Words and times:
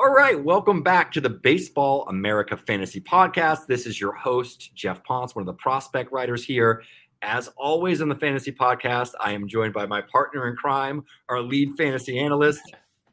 All 0.00 0.14
right, 0.14 0.40
welcome 0.40 0.80
back 0.80 1.10
to 1.10 1.20
the 1.20 1.28
Baseball 1.28 2.06
America 2.06 2.56
Fantasy 2.56 3.00
Podcast. 3.00 3.66
This 3.66 3.84
is 3.84 4.00
your 4.00 4.12
host, 4.12 4.72
Geoff 4.76 5.02
Pontes, 5.02 5.34
one 5.34 5.42
of 5.42 5.46
the 5.46 5.54
prospect 5.54 6.12
writers 6.12 6.44
here. 6.44 6.84
As 7.20 7.48
always 7.56 8.00
in 8.00 8.08
the 8.08 8.14
Fantasy 8.14 8.52
Podcast, 8.52 9.14
I 9.18 9.32
am 9.32 9.48
joined 9.48 9.74
by 9.74 9.86
my 9.86 10.00
partner 10.00 10.46
in 10.46 10.54
crime, 10.54 11.04
our 11.28 11.40
lead 11.40 11.76
fantasy 11.76 12.16
analyst, 12.16 12.60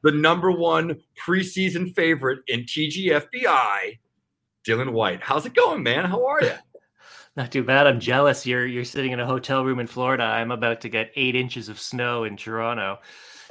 the 0.04 0.12
number 0.12 0.52
one 0.52 1.02
preseason 1.28 1.92
favorite 1.96 2.42
in 2.50 2.66
TGFBI, 2.66 3.98
Dylan 4.64 4.92
White. 4.92 5.24
How's 5.24 5.48
it 5.48 5.56
going, 5.56 5.82
man? 5.82 6.06
How 6.06 6.24
are 6.24 6.44
you? 6.44 6.54
Not 7.36 7.52
too 7.52 7.64
bad. 7.64 7.88
I'm 7.88 8.00
jealous. 8.00 8.46
You're 8.46 8.68
you're 8.68 8.86
sitting 8.86 9.12
in 9.12 9.20
a 9.20 9.26
hotel 9.26 9.66
room 9.66 9.80
in 9.80 9.88
Florida. 9.88 10.24
I'm 10.24 10.52
about 10.52 10.82
to 10.82 10.90
get 10.90 11.12
eight 11.16 11.36
inches 11.36 11.68
of 11.68 11.80
snow 11.80 12.26
in 12.26 12.38
Toronto. 12.38 13.00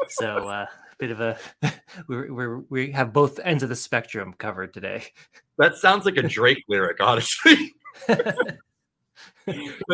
So 0.09 0.49
uh, 0.49 0.67
bit 0.99 1.11
of 1.11 1.21
a 1.21 1.39
we're, 2.09 2.33
we're 2.33 2.59
we 2.71 2.93
have 2.93 3.13
both 3.13 3.39
ends 3.43 3.63
of 3.63 3.69
the 3.69 3.77
spectrum 3.77 4.35
covered 4.39 4.75
today. 4.75 5.05
That 5.57 5.77
sounds 5.77 6.05
like 6.05 6.17
a 6.17 6.23
Drake 6.23 6.65
lyric, 6.69 7.01
honestly. 7.01 7.73
that 8.09 8.59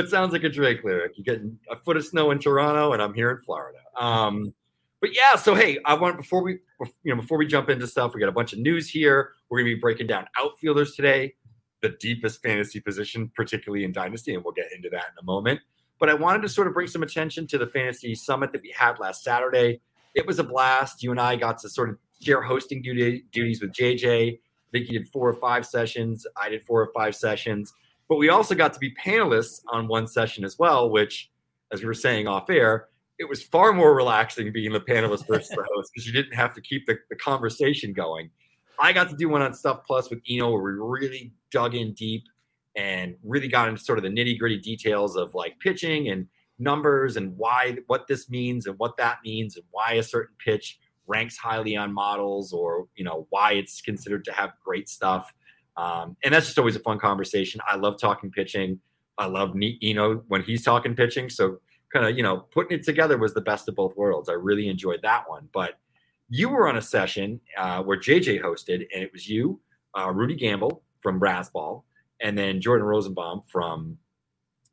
sounds 0.09 0.33
like 0.33 0.43
a 0.43 0.49
Drake 0.49 0.83
lyric. 0.83 1.13
You're 1.17 1.37
getting 1.37 1.59
a 1.71 1.77
foot 1.77 1.99
of 1.99 2.07
snow 2.07 2.31
in 2.31 2.39
Toronto, 2.39 2.95
and 2.95 3.03
I'm 3.03 3.13
here 3.13 3.31
in 3.31 3.43
Florida. 3.43 3.77
Um, 3.99 4.55
but 5.03 5.15
yeah, 5.15 5.37
so 5.37 5.55
hey, 5.55 5.79
I 5.85 5.93
want 5.93 6.17
before 6.17 6.43
we 6.43 6.61
you 7.03 7.15
know 7.15 7.21
before 7.21 7.37
we 7.37 7.47
jump 7.47 7.69
into 7.69 7.87
stuff, 7.87 8.15
we 8.15 8.21
got 8.21 8.31
a 8.31 8.33
bunch 8.33 8.55
of 8.55 8.59
news 8.59 8.89
here. 8.89 9.33
We're 9.51 9.59
gonna 9.59 9.75
be 9.75 9.81
breaking 9.81 10.07
down 10.07 10.25
outfielders 10.39 10.95
today, 10.95 11.35
the 11.83 11.91
deepest 12.01 12.43
fantasy 12.43 12.81
position, 12.81 13.31
particularly 13.37 13.85
in 13.85 13.93
Dynasty, 13.93 14.35
and 14.35 14.43
we'll 14.43 14.55
get 14.55 14.73
into 14.75 14.89
that 14.89 15.05
in 15.13 15.19
a 15.21 15.25
moment. 15.25 15.61
But 15.99 16.09
I 16.09 16.15
wanted 16.15 16.41
to 16.41 16.49
sort 16.49 16.69
of 16.69 16.73
bring 16.73 16.87
some 16.87 17.03
attention 17.03 17.47
to 17.49 17.59
the 17.59 17.67
fantasy 17.67 18.15
summit 18.15 18.53
that 18.53 18.63
we 18.63 18.75
had 18.75 18.99
last 18.99 19.23
Saturday 19.23 19.83
it 20.15 20.27
was 20.27 20.39
a 20.39 20.45
blast. 20.45 21.03
You 21.03 21.11
and 21.11 21.21
I 21.21 21.37
got 21.37 21.59
to 21.59 21.69
sort 21.69 21.91
of 21.91 21.99
share 22.23 22.43
hosting 22.43 22.83
duty, 22.83 23.25
duties 23.33 23.61
with 23.61 23.73
JJ. 23.73 24.35
I 24.35 24.39
think 24.73 24.87
he 24.87 24.99
did 24.99 25.09
four 25.09 25.29
or 25.29 25.35
five 25.41 25.67
sessions. 25.67 26.27
I 26.41 26.49
did 26.49 26.65
four 26.67 26.81
or 26.83 26.91
five 26.95 27.15
sessions. 27.17 27.73
But 28.09 28.17
we 28.17 28.29
also 28.29 28.55
got 28.55 28.73
to 28.75 28.81
be 28.81 28.95
panelists 28.95 29.61
on 29.69 29.89
one 29.89 30.07
session 30.07 30.45
as 30.45 30.59
well, 30.59 30.91
which, 30.91 31.31
as 31.73 31.81
we 31.81 31.87
were 31.87 31.95
saying 31.95 32.27
off 32.27 32.51
air, 32.51 32.89
it 33.19 33.29
was 33.29 33.43
far 33.43 33.73
more 33.73 33.95
relaxing 33.95 34.53
being 34.53 34.73
the 34.73 34.81
panelist 34.81 35.27
versus 35.29 35.51
the 35.51 35.65
host 35.75 35.91
because 35.93 36.07
you 36.07 36.13
didn't 36.13 36.35
have 36.35 36.55
to 36.55 36.61
keep 36.61 36.87
the, 36.87 36.99
the 37.11 37.17
conversation 37.17 37.93
going. 37.93 38.31
I 38.79 38.93
got 38.93 39.11
to 39.11 39.17
do 39.17 39.29
one 39.29 39.43
on 39.43 39.53
Stuff 39.55 39.81
Plus 39.87 40.09
with 40.09 40.21
Eno 40.29 40.51
where 40.51 40.63
we 40.63 40.73
really 40.73 41.35
dug 41.51 41.75
in 41.75 41.93
deep 41.93 42.25
and 42.77 43.15
really 43.23 43.49
got 43.49 43.69
into 43.69 43.83
sort 43.83 43.99
of 43.99 44.05
the 44.05 44.09
nitty 44.11 44.39
gritty 44.39 44.59
details 44.59 45.17
of 45.17 45.35
like 45.35 45.59
pitching 45.61 46.09
and– 46.09 46.27
numbers 46.61 47.17
and 47.17 47.37
why 47.37 47.79
what 47.87 48.07
this 48.07 48.29
means 48.29 48.67
and 48.67 48.79
what 48.79 48.97
that 48.99 49.19
means 49.25 49.57
and 49.57 49.65
why 49.71 49.95
a 49.95 50.03
certain 50.03 50.35
pitch 50.45 50.79
ranks 51.07 51.37
highly 51.37 51.77
on 51.77 51.93
models 51.93 52.53
or 52.53 52.87
you 52.95 53.05
know 53.05 53.27
why 53.31 53.53
it's 53.53 53.81
considered 53.81 54.25
to 54.25 54.33
have 54.33 54.53
great 54.65 54.89
stuff. 54.89 55.33
Um, 55.77 56.17
and 56.23 56.35
that's 56.35 56.47
just 56.47 56.59
always 56.59 56.77
a 56.77 56.81
fun 56.81 56.99
conversation. 56.99 57.61
I 57.69 57.77
love 57.77 57.99
talking 57.99 58.31
pitching. 58.31 58.81
I 59.19 59.27
love 59.27 59.55
you 59.57 59.95
know 59.95 60.23
when 60.29 60.43
he's 60.43 60.65
talking 60.65 60.95
pitching. 60.95 61.29
So 61.31 61.59
kind 61.93 62.07
of 62.07 62.17
you 62.17 62.23
know 62.23 62.47
putting 62.53 62.79
it 62.79 62.85
together 62.85 63.19
was 63.19 63.35
the 63.35 63.41
best 63.41 63.69
of 63.69 63.75
both 63.75 63.97
worlds. 63.97 64.29
I 64.29 64.35
really 64.35 64.69
enjoyed 64.69 65.01
that 65.03 65.29
one. 65.29 65.49
But 65.53 65.79
you 66.29 66.49
were 66.49 66.69
on 66.69 66.77
a 66.77 66.83
session 66.83 67.41
uh, 67.59 67.83
where 67.83 67.99
jj 67.99 68.41
hosted 68.41 68.87
and 68.95 69.03
it 69.03 69.13
was 69.13 69.29
you 69.29 69.61
uh, 69.99 70.11
rudy 70.11 70.37
gamble 70.37 70.83
from 71.01 71.21
Razzball, 71.21 71.83
and 72.21 72.39
then 72.39 72.61
jordan 72.61 72.87
rosenblum 72.87 73.43
from 73.51 73.99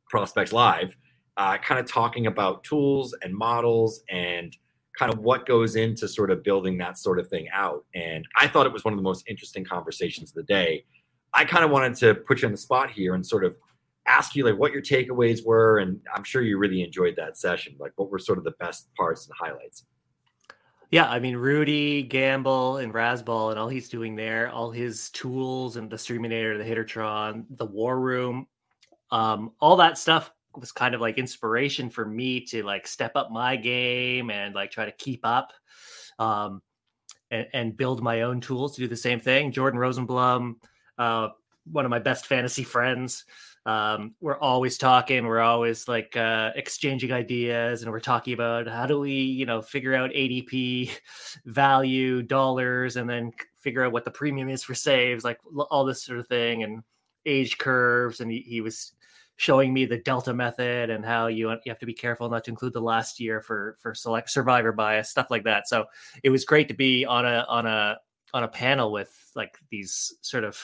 prospects 0.08 0.52
live 0.52 0.96
uh, 1.38 1.56
kind 1.56 1.78
of 1.78 1.86
talking 1.86 2.26
about 2.26 2.64
tools 2.64 3.14
and 3.22 3.32
models 3.32 4.02
and 4.10 4.54
kind 4.98 5.12
of 5.12 5.20
what 5.20 5.46
goes 5.46 5.76
into 5.76 6.08
sort 6.08 6.32
of 6.32 6.42
building 6.42 6.76
that 6.76 6.98
sort 6.98 7.20
of 7.20 7.28
thing 7.28 7.48
out. 7.52 7.84
And 7.94 8.26
I 8.38 8.48
thought 8.48 8.66
it 8.66 8.72
was 8.72 8.84
one 8.84 8.92
of 8.92 8.98
the 8.98 9.04
most 9.04 9.24
interesting 9.28 9.64
conversations 9.64 10.30
of 10.32 10.34
the 10.34 10.42
day. 10.42 10.84
I 11.32 11.44
kind 11.44 11.64
of 11.64 11.70
wanted 11.70 11.94
to 11.98 12.16
put 12.16 12.42
you 12.42 12.46
on 12.46 12.52
the 12.52 12.58
spot 12.58 12.90
here 12.90 13.14
and 13.14 13.24
sort 13.24 13.44
of 13.44 13.56
ask 14.06 14.34
you 14.34 14.44
like 14.44 14.58
what 14.58 14.72
your 14.72 14.82
takeaways 14.82 15.44
were. 15.44 15.78
And 15.78 16.00
I'm 16.12 16.24
sure 16.24 16.42
you 16.42 16.58
really 16.58 16.82
enjoyed 16.82 17.14
that 17.16 17.38
session. 17.38 17.76
Like 17.78 17.92
what 17.94 18.10
were 18.10 18.18
sort 18.18 18.38
of 18.38 18.44
the 18.44 18.54
best 18.58 18.92
parts 18.96 19.26
and 19.26 19.34
highlights? 19.38 19.84
Yeah, 20.90 21.08
I 21.08 21.20
mean 21.20 21.36
Rudy 21.36 22.02
Gamble 22.02 22.78
and 22.78 22.92
Razzball 22.92 23.50
and 23.50 23.60
all 23.60 23.68
he's 23.68 23.88
doing 23.88 24.16
there, 24.16 24.50
all 24.50 24.72
his 24.72 25.10
tools 25.10 25.76
and 25.76 25.88
the 25.88 25.96
Streamonator, 25.96 26.58
the 26.58 26.64
Hittertron, 26.64 27.44
the 27.50 27.66
War 27.66 28.00
Room, 28.00 28.48
um, 29.12 29.52
all 29.60 29.76
that 29.76 29.98
stuff 29.98 30.32
was 30.58 30.72
kind 30.72 30.94
of 30.94 31.00
like 31.00 31.18
inspiration 31.18 31.90
for 31.90 32.04
me 32.04 32.40
to 32.46 32.62
like 32.62 32.86
step 32.86 33.12
up 33.14 33.30
my 33.30 33.56
game 33.56 34.30
and 34.30 34.54
like 34.54 34.70
try 34.70 34.84
to 34.84 34.92
keep 34.92 35.20
up 35.24 35.52
um, 36.18 36.62
and, 37.30 37.46
and 37.52 37.76
build 37.76 38.02
my 38.02 38.22
own 38.22 38.40
tools 38.40 38.74
to 38.74 38.80
do 38.80 38.88
the 38.88 38.96
same 38.96 39.20
thing. 39.20 39.52
Jordan 39.52 39.80
Rosenblum, 39.80 40.54
uh, 40.98 41.28
one 41.70 41.84
of 41.84 41.90
my 41.90 41.98
best 41.98 42.26
fantasy 42.26 42.64
friends. 42.64 43.24
Um, 43.66 44.14
we're 44.20 44.38
always 44.38 44.78
talking. 44.78 45.26
We're 45.26 45.40
always 45.40 45.86
like 45.88 46.16
uh, 46.16 46.52
exchanging 46.54 47.12
ideas, 47.12 47.82
and 47.82 47.92
we're 47.92 48.00
talking 48.00 48.32
about 48.32 48.66
how 48.66 48.86
do 48.86 48.98
we, 48.98 49.12
you 49.12 49.44
know, 49.44 49.60
figure 49.60 49.94
out 49.94 50.10
ADP 50.10 50.90
value 51.44 52.22
dollars, 52.22 52.96
and 52.96 53.08
then 53.08 53.30
figure 53.60 53.84
out 53.84 53.92
what 53.92 54.06
the 54.06 54.10
premium 54.10 54.48
is 54.48 54.62
for 54.62 54.74
saves, 54.74 55.24
like 55.24 55.38
all 55.70 55.84
this 55.84 56.02
sort 56.02 56.18
of 56.18 56.26
thing, 56.28 56.62
and 56.62 56.82
age 57.26 57.58
curves. 57.58 58.20
And 58.20 58.30
he, 58.30 58.38
he 58.40 58.60
was 58.62 58.94
showing 59.38 59.72
me 59.72 59.86
the 59.86 59.98
delta 59.98 60.34
method 60.34 60.90
and 60.90 61.04
how 61.04 61.28
you 61.28 61.48
you 61.48 61.58
have 61.68 61.78
to 61.78 61.86
be 61.86 61.94
careful 61.94 62.28
not 62.28 62.42
to 62.42 62.50
include 62.50 62.72
the 62.72 62.80
last 62.80 63.20
year 63.20 63.40
for 63.40 63.76
for 63.80 63.94
select 63.94 64.28
survivor 64.30 64.72
bias 64.72 65.08
stuff 65.08 65.30
like 65.30 65.44
that. 65.44 65.68
So 65.68 65.86
it 66.24 66.30
was 66.30 66.44
great 66.44 66.66
to 66.68 66.74
be 66.74 67.06
on 67.06 67.24
a 67.24 67.46
on 67.48 67.64
a 67.64 67.98
on 68.34 68.42
a 68.42 68.48
panel 68.48 68.90
with 68.90 69.30
like 69.36 69.56
these 69.70 70.12
sort 70.22 70.42
of 70.42 70.58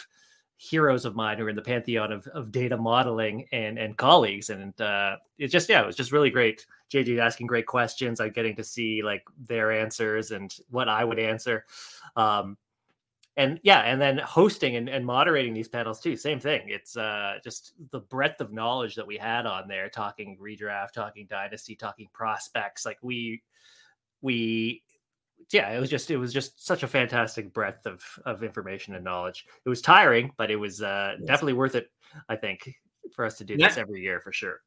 heroes 0.56 1.04
of 1.04 1.14
mine 1.14 1.38
who 1.38 1.44
are 1.44 1.50
in 1.50 1.56
the 1.56 1.62
pantheon 1.62 2.10
of, 2.10 2.26
of 2.28 2.50
data 2.50 2.76
modeling 2.76 3.46
and 3.52 3.78
and 3.78 3.96
colleagues. 3.96 4.50
And 4.50 4.78
uh 4.80 5.16
it 5.38 5.48
just 5.48 5.68
yeah 5.68 5.80
it 5.80 5.86
was 5.86 5.96
just 5.96 6.12
really 6.12 6.30
great. 6.30 6.66
Jj 6.92 7.18
asking 7.20 7.46
great 7.46 7.66
questions 7.66 8.20
i'm 8.20 8.32
getting 8.32 8.56
to 8.56 8.64
see 8.64 9.02
like 9.02 9.22
their 9.48 9.72
answers 9.72 10.32
and 10.32 10.52
what 10.70 10.88
i 10.88 11.04
would 11.04 11.20
answer. 11.20 11.64
Um 12.16 12.56
and 13.36 13.58
yeah 13.62 13.80
and 13.80 14.00
then 14.00 14.18
hosting 14.18 14.76
and, 14.76 14.88
and 14.88 15.04
moderating 15.04 15.52
these 15.52 15.68
panels 15.68 16.00
too 16.00 16.16
same 16.16 16.38
thing. 16.38 16.62
It's 16.66 16.96
uh 16.96 17.38
just 17.42 17.74
the 17.90 18.00
breadth 18.00 18.40
of 18.40 18.52
knowledge 18.52 18.94
that 18.94 19.06
we 19.06 19.16
had 19.16 19.46
on 19.46 19.68
there 19.68 19.88
talking 19.88 20.38
redraft 20.40 20.92
talking 20.92 21.26
dynasty 21.28 21.74
talking 21.74 22.08
prospects 22.12 22.86
like 22.86 22.98
we 23.02 23.42
we 24.22 24.82
yeah 25.52 25.70
it 25.70 25.80
was 25.80 25.90
just 25.90 26.10
it 26.10 26.16
was 26.16 26.32
just 26.32 26.64
such 26.64 26.82
a 26.82 26.88
fantastic 26.88 27.52
breadth 27.52 27.86
of 27.86 28.02
of 28.24 28.42
information 28.42 28.94
and 28.94 29.04
knowledge. 29.04 29.46
It 29.64 29.68
was 29.68 29.82
tiring 29.82 30.32
but 30.36 30.50
it 30.50 30.56
was 30.56 30.80
uh 30.80 31.16
yes. 31.18 31.26
definitely 31.26 31.54
worth 31.54 31.74
it 31.74 31.90
i 32.28 32.36
think 32.36 32.72
for 33.14 33.24
us 33.24 33.36
to 33.38 33.44
do 33.44 33.56
this 33.56 33.76
every 33.76 34.00
year 34.00 34.20
for 34.20 34.32
sure. 34.32 34.60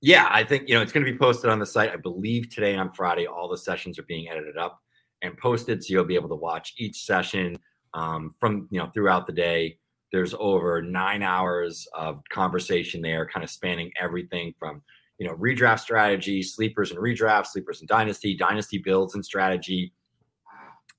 Yeah 0.00 0.28
i 0.30 0.42
think 0.42 0.68
you 0.68 0.74
know 0.74 0.82
it's 0.82 0.92
going 0.92 1.04
to 1.04 1.12
be 1.12 1.16
posted 1.16 1.50
on 1.50 1.58
the 1.58 1.66
site 1.66 1.90
i 1.90 1.96
believe 1.96 2.48
today 2.48 2.74
on 2.74 2.90
friday 2.90 3.26
all 3.26 3.48
the 3.48 3.58
sessions 3.58 3.98
are 3.98 4.04
being 4.04 4.28
edited 4.28 4.56
up 4.56 4.80
and 5.22 5.36
posted 5.38 5.82
so 5.82 5.92
you'll 5.92 6.04
be 6.04 6.14
able 6.14 6.28
to 6.28 6.34
watch 6.34 6.74
each 6.78 7.04
session 7.04 7.56
um, 7.94 8.34
from 8.38 8.68
you 8.70 8.78
know 8.78 8.90
throughout 8.92 9.26
the 9.26 9.32
day. 9.32 9.78
There's 10.12 10.34
over 10.38 10.80
nine 10.80 11.22
hours 11.22 11.88
of 11.92 12.22
conversation 12.30 13.02
there, 13.02 13.26
kind 13.26 13.42
of 13.42 13.50
spanning 13.50 13.90
everything 14.00 14.54
from 14.58 14.82
you 15.18 15.26
know 15.26 15.34
redraft 15.34 15.80
strategy, 15.80 16.42
sleepers 16.42 16.90
and 16.90 17.00
redraft, 17.00 17.46
sleepers 17.46 17.80
and 17.80 17.88
dynasty, 17.88 18.36
dynasty 18.36 18.78
builds 18.78 19.14
and 19.14 19.24
strategy. 19.24 19.92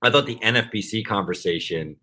I 0.01 0.09
thought 0.09 0.25
the 0.25 0.37
NFBC 0.37 1.05
conversation 1.05 1.95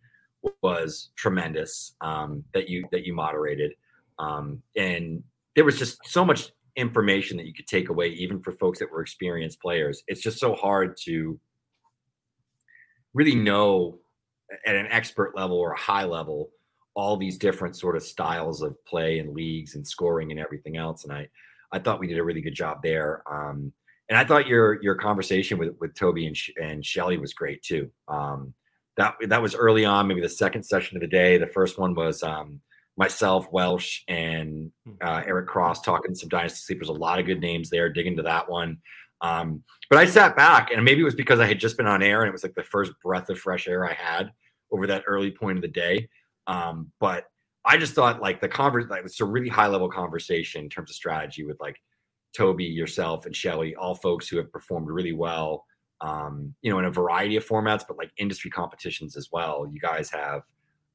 was 0.63 1.11
tremendous 1.17 1.95
um, 2.01 2.45
that 2.55 2.69
you 2.69 2.87
that 2.93 3.05
you 3.05 3.15
moderated, 3.15 3.73
um, 4.19 4.63
and 4.77 5.23
there 5.55 5.65
was 5.65 5.79
just 5.79 5.99
so 6.07 6.25
much 6.25 6.51
information 6.77 7.37
that 7.37 7.47
you 7.47 7.53
could 7.53 7.67
take 7.67 7.91
away, 7.91 8.09
even 8.09 8.41
for 8.41 8.53
folks 8.53 8.79
that 8.79 8.91
were 8.91 9.03
experienced 9.03 9.61
players. 9.61 10.03
It's 10.09 10.23
just 10.23 10.39
so 10.39 10.55
hard 10.55 10.97
to 11.05 11.39
really 13.15 13.35
know 13.35 13.99
at 14.67 14.75
an 14.75 14.87
expert 14.91 15.37
level 15.37 15.57
or 15.57 15.73
a 15.73 15.79
high 15.79 16.05
level 16.05 16.51
all 16.95 17.17
these 17.17 17.39
different 17.39 17.77
sort 17.77 17.97
of 17.97 18.03
styles 18.03 18.63
of 18.63 18.83
play 18.85 19.19
and 19.19 19.35
leagues 19.35 19.75
and 19.75 19.87
scoring 19.87 20.31
and 20.31 20.41
everything 20.41 20.77
else. 20.77 21.05
And 21.05 21.13
I, 21.13 21.29
I 21.73 21.79
thought 21.79 22.01
we 22.01 22.07
did 22.07 22.19
a 22.19 22.25
really 22.25 22.43
good 22.43 22.55
job 22.55 22.83
there. 22.83 23.23
Um, 23.31 23.73
and 24.09 24.19
I 24.19 24.25
thought 24.25 24.47
your 24.47 24.83
your 24.83 24.95
conversation 24.95 25.59
with 25.59 25.75
with 25.81 25.95
Toby 25.95 26.27
and 26.27 26.37
and 26.61 26.85
Shelly 26.85 27.17
was 27.17 27.33
great 27.33 27.63
too. 27.63 27.91
Um, 28.09 28.53
that 28.99 29.15
that 29.29 29.41
was 29.41 29.55
early 29.55 29.87
on, 29.87 30.07
maybe 30.07 30.21
the 30.21 30.29
second 30.29 30.65
session 30.65 30.97
of 30.97 31.01
the 31.01 31.07
day. 31.07 31.39
The 31.39 31.47
first 31.47 31.79
one 31.79 31.95
was 31.95 32.23
um, 32.23 32.61
myself, 32.99 33.51
Welsh, 33.53 34.03
and 34.09 34.71
hmm. 34.85 34.95
uh, 35.01 35.23
Eric 35.25 35.47
Cross 35.47 35.81
talking 35.81 36.15
some 36.15 36.29
dynasty 36.29 36.59
sleepers. 36.59 36.91
A 36.91 36.93
lot 36.93 37.21
of 37.21 37.27
good 37.27 37.41
names 37.41 37.71
there. 37.71 37.89
Dig 37.89 38.07
into 38.07 38.23
that 38.25 38.51
one. 38.51 38.79
Um, 39.23 39.63
but 39.89 39.99
I 39.99 40.05
sat 40.05 40.37
back, 40.37 40.73
and 40.73 40.85
maybe 40.85 41.01
it 41.01 41.05
was 41.05 41.15
because 41.15 41.41
I 41.41 41.47
had 41.47 41.61
just 41.61 41.79
been 41.79 41.87
on 41.87 42.03
air, 42.03 42.21
and 42.21 42.29
it 42.29 42.33
was 42.33 42.43
like 42.43 42.57
the 42.57 42.65
first 42.65 42.93
breath 43.03 43.31
of 43.31 43.39
fresh 43.39 43.67
air 43.67 43.89
I 43.89 43.95
had 43.95 44.33
over 44.73 44.87
that 44.89 45.05
early 45.07 45.31
point 45.31 45.59
of 45.59 45.63
the 45.63 45.69
day. 45.69 46.09
Um, 46.49 46.91
but 46.99 47.27
I 47.65 47.77
just 47.77 47.95
thought 47.95 48.21
like 48.21 48.41
the 48.41 48.49
conversation, 48.49 48.91
like 48.91 49.05
it's 49.05 49.21
a 49.21 49.25
really 49.25 49.49
high 49.49 49.69
level 49.69 49.89
conversation 49.89 50.65
in 50.65 50.69
terms 50.69 50.91
of 50.91 50.97
strategy 50.97 51.45
with 51.45 51.61
like 51.61 51.81
Toby, 52.37 52.65
yourself, 52.65 53.27
and 53.27 53.37
Shelly, 53.37 53.77
all 53.77 53.95
folks 53.95 54.27
who 54.27 54.39
have 54.39 54.51
performed 54.51 54.89
really 54.89 55.13
well 55.13 55.65
um, 56.03 56.55
you 56.63 56.71
know, 56.71 56.79
in 56.79 56.85
a 56.85 56.91
variety 56.91 57.37
of 57.37 57.47
formats, 57.47 57.85
but 57.87 57.97
like 57.97 58.11
industry 58.19 58.51
competitions 58.51 59.17
as 59.17 59.31
well. 59.33 59.67
You 59.73 59.81
guys 59.81 60.11
have, 60.11 60.43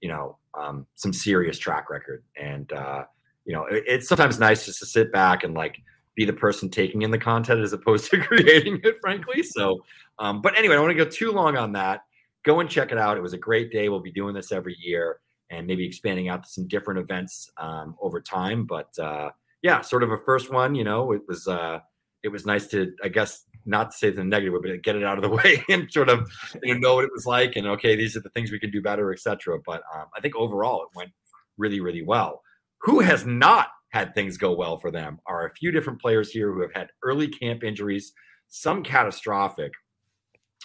you 0.01 0.09
know, 0.09 0.37
um, 0.53 0.85
some 0.95 1.13
serious 1.13 1.57
track 1.57 1.89
record, 1.89 2.23
and 2.35 2.71
uh, 2.73 3.05
you 3.45 3.53
know, 3.53 3.65
it, 3.65 3.85
it's 3.87 4.07
sometimes 4.07 4.37
nice 4.37 4.65
just 4.65 4.79
to 4.79 4.85
sit 4.85 5.11
back 5.11 5.43
and 5.43 5.53
like 5.53 5.81
be 6.15 6.25
the 6.25 6.33
person 6.33 6.69
taking 6.69 7.03
in 7.03 7.11
the 7.11 7.17
content 7.17 7.61
as 7.61 7.73
opposed 7.73 8.11
to 8.11 8.17
creating 8.21 8.81
it, 8.83 8.97
frankly. 8.99 9.41
So, 9.43 9.81
um, 10.19 10.41
but 10.41 10.57
anyway, 10.57 10.75
I 10.75 10.77
don't 10.77 10.87
want 10.87 10.97
to 10.97 11.05
go 11.05 11.09
too 11.09 11.31
long 11.31 11.55
on 11.55 11.71
that. 11.73 12.01
Go 12.47 12.61
and 12.61 12.69
check 12.69 12.93
it 12.93 12.97
out. 12.97 13.17
It 13.17 13.21
was 13.21 13.33
a 13.33 13.37
great 13.37 13.73
day. 13.73 13.89
We'll 13.89 13.99
be 13.99 14.09
doing 14.09 14.33
this 14.33 14.53
every 14.53 14.77
year 14.79 15.19
and 15.49 15.67
maybe 15.67 15.85
expanding 15.85 16.29
out 16.29 16.43
to 16.43 16.49
some 16.49 16.65
different 16.65 17.01
events 17.01 17.51
um, 17.57 17.97
over 18.01 18.21
time. 18.21 18.65
But 18.65 18.97
uh, 18.97 19.31
yeah, 19.61 19.81
sort 19.81 20.01
of 20.01 20.11
a 20.11 20.17
first 20.17 20.49
one. 20.49 20.73
You 20.73 20.85
know, 20.85 21.11
it 21.11 21.23
was 21.27 21.45
uh, 21.45 21.79
it 22.23 22.29
was 22.29 22.45
nice 22.45 22.67
to, 22.67 22.93
I 23.03 23.09
guess, 23.09 23.43
not 23.65 23.91
to 23.91 23.97
say 23.97 24.11
the 24.11 24.23
negative, 24.23 24.61
but 24.61 24.81
get 24.81 24.95
it 24.95 25.03
out 25.03 25.17
of 25.17 25.23
the 25.23 25.29
way 25.43 25.61
and 25.67 25.91
sort 25.91 26.07
of 26.07 26.25
you 26.63 26.73
know, 26.75 26.79
know 26.79 26.95
what 26.95 27.03
it 27.03 27.11
was 27.13 27.25
like 27.25 27.57
and 27.57 27.67
okay, 27.67 27.97
these 27.97 28.15
are 28.15 28.21
the 28.21 28.29
things 28.29 28.49
we 28.49 28.59
can 28.59 28.71
do 28.71 28.81
better, 28.81 29.11
etc. 29.11 29.59
But 29.65 29.83
um, 29.93 30.05
I 30.15 30.21
think 30.21 30.37
overall 30.37 30.83
it 30.83 30.95
went 30.95 31.11
really, 31.57 31.81
really 31.81 32.01
well. 32.01 32.43
Who 32.83 33.01
has 33.01 33.25
not 33.25 33.67
had 33.89 34.15
things 34.15 34.37
go 34.37 34.53
well 34.53 34.77
for 34.77 34.89
them 34.89 35.19
are 35.25 35.45
a 35.45 35.53
few 35.53 35.71
different 35.71 35.99
players 35.99 36.31
here 36.31 36.53
who 36.53 36.61
have 36.61 36.73
had 36.73 36.89
early 37.03 37.27
camp 37.27 37.63
injuries, 37.63 38.13
some 38.47 38.83
catastrophic. 38.83 39.73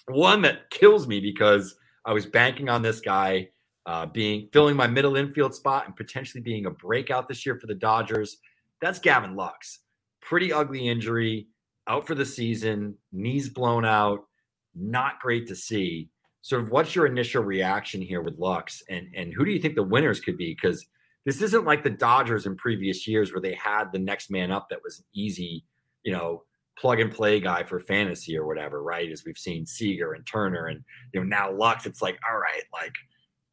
One 0.06 0.42
that 0.42 0.70
kills 0.70 1.06
me 1.06 1.20
because 1.20 1.76
I 2.04 2.12
was 2.12 2.26
banking 2.26 2.68
on 2.68 2.82
this 2.82 3.00
guy 3.00 3.48
uh, 3.86 4.06
being 4.06 4.48
filling 4.52 4.76
my 4.76 4.86
middle 4.86 5.16
infield 5.16 5.54
spot 5.54 5.86
and 5.86 5.96
potentially 5.96 6.40
being 6.40 6.66
a 6.66 6.70
breakout 6.70 7.28
this 7.28 7.44
year 7.44 7.58
for 7.58 7.66
the 7.66 7.74
Dodgers. 7.74 8.38
That's 8.80 8.98
Gavin 8.98 9.36
Lux. 9.36 9.80
Pretty 10.20 10.52
ugly 10.52 10.88
injury 10.88 11.48
out 11.88 12.06
for 12.06 12.14
the 12.14 12.24
season, 12.24 12.96
knees 13.10 13.48
blown 13.48 13.84
out, 13.84 14.26
not 14.74 15.20
great 15.20 15.48
to 15.48 15.56
see. 15.56 16.10
Sort 16.42 16.62
of 16.62 16.70
what's 16.70 16.94
your 16.94 17.06
initial 17.06 17.42
reaction 17.42 18.00
here 18.00 18.20
with 18.20 18.38
Lux 18.38 18.82
and 18.88 19.08
and 19.14 19.32
who 19.32 19.44
do 19.44 19.50
you 19.50 19.60
think 19.60 19.76
the 19.76 19.82
winners 19.82 20.20
could 20.20 20.36
be? 20.36 20.54
Because 20.54 20.86
this 21.24 21.40
isn't 21.40 21.64
like 21.64 21.84
the 21.84 21.90
Dodgers 21.90 22.46
in 22.46 22.56
previous 22.56 23.06
years 23.06 23.32
where 23.32 23.40
they 23.40 23.54
had 23.54 23.92
the 23.92 23.98
next 23.98 24.30
man 24.30 24.50
up 24.50 24.68
that 24.68 24.82
was 24.82 25.04
easy, 25.14 25.64
you 26.02 26.12
know, 26.12 26.42
plug 26.78 27.00
and 27.00 27.12
play 27.12 27.40
guy 27.40 27.62
for 27.62 27.80
fantasy 27.80 28.36
or 28.36 28.46
whatever, 28.46 28.82
right? 28.82 29.10
As 29.10 29.24
we've 29.24 29.38
seen 29.38 29.66
Seager 29.66 30.14
and 30.14 30.26
Turner 30.26 30.66
and 30.66 30.82
you 31.12 31.20
know 31.20 31.26
now 31.26 31.52
Lux, 31.52 31.86
it's 31.86 32.02
like, 32.02 32.18
all 32.28 32.38
right, 32.38 32.62
like 32.72 32.94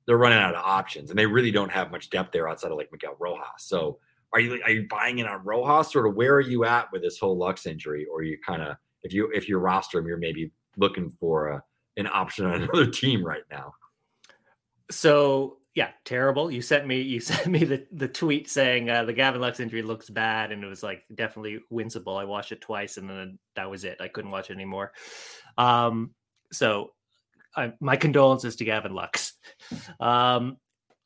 they're 0.07 0.17
running 0.17 0.39
out 0.39 0.55
of 0.55 0.63
options 0.65 1.09
and 1.09 1.19
they 1.19 1.25
really 1.25 1.51
don't 1.51 1.71
have 1.71 1.91
much 1.91 2.09
depth 2.09 2.31
there 2.31 2.49
outside 2.49 2.71
of 2.71 2.77
like 2.77 2.91
Miguel 2.91 3.15
Rojas. 3.19 3.45
So 3.59 3.99
are 4.33 4.39
you 4.39 4.61
are 4.63 4.71
you 4.71 4.87
buying 4.89 5.19
in 5.19 5.27
on 5.27 5.43
Rojas? 5.43 5.95
Of 5.95 6.15
where 6.15 6.35
are 6.35 6.41
you 6.41 6.65
at 6.65 6.91
with 6.91 7.01
this 7.01 7.19
whole 7.19 7.37
Lux 7.37 7.65
injury? 7.65 8.05
Or 8.11 8.23
you 8.23 8.37
kind 8.45 8.61
of 8.61 8.77
if 9.03 9.13
you 9.13 9.29
if 9.33 9.47
you 9.47 9.57
roster 9.57 9.99
him, 9.99 10.07
you're 10.07 10.17
maybe 10.17 10.51
looking 10.77 11.09
for 11.09 11.49
a, 11.49 11.63
an 11.97 12.07
option 12.11 12.45
on 12.45 12.53
another 12.63 12.87
team 12.87 13.23
right 13.23 13.43
now. 13.51 13.73
So 14.91 15.58
yeah, 15.75 15.89
terrible. 16.03 16.51
You 16.51 16.61
sent 16.61 16.87
me 16.87 17.01
you 17.01 17.19
sent 17.19 17.47
me 17.47 17.63
the, 17.63 17.85
the 17.91 18.07
tweet 18.07 18.49
saying 18.49 18.89
uh, 18.89 19.05
the 19.05 19.13
Gavin 19.13 19.41
Lux 19.41 19.59
injury 19.59 19.81
looks 19.81 20.09
bad, 20.09 20.51
and 20.51 20.63
it 20.63 20.67
was 20.67 20.83
like 20.83 21.03
definitely 21.13 21.59
winsable. 21.71 22.19
I 22.19 22.25
watched 22.25 22.51
it 22.51 22.61
twice, 22.61 22.97
and 22.97 23.09
then 23.09 23.39
that 23.55 23.69
was 23.69 23.83
it. 23.83 23.97
I 23.99 24.07
couldn't 24.07 24.31
watch 24.31 24.49
it 24.49 24.53
anymore. 24.53 24.91
Um, 25.57 26.11
so 26.51 26.91
I, 27.55 27.73
my 27.79 27.95
condolences 27.95 28.55
to 28.57 28.65
Gavin 28.65 28.93
Lux. 28.93 29.33
Um, 29.99 30.57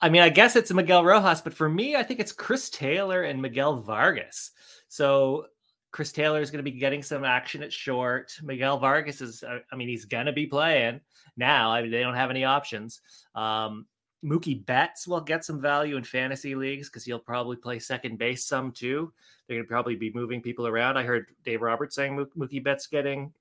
I 0.01 0.10
mean, 0.10 0.21
I 0.21 0.30
guess 0.30 0.56
it's 0.56 0.71
Miguel 0.74 1.06
Rojas, 1.06 1.42
but 1.42 1.54
for 1.54 1.69
me, 1.69 1.95
I 1.95 2.04
think 2.04 2.19
it's 2.19 2.33
Chris 2.33 2.69
Taylor 2.69 3.24
and 3.24 3.42
Miguel 3.42 3.77
Vargas. 3.77 4.51
So 4.89 5.45
Chris 5.92 6.12
Taylor 6.12 6.42
is 6.42 6.51
going 6.51 6.63
to 6.63 6.69
be 6.69 6.77
getting 6.77 7.01
some 7.01 7.24
action 7.24 7.63
at 7.63 7.71
short. 7.71 8.33
Miguel 8.44 8.80
Vargas 8.80 9.21
is, 9.21 9.44
I 9.44 9.75
mean, 9.75 9.88
he's 9.88 10.06
going 10.06 10.25
to 10.25 10.33
be 10.33 10.45
playing 10.45 11.00
now. 11.38 11.71
I 11.71 11.81
mean, 11.81 11.92
they 11.92 12.01
don't 12.01 12.16
have 12.16 12.31
any 12.31 12.44
options. 12.44 13.00
Um, 13.33 13.86
Mookie 14.24 14.66
Betts 14.66 15.08
will 15.08 15.22
get 15.22 15.44
some 15.44 15.60
value 15.60 15.98
in 15.98 16.04
fantasy 16.04 16.56
leagues 16.56 16.90
because 16.90 17.04
he'll 17.04 17.20
probably 17.20 17.58
play 17.58 17.80
second 17.80 18.18
base 18.18 18.46
some 18.46 18.72
too. 18.72 19.12
They're 19.48 19.58
going 19.58 19.66
to 19.66 19.70
probably 19.70 19.96
be 19.96 20.12
moving 20.14 20.42
people 20.42 20.68
around. 20.68 20.98
I 20.98 21.04
heard 21.04 21.28
Dave 21.44 21.62
Roberts 21.62 21.96
saying 21.96 22.16
Mookie 22.38 22.64
Betts 22.64 22.88
getting 22.88 23.34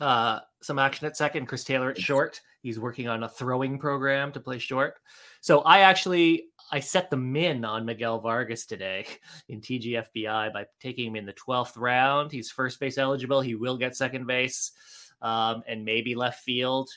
uh, 0.00 0.40
some 0.60 0.78
action 0.78 1.06
at 1.06 1.16
second. 1.16 1.46
Chris 1.46 1.64
Taylor 1.64 1.90
at 1.90 1.98
short. 2.00 2.40
He's 2.62 2.78
working 2.78 3.08
on 3.08 3.24
a 3.24 3.28
throwing 3.28 3.78
program 3.78 4.30
to 4.32 4.40
play 4.40 4.58
short. 4.58 5.00
So 5.40 5.60
I 5.60 5.80
actually 5.80 6.44
I 6.70 6.80
set 6.80 7.10
the 7.10 7.16
min 7.16 7.64
on 7.64 7.84
Miguel 7.84 8.20
Vargas 8.20 8.66
today 8.66 9.06
in 9.48 9.60
TGFBI 9.60 10.52
by 10.52 10.64
taking 10.80 11.08
him 11.08 11.16
in 11.16 11.26
the 11.26 11.34
12th 11.34 11.76
round. 11.76 12.30
He's 12.30 12.50
first 12.50 12.78
base 12.78 12.98
eligible. 12.98 13.40
He 13.40 13.56
will 13.56 13.76
get 13.76 13.96
second 13.96 14.26
base 14.26 14.72
um, 15.20 15.62
and 15.66 15.84
maybe 15.84 16.14
left 16.14 16.44
field. 16.44 16.90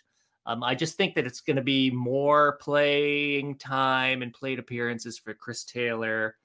Um, 0.45 0.63
I 0.63 0.75
just 0.75 0.95
think 0.95 1.15
that 1.15 1.25
it's 1.25 1.41
going 1.41 1.55
to 1.55 1.63
be 1.63 1.89
more 1.89 2.57
playing 2.61 3.57
time 3.57 4.21
and 4.21 4.33
plate 4.33 4.59
appearances 4.59 5.17
for 5.17 5.33
Chris 5.33 5.63
Taylor, 5.63 6.35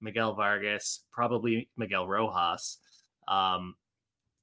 Miguel 0.00 0.34
Vargas, 0.34 1.00
probably 1.10 1.68
Miguel 1.76 2.06
Rojas. 2.06 2.78
Um, 3.26 3.74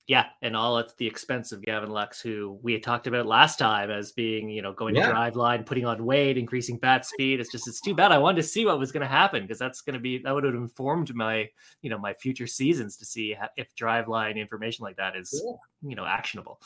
yeah, 0.07 0.27
and 0.41 0.55
all 0.55 0.77
at 0.77 0.95
the 0.97 1.05
expense 1.05 1.51
of 1.51 1.61
Gavin 1.61 1.89
Lux, 1.89 2.21
who 2.21 2.57
we 2.61 2.71
had 2.71 2.81
talked 2.81 3.07
about 3.07 3.25
last 3.25 3.59
time 3.59 3.91
as 3.91 4.13
being, 4.13 4.49
you 4.49 4.61
know, 4.61 4.71
going 4.71 4.95
yeah. 4.95 5.07
to 5.07 5.13
Driveline, 5.13 5.65
putting 5.65 5.85
on 5.85 6.05
weight, 6.05 6.37
increasing 6.37 6.77
bat 6.77 7.05
speed. 7.05 7.41
It's 7.41 7.51
just, 7.51 7.67
it's 7.67 7.81
too 7.81 7.93
bad. 7.93 8.13
I 8.13 8.17
wanted 8.17 8.41
to 8.41 8.47
see 8.47 8.65
what 8.65 8.79
was 8.79 8.93
going 8.93 9.01
to 9.01 9.07
happen 9.07 9.41
because 9.41 9.59
that's 9.59 9.81
going 9.81 9.95
to 9.95 9.99
be, 9.99 10.19
that 10.19 10.33
would 10.33 10.45
have 10.45 10.53
informed 10.53 11.13
my, 11.13 11.49
you 11.81 11.89
know, 11.89 11.97
my 11.97 12.13
future 12.13 12.47
seasons 12.47 12.95
to 12.97 13.05
see 13.05 13.35
if 13.57 13.75
Driveline 13.75 14.37
information 14.37 14.83
like 14.83 14.95
that 14.95 15.17
is, 15.17 15.41
yeah. 15.45 15.89
you 15.89 15.95
know, 15.97 16.05
actionable. 16.05 16.61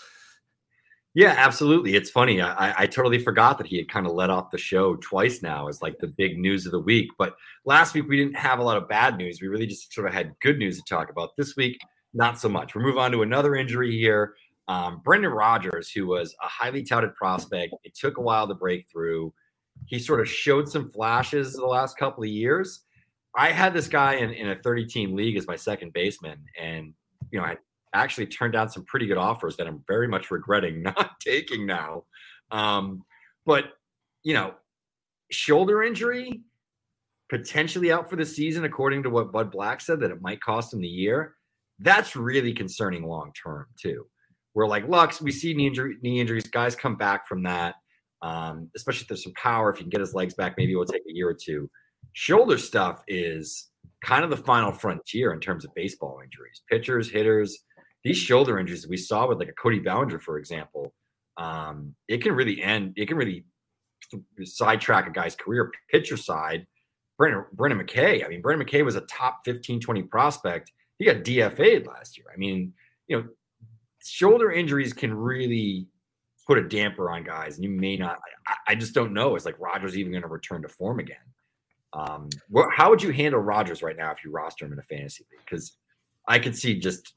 Yeah, 1.14 1.36
absolutely. 1.38 1.96
It's 1.96 2.10
funny. 2.10 2.42
I, 2.42 2.84
I 2.84 2.88
totally 2.88 3.20
forgot 3.20 3.58
that 3.58 3.68
he 3.68 3.76
had 3.78 3.90
kind 3.90 4.06
of 4.08 4.14
let 4.14 4.30
off 4.30 4.50
the 4.50 4.58
show 4.58 4.96
twice 4.96 5.42
now 5.42 5.68
as 5.68 5.82
like 5.82 5.98
the 6.00 6.08
big 6.08 6.38
news 6.38 6.66
of 6.66 6.72
the 6.72 6.80
week. 6.80 7.10
But 7.18 7.36
last 7.66 7.94
week 7.94 8.08
we 8.08 8.16
didn't 8.16 8.38
have 8.38 8.60
a 8.60 8.64
lot 8.64 8.78
of 8.78 8.88
bad 8.88 9.18
news. 9.18 9.42
We 9.42 9.50
really 9.50 9.68
just 9.68 9.94
sort 9.94 10.08
of 10.08 10.14
had 10.14 10.34
good 10.42 10.58
news 10.58 10.78
to 10.78 10.84
talk 10.88 11.10
about. 11.10 11.36
This 11.36 11.58
week, 11.58 11.78
not 12.14 12.40
so 12.40 12.48
much. 12.48 12.76
we 12.76 12.82
move 12.82 12.98
on 12.98 13.12
to 13.12 13.24
another 13.24 13.56
injury 13.56 13.98
here. 13.98 14.36
Um, 14.70 15.02
Brendan 15.04 15.32
Rodgers, 15.32 15.92
who 15.92 16.08
was 16.08 16.34
a 16.42 16.48
highly 16.48 16.82
touted 16.82 17.14
prospect, 17.16 17.74
it 17.84 17.94
took 17.94 18.18
a 18.18 18.22
while 18.22 18.48
to 18.48 18.54
break 18.54 18.86
through. 18.90 19.34
He 19.88 20.00
sort 20.00 20.22
of 20.22 20.30
showed 20.30 20.70
some 20.70 20.90
flashes 20.92 21.54
the 21.54 21.66
last 21.66 21.98
couple 21.98 22.24
of 22.24 22.30
years. 22.30 22.86
I 23.36 23.52
had 23.52 23.74
this 23.74 23.90
guy 23.90 24.16
in, 24.16 24.32
in 24.32 24.50
a 24.50 24.56
30 24.56 24.86
team 24.86 25.16
league 25.16 25.36
as 25.36 25.48
my 25.48 25.56
second 25.58 25.92
baseman, 25.92 26.46
and 26.60 26.94
you 27.32 27.40
know, 27.40 27.46
I 27.46 27.58
actually 27.94 28.28
turned 28.28 28.54
down 28.54 28.70
some 28.70 28.86
pretty 28.86 29.08
good 29.08 29.18
offers 29.18 29.58
that 29.58 29.68
I'm 29.68 29.84
very 29.88 30.08
much 30.08 30.32
regretting 30.32 30.82
not 30.84 31.20
taking 31.20 31.66
now. 31.66 32.04
Um, 32.52 33.04
but 33.46 33.66
you 34.24 34.34
know, 34.34 34.54
shoulder 35.32 35.84
injury, 35.84 36.42
potentially 37.30 37.92
out 37.92 38.10
for 38.10 38.16
the 38.16 38.26
season, 38.26 38.66
according 38.66 39.04
to 39.04 39.10
what 39.10 39.32
Bud 39.32 39.52
Black 39.52 39.82
said, 39.82 40.00
that 40.02 40.12
it 40.12 40.22
might 40.22 40.42
cost 40.42 40.74
him 40.74 40.82
the 40.82 40.88
year 40.88 41.36
that's 41.82 42.16
really 42.16 42.54
concerning 42.54 43.04
long 43.04 43.34
term 43.34 43.66
too. 43.80 44.06
We're 44.54 44.68
like 44.68 44.88
Lux, 44.88 45.22
we 45.22 45.32
see 45.32 45.54
knee 45.54 45.68
injury, 45.68 45.98
knee 46.02 46.20
injuries, 46.20 46.48
guys 46.48 46.76
come 46.76 46.96
back 46.96 47.28
from 47.28 47.44
that. 47.44 47.76
Um, 48.22 48.70
especially 48.76 49.02
if 49.02 49.08
there's 49.08 49.24
some 49.24 49.34
power, 49.34 49.72
if 49.72 49.78
you 49.78 49.84
can 49.84 49.90
get 49.90 50.00
his 50.00 50.14
legs 50.14 50.36
back, 50.36 50.54
maybe 50.58 50.74
it 50.74 50.76
will 50.76 50.86
take 50.86 51.02
a 51.10 51.14
year 51.14 51.30
or 51.30 51.34
two. 51.34 51.70
Shoulder 52.14 52.58
stuff 52.58 53.02
is 53.08 53.70
kind 54.04 54.24
of 54.24 54.30
the 54.30 54.38
final 54.38 54.72
frontier 54.72 55.34
in 55.34 55.40
terms 55.40 55.66
of 55.66 55.74
baseball 55.74 56.20
injuries. 56.24 56.62
Pitchers, 56.70 57.10
hitters, 57.10 57.58
these 58.04 58.18
shoulder 58.18 58.60
injuries 58.60 58.88
we 58.88 58.98
saw 58.98 59.28
with 59.28 59.40
like 59.40 59.50
a 59.50 59.54
Cody 59.54 59.80
Bellinger, 59.80 60.20
for 60.20 60.38
example, 60.38 60.94
um, 61.38 61.96
it 62.08 62.22
can 62.22 62.34
really 62.34 62.62
end. 62.62 62.94
It 62.96 63.08
can 63.08 63.18
really 63.18 63.46
sidetrack 64.44 65.08
a 65.08 65.12
guy's 65.12 65.36
career. 65.36 65.72
Pitcher 65.90 66.18
side, 66.18 66.66
Brendan, 67.18 67.46
Brendan 67.54 67.86
McKay. 67.86 68.26
I 68.26 68.28
mean, 68.28 68.42
Brendan 68.42 68.68
McKay 68.68 68.84
was 68.84 68.96
a 68.96 69.02
top 69.02 69.42
15, 69.46 69.80
20 69.80 70.04
prospect 70.04 70.72
he 71.02 71.06
got 71.06 71.24
DFA'd 71.24 71.88
last 71.88 72.16
year. 72.16 72.28
I 72.32 72.38
mean, 72.38 72.74
you 73.08 73.18
know, 73.18 73.28
shoulder 74.04 74.52
injuries 74.52 74.94
can 74.94 75.12
really 75.12 75.88
put 76.46 76.60
a 76.60 76.70
damper 76.70 77.10
on 77.10 77.24
guys, 77.24 77.56
and 77.56 77.64
you 77.64 77.72
may 77.72 77.98
not. 77.98 78.20
I, 78.46 78.74
I 78.74 78.76
just 78.76 78.94
don't 78.94 79.12
know. 79.12 79.36
It's 79.36 79.44
like 79.44 79.60
Rodgers 79.60 79.98
even 79.98 80.12
going 80.12 80.22
to 80.22 80.28
return 80.28 80.62
to 80.62 80.70
form 80.70 81.00
again. 81.00 81.18
Um, 81.94 82.30
how 82.72 82.92
would 82.92 83.02
you 83.02 83.12
handle 83.12 83.40
Rodgers 83.40 83.82
right 83.82 83.98
now 83.98 84.12
if 84.12 84.24
you 84.24 84.30
roster 84.30 84.64
him 84.64 84.74
in 84.74 84.78
a 84.80 84.84
fantasy 84.84 85.26
league? 85.32 85.42
Because 85.44 85.76
I 86.28 86.38
could 86.38 86.56
see 86.56 86.80
just, 86.80 87.16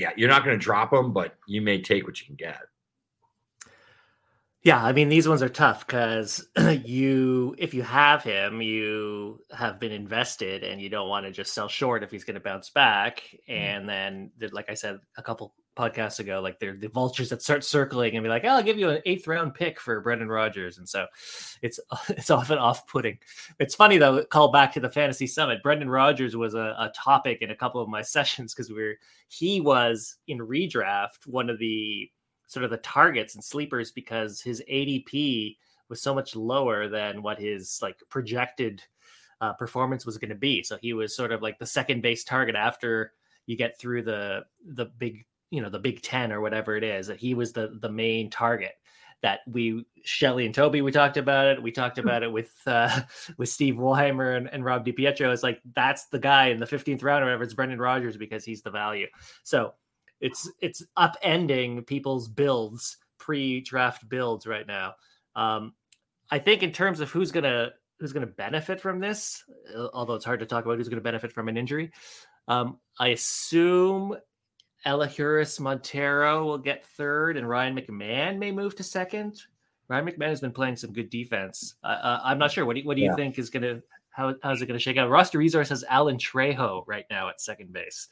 yeah, 0.00 0.10
you're 0.16 0.28
not 0.28 0.44
going 0.44 0.58
to 0.58 0.62
drop 0.62 0.90
them, 0.90 1.12
but 1.12 1.36
you 1.46 1.60
may 1.60 1.80
take 1.80 2.06
what 2.06 2.18
you 2.20 2.26
can 2.26 2.36
get. 2.36 2.58
Yeah, 4.62 4.82
I 4.82 4.92
mean 4.92 5.08
these 5.08 5.26
ones 5.26 5.42
are 5.42 5.48
tough 5.48 5.86
because 5.86 6.46
you, 6.84 7.54
if 7.56 7.72
you 7.72 7.82
have 7.82 8.22
him, 8.22 8.60
you 8.60 9.40
have 9.52 9.80
been 9.80 9.92
invested, 9.92 10.64
and 10.64 10.80
you 10.80 10.90
don't 10.90 11.08
want 11.08 11.24
to 11.24 11.32
just 11.32 11.54
sell 11.54 11.68
short 11.68 12.02
if 12.02 12.10
he's 12.10 12.24
going 12.24 12.34
to 12.34 12.40
bounce 12.40 12.68
back. 12.68 13.22
Mm-hmm. 13.48 13.52
And 13.52 13.88
then, 13.88 14.30
like 14.52 14.68
I 14.68 14.74
said 14.74 14.98
a 15.16 15.22
couple 15.22 15.54
podcasts 15.80 16.20
ago, 16.20 16.40
like 16.40 16.58
they're 16.58 16.76
the 16.76 16.88
vultures 16.88 17.30
that 17.30 17.42
start 17.42 17.64
circling 17.64 18.16
and 18.16 18.22
be 18.22 18.28
like, 18.28 18.44
oh, 18.44 18.48
"I'll 18.48 18.62
give 18.62 18.78
you 18.78 18.90
an 18.90 19.02
eighth 19.06 19.26
round 19.26 19.54
pick 19.54 19.80
for 19.80 20.00
Brendan 20.00 20.28
Rodgers," 20.28 20.78
and 20.78 20.88
so 20.88 21.06
it's 21.62 21.80
it's 22.08 22.30
often 22.30 22.58
off 22.58 22.86
putting. 22.86 23.18
It's 23.58 23.74
funny 23.74 23.98
though. 23.98 24.24
Call 24.24 24.52
back 24.52 24.72
to 24.74 24.80
the 24.80 24.90
fantasy 24.90 25.26
summit. 25.26 25.62
Brendan 25.62 25.88
Rodgers 25.88 26.36
was 26.36 26.54
a, 26.54 26.74
a 26.78 26.92
topic 26.94 27.42
in 27.42 27.50
a 27.50 27.56
couple 27.56 27.80
of 27.80 27.88
my 27.88 28.02
sessions 28.16 28.54
because 28.54 28.70
we 28.70 28.82
are 28.82 28.98
he 29.28 29.60
was 29.60 30.16
in 30.28 30.38
redraft 30.38 31.26
one 31.26 31.48
of 31.48 31.58
the 31.58 32.10
sort 32.46 32.64
of 32.64 32.70
the 32.70 32.78
targets 32.78 33.34
and 33.34 33.44
sleepers 33.44 33.92
because 33.92 34.40
his 34.40 34.62
ADP 34.70 35.56
was 35.88 36.02
so 36.02 36.14
much 36.14 36.34
lower 36.34 36.88
than 36.88 37.22
what 37.22 37.38
his 37.38 37.78
like 37.80 37.96
projected 38.08 38.82
uh, 39.40 39.52
performance 39.54 40.04
was 40.04 40.18
going 40.18 40.30
to 40.30 40.34
be. 40.34 40.62
So 40.62 40.76
he 40.80 40.92
was 40.92 41.14
sort 41.14 41.32
of 41.32 41.42
like 41.42 41.58
the 41.58 41.66
second 41.66 42.02
base 42.02 42.24
target 42.24 42.54
after 42.54 43.12
you 43.46 43.56
get 43.56 43.78
through 43.78 44.02
the 44.02 44.44
the 44.64 44.86
big 44.86 45.24
you 45.50 45.60
know 45.60 45.68
the 45.68 45.78
Big 45.78 46.02
Ten 46.02 46.32
or 46.32 46.40
whatever 46.40 46.76
it 46.76 46.84
is. 46.84 47.08
That 47.08 47.18
he 47.18 47.34
was 47.34 47.52
the 47.52 47.78
the 47.80 47.90
main 47.90 48.30
target. 48.30 48.72
That 49.22 49.40
we 49.46 49.84
Shelly 50.02 50.46
and 50.46 50.54
Toby 50.54 50.80
we 50.80 50.92
talked 50.92 51.16
about 51.16 51.48
it. 51.48 51.62
We 51.62 51.72
talked 51.72 51.98
hmm. 51.98 52.06
about 52.06 52.22
it 52.22 52.32
with 52.32 52.52
uh, 52.66 53.00
with 53.36 53.48
Steve 53.48 53.78
Weimer 53.78 54.32
and, 54.32 54.48
and 54.48 54.64
Rob 54.64 54.86
DiPietro. 54.86 55.32
It's 55.32 55.42
like 55.42 55.60
that's 55.74 56.06
the 56.06 56.18
guy 56.18 56.46
in 56.48 56.58
the 56.58 56.66
15th 56.66 57.02
round 57.02 57.22
or 57.22 57.26
whatever. 57.26 57.44
It's 57.44 57.54
Brendan 57.54 57.80
Rodgers 57.80 58.16
because 58.16 58.44
he's 58.44 58.62
the 58.62 58.70
value. 58.70 59.06
So 59.42 59.74
it's 60.20 60.50
it's 60.60 60.82
upending 60.98 61.86
people's 61.86 62.28
builds, 62.28 62.98
pre-draft 63.18 64.08
builds 64.08 64.46
right 64.46 64.66
now. 64.66 64.94
Um, 65.34 65.74
I 66.30 66.38
think 66.38 66.62
in 66.62 66.72
terms 66.72 67.00
of 67.00 67.10
who's 67.10 67.32
gonna 67.32 67.70
who's 67.98 68.12
gonna 68.12 68.26
benefit 68.26 68.80
from 68.80 69.00
this, 69.00 69.44
uh, 69.74 69.88
although 69.92 70.14
it's 70.14 70.24
hard 70.24 70.40
to 70.40 70.46
talk 70.46 70.64
about 70.64 70.78
who's 70.78 70.88
gonna 70.88 71.00
benefit 71.00 71.32
from 71.32 71.48
an 71.48 71.56
injury. 71.56 71.90
Um, 72.48 72.78
I 72.98 73.08
assume 73.08 74.16
Elehuris 74.86 75.60
Montero 75.60 76.44
will 76.44 76.58
get 76.58 76.84
third, 76.84 77.36
and 77.36 77.48
Ryan 77.48 77.76
McMahon 77.76 78.38
may 78.38 78.50
move 78.50 78.74
to 78.76 78.82
second. 78.82 79.42
Ryan 79.88 80.06
McMahon 80.06 80.28
has 80.28 80.40
been 80.40 80.52
playing 80.52 80.76
some 80.76 80.92
good 80.92 81.10
defense. 81.10 81.74
Uh, 81.82 81.88
uh, 81.88 82.20
I'm 82.24 82.38
not 82.38 82.52
sure. 82.52 82.64
What 82.64 82.74
do 82.74 82.80
you, 82.80 82.86
what 82.86 82.96
do 82.96 83.02
you 83.02 83.10
yeah. 83.10 83.16
think 83.16 83.38
is 83.38 83.50
gonna 83.50 83.80
how 84.10 84.34
how's 84.42 84.62
it 84.62 84.66
gonna 84.66 84.78
shake 84.78 84.96
out? 84.96 85.10
Roster 85.10 85.38
Resource 85.38 85.68
has 85.68 85.84
Alan 85.88 86.16
Trejo 86.16 86.84
right 86.86 87.04
now 87.10 87.28
at 87.28 87.40
second 87.40 87.72
base. 87.72 88.08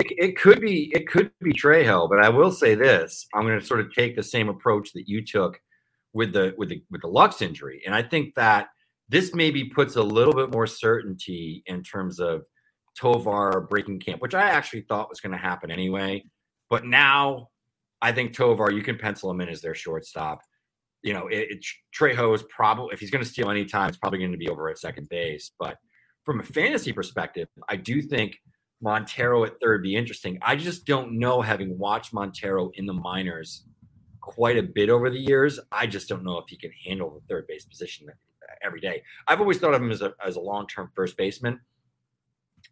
It, 0.00 0.06
it 0.18 0.36
could 0.38 0.60
be 0.60 0.90
it 0.94 1.06
could 1.06 1.30
be 1.40 1.52
Trejo, 1.52 2.08
but 2.08 2.20
I 2.20 2.28
will 2.28 2.50
say 2.50 2.74
this: 2.74 3.26
I'm 3.34 3.46
going 3.46 3.60
to 3.60 3.64
sort 3.64 3.80
of 3.80 3.94
take 3.94 4.16
the 4.16 4.22
same 4.22 4.48
approach 4.48 4.92
that 4.94 5.08
you 5.08 5.24
took 5.24 5.60
with 6.12 6.32
the 6.32 6.54
with 6.56 6.70
the 6.70 6.82
with 6.90 7.02
the 7.02 7.08
Lux 7.08 7.42
injury, 7.42 7.82
and 7.86 7.94
I 7.94 8.02
think 8.02 8.34
that 8.34 8.68
this 9.08 9.34
maybe 9.34 9.64
puts 9.64 9.96
a 9.96 10.02
little 10.02 10.34
bit 10.34 10.50
more 10.50 10.66
certainty 10.66 11.62
in 11.66 11.82
terms 11.82 12.18
of 12.18 12.46
Tovar 12.98 13.66
breaking 13.68 14.00
camp, 14.00 14.22
which 14.22 14.34
I 14.34 14.50
actually 14.50 14.82
thought 14.82 15.08
was 15.08 15.20
going 15.20 15.32
to 15.32 15.38
happen 15.38 15.70
anyway. 15.70 16.24
But 16.70 16.84
now 16.84 17.48
I 18.00 18.12
think 18.12 18.34
Tovar, 18.34 18.70
you 18.70 18.82
can 18.82 18.98
pencil 18.98 19.30
him 19.30 19.40
in 19.40 19.48
as 19.48 19.60
their 19.60 19.74
shortstop. 19.74 20.40
You 21.02 21.12
know, 21.12 21.28
it, 21.28 21.48
it, 21.50 21.64
Trejo 21.98 22.34
is 22.34 22.42
probably 22.44 22.94
if 22.94 23.00
he's 23.00 23.10
going 23.10 23.24
to 23.24 23.28
steal 23.28 23.50
any 23.50 23.64
time, 23.64 23.88
it's 23.88 23.98
probably 23.98 24.18
going 24.18 24.32
to 24.32 24.38
be 24.38 24.48
over 24.48 24.68
at 24.68 24.78
second 24.78 25.08
base. 25.08 25.50
But 25.58 25.76
from 26.24 26.40
a 26.40 26.44
fantasy 26.44 26.92
perspective, 26.92 27.48
I 27.68 27.76
do 27.76 28.00
think 28.00 28.40
Montero 28.80 29.44
at 29.44 29.60
third 29.60 29.82
be 29.82 29.96
interesting. 29.96 30.38
I 30.42 30.56
just 30.56 30.86
don't 30.86 31.18
know, 31.18 31.40
having 31.40 31.78
watched 31.78 32.12
Montero 32.12 32.70
in 32.74 32.86
the 32.86 32.92
minors 32.92 33.64
quite 34.20 34.56
a 34.56 34.62
bit 34.62 34.88
over 34.88 35.10
the 35.10 35.18
years, 35.18 35.60
I 35.70 35.86
just 35.86 36.08
don't 36.08 36.24
know 36.24 36.38
if 36.38 36.48
he 36.48 36.56
can 36.56 36.70
handle 36.86 37.10
the 37.10 37.26
third 37.28 37.46
base 37.46 37.64
position 37.64 38.08
every 38.62 38.80
day. 38.80 39.02
I've 39.28 39.40
always 39.40 39.58
thought 39.58 39.74
of 39.74 39.82
him 39.82 39.90
as 39.90 40.02
a, 40.02 40.14
as 40.24 40.36
a 40.36 40.40
long 40.40 40.66
term 40.66 40.90
first 40.94 41.16
baseman. 41.16 41.60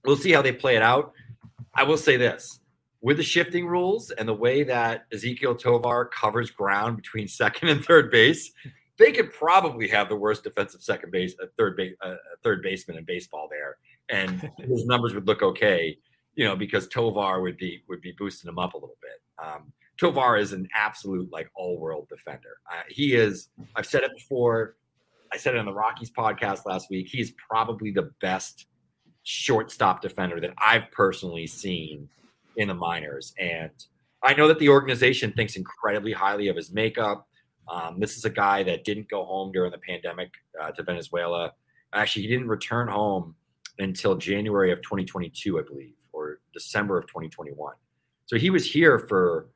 We'll 0.05 0.17
see 0.17 0.33
how 0.33 0.43
they 0.43 0.53
play 0.53 0.77
it 0.77 0.83
out. 0.83 1.13
I 1.75 1.85
will 1.85 1.97
say 1.97 2.17
this 2.17 2.61
with 3.01 3.17
the 3.17 3.23
shifting 3.23 3.67
rules 3.67 4.11
and 4.11 4.29
the 4.29 4.35
way 4.35 4.63
that 4.65 5.07
Ezekiel 5.13 5.55
Tovar 5.55 6.07
covers 6.07 6.51
ground 6.51 6.97
between 6.97 7.29
second 7.29 7.69
and 7.69 7.85
third 7.85 8.11
base, 8.11 8.53
they 8.99 9.13
could 9.13 9.33
probably 9.33 9.89
have 9.89 10.09
the 10.09 10.17
worst 10.17 10.45
defensive 10.45 10.83
second 10.83 11.11
base, 11.11 11.35
uh, 11.43 11.47
third 11.57 11.77
base, 11.77 11.95
uh, 12.03 12.17
third 12.43 12.63
baseman 12.63 12.99
in 12.99 13.05
baseball 13.05 13.49
there 13.51 13.79
and 14.13 14.51
his 14.59 14.85
numbers 14.87 15.15
would 15.15 15.27
look 15.27 15.43
okay, 15.43 15.99
you 16.35 16.45
know, 16.45 16.55
because 16.55 16.87
Tovar 16.89 17.41
would 17.41 17.57
be 17.57 17.83
would 17.89 18.01
be 18.01 18.13
boosting 18.13 18.49
him 18.49 18.59
up 18.59 18.75
a 18.75 18.77
little 18.77 18.99
bit. 19.03 19.45
Um, 19.45 19.73
Tovar 19.99 20.37
is 20.37 20.53
an 20.53 20.69
absolute 20.75 21.31
like 21.33 21.51
all 21.55 21.79
world 21.79 22.09
defender. 22.09 22.59
Uh, 22.71 22.83
he 22.89 23.15
is. 23.15 23.49
I've 23.75 23.87
said 23.87 24.03
it 24.03 24.13
before. 24.15 24.77
I 25.33 25.39
said 25.39 25.55
it 25.55 25.59
on 25.59 25.65
the 25.65 25.73
Rockies 25.73 26.11
podcast 26.11 26.67
last 26.67 26.91
week. 26.91 27.09
He's 27.09 27.33
probably 27.33 27.91
the 27.91 28.11
best 28.21 28.67
shortstop 29.23 30.01
defender 30.01 30.41
that 30.41 30.55
I've 30.59 30.91
personally 30.91 31.47
seen 31.47 32.09
in 32.57 32.69
the 32.69 32.75
minors, 32.75 33.35
and 33.39 33.71
I 34.23 34.35
know 34.35 34.47
that 34.49 34.59
the 34.59 34.69
organization 34.69 35.33
thinks 35.33 35.57
incredibly 35.57 36.13
highly 36.13 36.49
of 36.49 36.57
his 36.57 36.73
makeup. 36.73 37.27
Um, 37.69 37.99
this 37.99 38.17
is 38.17 38.25
a 38.25 38.31
guy 38.31 38.63
that 38.63 38.85
didn't 38.85 39.09
go 39.09 39.25
home 39.25 39.53
during 39.53 39.73
the 39.73 39.79
pandemic 39.79 40.31
uh, 40.61 40.71
to 40.73 40.83
Venezuela. 40.83 41.53
Actually, 41.93 42.23
he 42.23 42.29
didn't 42.29 42.49
return 42.49 42.89
home 42.89 43.35
until 43.79 44.17
January 44.17 44.71
of 44.71 44.81
2022, 44.83 45.59
I 45.59 45.63
believe, 45.63 45.95
or 46.13 46.41
December 46.53 46.99
of 46.99 47.07
2021. 47.07 47.75
So 48.27 48.37
he 48.37 48.51
was 48.51 48.71
here 48.71 48.99
for 48.99 49.49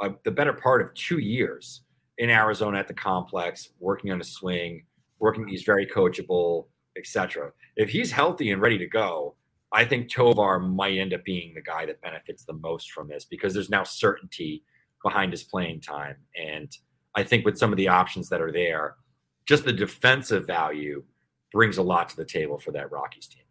uh, 0.00 0.10
the 0.24 0.30
better 0.30 0.52
part 0.52 0.82
of 0.82 0.92
two 0.94 1.18
years 1.18 1.82
in 2.18 2.30
Arizona 2.30 2.78
at 2.78 2.88
the 2.88 2.94
complex, 2.94 3.70
working 3.78 4.10
on 4.10 4.20
a 4.20 4.24
swing, 4.24 4.84
working. 5.18 5.46
He's 5.46 5.62
very 5.62 5.86
coachable, 5.86 6.66
etc. 6.96 7.52
If 7.76 7.90
he's 7.90 8.10
healthy 8.10 8.50
and 8.50 8.62
ready 8.62 8.78
to 8.78 8.86
go, 8.86 9.36
I 9.72 9.84
think 9.84 10.10
Tovar 10.10 10.60
might 10.60 10.98
end 10.98 11.12
up 11.12 11.24
being 11.24 11.52
the 11.52 11.62
guy 11.62 11.84
that 11.86 12.00
benefits 12.00 12.44
the 12.44 12.52
most 12.52 12.92
from 12.92 13.08
this 13.08 13.24
because 13.24 13.54
there's 13.54 13.70
now 13.70 13.82
certainty 13.82 14.62
behind 15.02 15.32
his 15.32 15.42
playing 15.42 15.80
time. 15.80 16.16
And 16.40 16.70
I 17.14 17.24
think 17.24 17.44
with 17.44 17.58
some 17.58 17.72
of 17.72 17.76
the 17.76 17.88
options 17.88 18.28
that 18.28 18.40
are 18.40 18.52
there, 18.52 18.96
just 19.46 19.64
the 19.64 19.72
defensive 19.72 20.46
value 20.46 21.02
brings 21.52 21.78
a 21.78 21.82
lot 21.82 22.08
to 22.08 22.16
the 22.16 22.24
table 22.24 22.58
for 22.58 22.72
that 22.72 22.90
Rockies 22.90 23.26
team. 23.26 23.42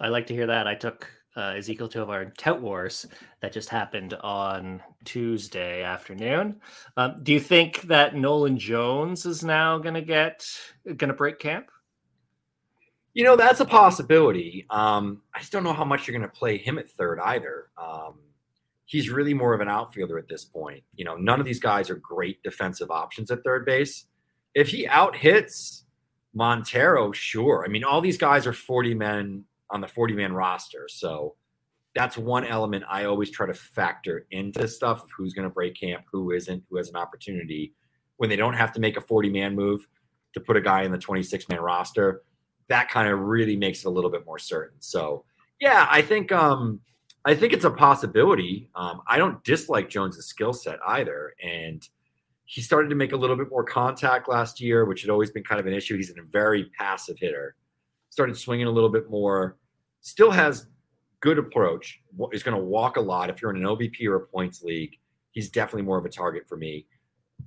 I 0.00 0.08
like 0.08 0.26
to 0.26 0.34
hear 0.34 0.46
that. 0.46 0.66
I 0.66 0.74
took 0.74 1.10
uh, 1.36 1.52
Ezequiel 1.52 1.90
Tovar 1.90 2.22
in 2.22 2.32
Tout 2.32 2.60
Wars 2.60 3.06
that 3.40 3.52
just 3.52 3.68
happened 3.68 4.14
on 4.14 4.82
Tuesday 5.04 5.82
afternoon. 5.82 6.60
Um, 6.96 7.16
do 7.22 7.32
you 7.32 7.40
think 7.40 7.82
that 7.82 8.14
Nolan 8.14 8.58
Jones 8.58 9.26
is 9.26 9.44
now 9.44 9.78
going 9.78 9.94
to 9.94 10.02
get 10.02 10.46
going 10.84 11.08
to 11.08 11.14
break 11.14 11.38
camp? 11.38 11.70
You 13.16 13.24
know, 13.24 13.34
that's 13.34 13.60
a 13.60 13.64
possibility. 13.64 14.66
Um, 14.68 15.22
I 15.34 15.38
just 15.38 15.50
don't 15.50 15.64
know 15.64 15.72
how 15.72 15.86
much 15.86 16.06
you're 16.06 16.18
going 16.18 16.30
to 16.30 16.36
play 16.36 16.58
him 16.58 16.76
at 16.76 16.86
third 16.86 17.18
either. 17.18 17.68
Um, 17.82 18.18
he's 18.84 19.08
really 19.08 19.32
more 19.32 19.54
of 19.54 19.62
an 19.62 19.70
outfielder 19.70 20.18
at 20.18 20.28
this 20.28 20.44
point. 20.44 20.84
You 20.96 21.06
know, 21.06 21.16
none 21.16 21.40
of 21.40 21.46
these 21.46 21.58
guys 21.58 21.88
are 21.88 21.94
great 21.94 22.42
defensive 22.42 22.90
options 22.90 23.30
at 23.30 23.42
third 23.42 23.64
base. 23.64 24.04
If 24.54 24.68
he 24.68 24.86
out 24.86 25.16
hits 25.16 25.86
Montero, 26.34 27.10
sure. 27.10 27.64
I 27.66 27.70
mean, 27.70 27.84
all 27.84 28.02
these 28.02 28.18
guys 28.18 28.46
are 28.46 28.52
40 28.52 28.92
men 28.92 29.44
on 29.70 29.80
the 29.80 29.88
40 29.88 30.12
man 30.12 30.34
roster. 30.34 30.86
So 30.86 31.36
that's 31.94 32.18
one 32.18 32.44
element 32.44 32.84
I 32.86 33.06
always 33.06 33.30
try 33.30 33.46
to 33.46 33.54
factor 33.54 34.26
into 34.30 34.68
stuff 34.68 35.04
of 35.04 35.08
who's 35.16 35.32
going 35.32 35.48
to 35.48 35.54
break 35.54 35.80
camp, 35.80 36.04
who 36.12 36.32
isn't, 36.32 36.64
who 36.68 36.76
has 36.76 36.90
an 36.90 36.96
opportunity 36.96 37.72
when 38.18 38.28
they 38.28 38.36
don't 38.36 38.52
have 38.52 38.72
to 38.72 38.80
make 38.80 38.98
a 38.98 39.00
40 39.00 39.30
man 39.30 39.54
move 39.54 39.88
to 40.34 40.40
put 40.40 40.58
a 40.58 40.60
guy 40.60 40.82
in 40.82 40.92
the 40.92 40.98
26 40.98 41.48
man 41.48 41.62
roster. 41.62 42.22
That 42.68 42.90
kind 42.90 43.08
of 43.08 43.20
really 43.20 43.56
makes 43.56 43.80
it 43.80 43.86
a 43.86 43.90
little 43.90 44.10
bit 44.10 44.26
more 44.26 44.38
certain. 44.38 44.76
So, 44.80 45.24
yeah, 45.60 45.86
I 45.90 46.02
think 46.02 46.32
um, 46.32 46.80
I 47.24 47.34
think 47.34 47.52
it's 47.52 47.64
a 47.64 47.70
possibility. 47.70 48.68
Um, 48.74 49.02
I 49.06 49.18
don't 49.18 49.42
dislike 49.44 49.88
Jones's 49.88 50.26
skill 50.26 50.52
set 50.52 50.78
either, 50.86 51.34
and 51.42 51.86
he 52.44 52.60
started 52.60 52.88
to 52.88 52.94
make 52.94 53.12
a 53.12 53.16
little 53.16 53.36
bit 53.36 53.50
more 53.50 53.64
contact 53.64 54.28
last 54.28 54.60
year, 54.60 54.84
which 54.84 55.02
had 55.02 55.10
always 55.10 55.30
been 55.30 55.44
kind 55.44 55.60
of 55.60 55.66
an 55.66 55.72
issue. 55.72 55.96
He's 55.96 56.10
a 56.10 56.22
very 56.22 56.70
passive 56.78 57.18
hitter 57.18 57.56
started 58.16 58.34
swinging 58.34 58.66
a 58.66 58.70
little 58.70 58.88
bit 58.88 59.10
more. 59.10 59.58
Still 60.00 60.30
has 60.30 60.68
good 61.20 61.38
approach. 61.38 62.00
Is 62.32 62.42
going 62.42 62.56
to 62.56 62.64
walk 62.64 62.96
a 62.96 63.00
lot. 63.00 63.28
If 63.28 63.42
you're 63.42 63.50
in 63.50 63.58
an 63.58 63.64
OBP 63.64 64.06
or 64.06 64.16
a 64.16 64.20
points 64.20 64.62
league, 64.62 64.96
he's 65.32 65.50
definitely 65.50 65.82
more 65.82 65.98
of 65.98 66.06
a 66.06 66.08
target 66.08 66.48
for 66.48 66.56
me. 66.56 66.86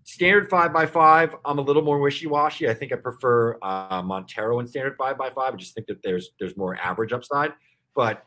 Standard 0.03 0.50
five 0.50 0.74
by 0.74 0.86
five, 0.86 1.36
I'm 1.46 1.60
a 1.60 1.62
little 1.62 1.81
more 1.81 2.00
wishy 2.00 2.27
washy. 2.27 2.67
I 2.67 2.74
think 2.74 2.91
I 2.91 2.96
prefer 2.96 3.58
uh, 3.62 4.01
Montero 4.03 4.60
in 4.60 4.67
standard 4.67 4.96
five 4.98 5.17
by 5.17 5.29
five. 5.29 5.53
I 5.53 5.58
just 5.58 5.75
think 5.75 5.88
that 5.88 6.01
there's 6.03 6.31
there's 6.39 6.58
more 6.58 6.75
average 6.77 7.13
upside, 7.13 7.53
but 7.96 8.25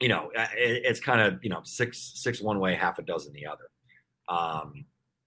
you 0.00 0.08
know 0.08 0.30
uh, 0.36 0.46
it, 0.56 0.82
it's 0.84 1.00
kind 1.00 1.20
of 1.20 1.42
you 1.42 1.50
know 1.50 1.60
six 1.64 2.12
six 2.16 2.40
one 2.42 2.58
way, 2.60 2.74
half 2.74 2.98
a 2.98 3.02
dozen 3.02 3.32
the 3.32 3.46
other. 3.46 3.70
Um, 4.28 4.84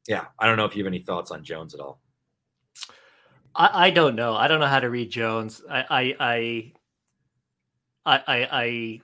yeah, 0.07 0.25
I 0.39 0.45
don't 0.45 0.57
know 0.57 0.65
if 0.65 0.75
you 0.75 0.83
have 0.83 0.91
any 0.91 1.01
thoughts 1.01 1.31
on 1.31 1.43
Jones 1.43 1.73
at 1.73 1.79
all. 1.79 2.01
I, 3.55 3.87
I 3.87 3.89
don't 3.89 4.15
know. 4.15 4.35
I 4.35 4.47
don't 4.47 4.59
know 4.59 4.67
how 4.67 4.79
to 4.79 4.89
read 4.89 5.09
Jones. 5.09 5.61
I 5.69 6.13
I 6.19 6.73
I 8.05 8.21
I, 8.27 8.47
I 8.51 9.01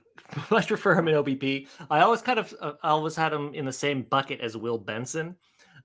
much 0.50 0.68
prefer 0.68 0.94
him 0.94 1.08
in 1.08 1.14
OBP. 1.14 1.68
I 1.90 2.00
always 2.00 2.22
kind 2.22 2.38
of 2.38 2.54
uh, 2.60 2.72
I 2.82 2.90
always 2.90 3.16
had 3.16 3.32
him 3.32 3.52
in 3.54 3.64
the 3.64 3.72
same 3.72 4.02
bucket 4.02 4.40
as 4.40 4.56
Will 4.56 4.78
Benson. 4.78 5.36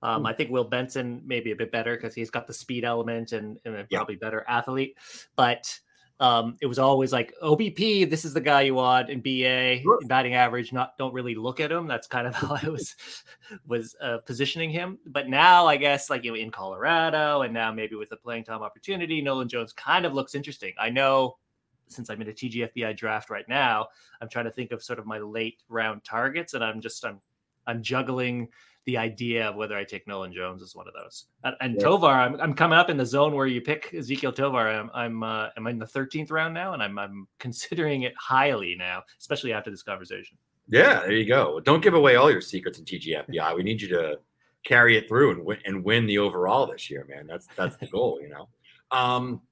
Um, 0.02 0.24
I 0.24 0.32
think 0.32 0.50
Will 0.50 0.64
Benson 0.64 1.22
may 1.26 1.40
be 1.40 1.50
a 1.50 1.56
bit 1.56 1.70
better 1.70 1.94
because 1.96 2.14
he's 2.14 2.30
got 2.30 2.46
the 2.46 2.54
speed 2.54 2.84
element 2.84 3.32
and, 3.32 3.58
and 3.64 3.88
probably 3.90 4.14
yeah. 4.14 4.18
better 4.20 4.44
athlete. 4.48 4.96
But 5.36 5.78
um, 6.20 6.56
it 6.60 6.66
was 6.66 6.78
always 6.78 7.12
like 7.12 7.34
OBP, 7.42 8.08
this 8.08 8.26
is 8.26 8.34
the 8.34 8.42
guy 8.42 8.60
you 8.60 8.74
want, 8.74 9.08
and 9.08 9.22
BA 9.22 9.80
sure. 9.80 9.98
batting 10.04 10.34
average. 10.34 10.70
Not 10.70 10.96
don't 10.98 11.14
really 11.14 11.34
look 11.34 11.60
at 11.60 11.72
him. 11.72 11.86
That's 11.86 12.06
kind 12.06 12.26
of 12.26 12.34
how 12.36 12.58
I 12.62 12.68
was 12.68 12.94
was 13.66 13.96
uh, 14.02 14.18
positioning 14.18 14.70
him. 14.70 14.98
But 15.06 15.28
now 15.28 15.66
I 15.66 15.76
guess 15.76 16.10
like 16.10 16.24
you 16.24 16.32
know 16.32 16.36
in 16.36 16.50
Colorado, 16.50 17.42
and 17.42 17.54
now 17.54 17.72
maybe 17.72 17.96
with 17.96 18.10
the 18.10 18.16
playing 18.16 18.44
time 18.44 18.62
opportunity, 18.62 19.22
Nolan 19.22 19.48
Jones 19.48 19.72
kind 19.72 20.04
of 20.04 20.12
looks 20.12 20.34
interesting. 20.34 20.74
I 20.78 20.90
know 20.90 21.38
since 21.88 22.10
I'm 22.10 22.20
in 22.20 22.28
a 22.28 22.32
TGFBI 22.32 22.96
draft 22.96 23.30
right 23.30 23.48
now, 23.48 23.88
I'm 24.20 24.28
trying 24.28 24.44
to 24.44 24.52
think 24.52 24.72
of 24.72 24.82
sort 24.82 24.98
of 24.98 25.06
my 25.06 25.18
late 25.18 25.62
round 25.70 26.04
targets, 26.04 26.52
and 26.52 26.62
I'm 26.62 26.82
just 26.82 27.02
I'm 27.02 27.18
I'm 27.66 27.82
juggling 27.82 28.48
the 28.86 28.96
idea 28.96 29.48
of 29.48 29.56
whether 29.56 29.76
I 29.76 29.84
take 29.84 30.06
Nolan 30.06 30.32
Jones 30.32 30.62
as 30.62 30.74
one 30.74 30.88
of 30.88 30.94
those. 30.94 31.26
And, 31.44 31.54
and 31.60 31.74
yeah. 31.74 31.82
Tovar, 31.82 32.08
I'm, 32.08 32.40
I'm 32.40 32.54
coming 32.54 32.78
up 32.78 32.90
in 32.90 32.96
the 32.96 33.06
zone 33.06 33.34
where 33.34 33.46
you 33.46 33.60
pick 33.60 33.92
Ezekiel 33.94 34.32
Tovar. 34.32 34.68
I'm 34.68 34.90
I'm 34.94 35.22
uh, 35.22 35.48
I'm 35.56 35.66
in 35.66 35.78
the 35.78 35.86
13th 35.86 36.30
round 36.30 36.54
now, 36.54 36.72
and 36.72 36.82
I'm 36.82 36.98
I'm 36.98 37.28
considering 37.38 38.02
it 38.02 38.14
highly 38.18 38.74
now, 38.78 39.02
especially 39.18 39.52
after 39.52 39.70
this 39.70 39.82
conversation. 39.82 40.36
Yeah, 40.68 41.00
there 41.00 41.12
you 41.12 41.26
go. 41.26 41.60
Don't 41.60 41.82
give 41.82 41.94
away 41.94 42.16
all 42.16 42.30
your 42.30 42.40
secrets 42.40 42.78
in 42.78 42.84
TGFBI. 42.84 43.54
we 43.56 43.62
need 43.62 43.82
you 43.82 43.88
to 43.88 44.18
carry 44.64 44.96
it 44.96 45.08
through 45.08 45.32
and 45.32 45.44
win, 45.44 45.58
and 45.64 45.84
win 45.84 46.06
the 46.06 46.18
overall 46.18 46.66
this 46.66 46.90
year, 46.90 47.06
man. 47.08 47.26
That's 47.26 47.48
that's 47.56 47.76
the 47.76 47.86
goal, 47.86 48.18
you 48.22 48.28
know. 48.28 48.48
Um, 48.90 49.42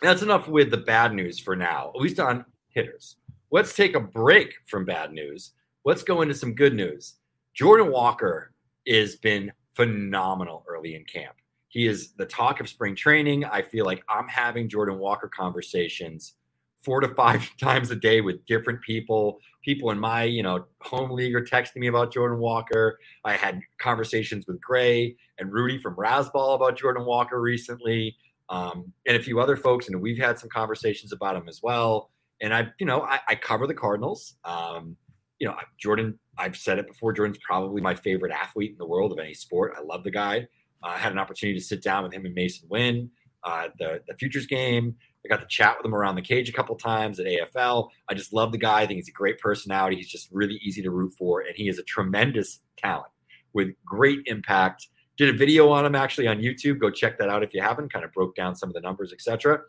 that's 0.00 0.22
enough 0.22 0.48
with 0.48 0.70
the 0.70 0.76
bad 0.76 1.12
news 1.12 1.38
for 1.38 1.56
now, 1.56 1.92
at 1.94 2.00
least 2.00 2.20
on 2.20 2.44
hitters. 2.70 3.16
Let's 3.50 3.74
take 3.74 3.94
a 3.94 4.00
break 4.00 4.54
from 4.66 4.84
bad 4.84 5.12
news. 5.12 5.52
Let's 5.84 6.02
go 6.02 6.22
into 6.22 6.34
some 6.34 6.54
good 6.54 6.74
news. 6.74 7.14
Jordan 7.58 7.90
Walker 7.90 8.52
has 8.86 9.16
been 9.16 9.50
phenomenal 9.74 10.64
early 10.68 10.94
in 10.94 11.02
camp. 11.02 11.34
He 11.66 11.88
is 11.88 12.12
the 12.12 12.24
talk 12.24 12.60
of 12.60 12.68
spring 12.68 12.94
training. 12.94 13.44
I 13.44 13.62
feel 13.62 13.84
like 13.84 14.00
I'm 14.08 14.28
having 14.28 14.68
Jordan 14.68 14.96
Walker 14.96 15.28
conversations 15.28 16.34
four 16.80 17.00
to 17.00 17.08
five 17.16 17.50
times 17.60 17.90
a 17.90 17.96
day 17.96 18.20
with 18.20 18.46
different 18.46 18.80
people. 18.82 19.40
People 19.64 19.90
in 19.90 19.98
my, 19.98 20.22
you 20.22 20.44
know, 20.44 20.66
home 20.82 21.10
league 21.10 21.34
are 21.34 21.44
texting 21.44 21.78
me 21.78 21.88
about 21.88 22.12
Jordan 22.12 22.38
Walker. 22.38 23.00
I 23.24 23.32
had 23.32 23.60
conversations 23.78 24.46
with 24.46 24.60
Grey 24.60 25.16
and 25.40 25.52
Rudy 25.52 25.78
from 25.78 25.96
Razzball 25.96 26.54
about 26.54 26.78
Jordan 26.78 27.04
Walker 27.06 27.40
recently 27.40 28.16
um, 28.50 28.92
and 29.04 29.16
a 29.16 29.20
few 29.20 29.40
other 29.40 29.56
folks, 29.56 29.88
and 29.88 30.00
we've 30.00 30.16
had 30.16 30.38
some 30.38 30.48
conversations 30.48 31.12
about 31.12 31.34
him 31.34 31.48
as 31.48 31.60
well. 31.60 32.10
And 32.40 32.54
I, 32.54 32.68
you 32.78 32.86
know, 32.86 33.02
I, 33.02 33.18
I 33.26 33.34
cover 33.34 33.66
the 33.66 33.74
Cardinals. 33.74 34.36
Um, 34.44 34.96
you 35.38 35.46
know, 35.46 35.54
Jordan. 35.78 36.18
I've 36.36 36.56
said 36.56 36.78
it 36.78 36.86
before. 36.86 37.12
Jordan's 37.12 37.38
probably 37.44 37.82
my 37.82 37.94
favorite 37.94 38.32
athlete 38.32 38.72
in 38.72 38.78
the 38.78 38.86
world 38.86 39.10
of 39.12 39.18
any 39.18 39.34
sport. 39.34 39.74
I 39.76 39.82
love 39.82 40.04
the 40.04 40.10
guy. 40.10 40.46
Uh, 40.82 40.88
I 40.88 40.98
had 40.98 41.10
an 41.10 41.18
opportunity 41.18 41.58
to 41.58 41.64
sit 41.64 41.82
down 41.82 42.04
with 42.04 42.12
him 42.12 42.24
and 42.26 42.36
Masyn 42.36 42.68
Winn 42.68 43.10
uh, 43.44 43.68
the 43.78 44.02
the 44.06 44.14
futures 44.14 44.46
game. 44.46 44.94
I 45.24 45.28
got 45.28 45.40
to 45.40 45.46
chat 45.46 45.76
with 45.76 45.84
him 45.84 45.94
around 45.94 46.14
the 46.14 46.22
cage 46.22 46.48
a 46.48 46.52
couple 46.52 46.76
times 46.76 47.18
at 47.18 47.26
AFL. 47.26 47.88
I 48.08 48.14
just 48.14 48.32
love 48.32 48.52
the 48.52 48.58
guy. 48.58 48.82
I 48.82 48.86
think 48.86 48.98
he's 48.98 49.08
a 49.08 49.12
great 49.12 49.38
personality. 49.40 49.96
He's 49.96 50.08
just 50.08 50.28
really 50.30 50.54
easy 50.62 50.80
to 50.82 50.90
root 50.90 51.12
for, 51.18 51.40
and 51.40 51.54
he 51.56 51.68
is 51.68 51.78
a 51.78 51.82
tremendous 51.82 52.60
talent 52.76 53.10
with 53.52 53.70
great 53.84 54.20
impact 54.26 54.86
did 55.18 55.34
a 55.34 55.36
video 55.36 55.68
on 55.68 55.84
him 55.84 55.96
actually 55.96 56.28
on 56.28 56.38
YouTube. 56.38 56.78
Go 56.78 56.90
check 56.90 57.18
that 57.18 57.28
out 57.28 57.42
if 57.42 57.52
you 57.52 57.60
haven't. 57.60 57.92
Kind 57.92 58.04
of 58.04 58.12
broke 58.12 58.36
down 58.36 58.54
some 58.54 58.70
of 58.70 58.74
the 58.74 58.80
numbers, 58.80 59.12
etc. 59.12 59.60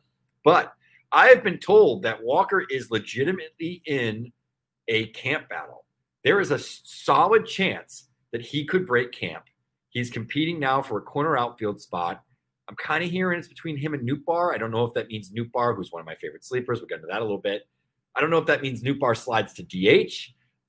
But 0.43 0.73
I 1.11 1.27
have 1.29 1.43
been 1.43 1.57
told 1.57 2.03
that 2.03 2.23
Walker 2.23 2.65
is 2.69 2.91
legitimately 2.91 3.81
in 3.85 4.31
a 4.89 5.07
camp 5.07 5.47
battle. 5.47 5.85
There 6.25 6.41
is 6.41 6.51
a 6.51 6.59
solid 6.59 7.45
chance 7.45 8.09
that 8.33 8.41
he 8.41 8.65
could 8.65 8.85
break 8.85 9.13
camp. 9.13 9.45
He's 9.89 10.09
competing 10.09 10.59
now 10.59 10.81
for 10.81 10.97
a 10.97 11.01
corner 11.01 11.37
outfield 11.37 11.79
spot. 11.79 12.21
I'm 12.67 12.75
kind 12.75 13.03
of 13.03 13.09
hearing 13.09 13.39
it's 13.39 13.47
between 13.47 13.77
him 13.77 13.93
and 13.93 14.07
Nootbaar. 14.07 14.53
I 14.53 14.57
don't 14.57 14.71
know 14.71 14.83
if 14.83 14.93
that 14.93 15.07
means 15.07 15.31
Nootbaar, 15.31 15.75
who's 15.75 15.91
one 15.91 16.01
of 16.01 16.05
my 16.05 16.15
favorite 16.15 16.43
sleepers. 16.43 16.79
We'll 16.79 16.87
get 16.87 16.95
into 16.95 17.07
that 17.07 17.21
a 17.21 17.23
little 17.23 17.39
bit. 17.39 17.63
I 18.15 18.21
don't 18.21 18.29
know 18.29 18.37
if 18.37 18.45
that 18.47 18.61
means 18.61 18.83
Nootbaar 18.83 19.15
slides 19.15 19.53
to 19.53 19.63
DH 19.63 20.13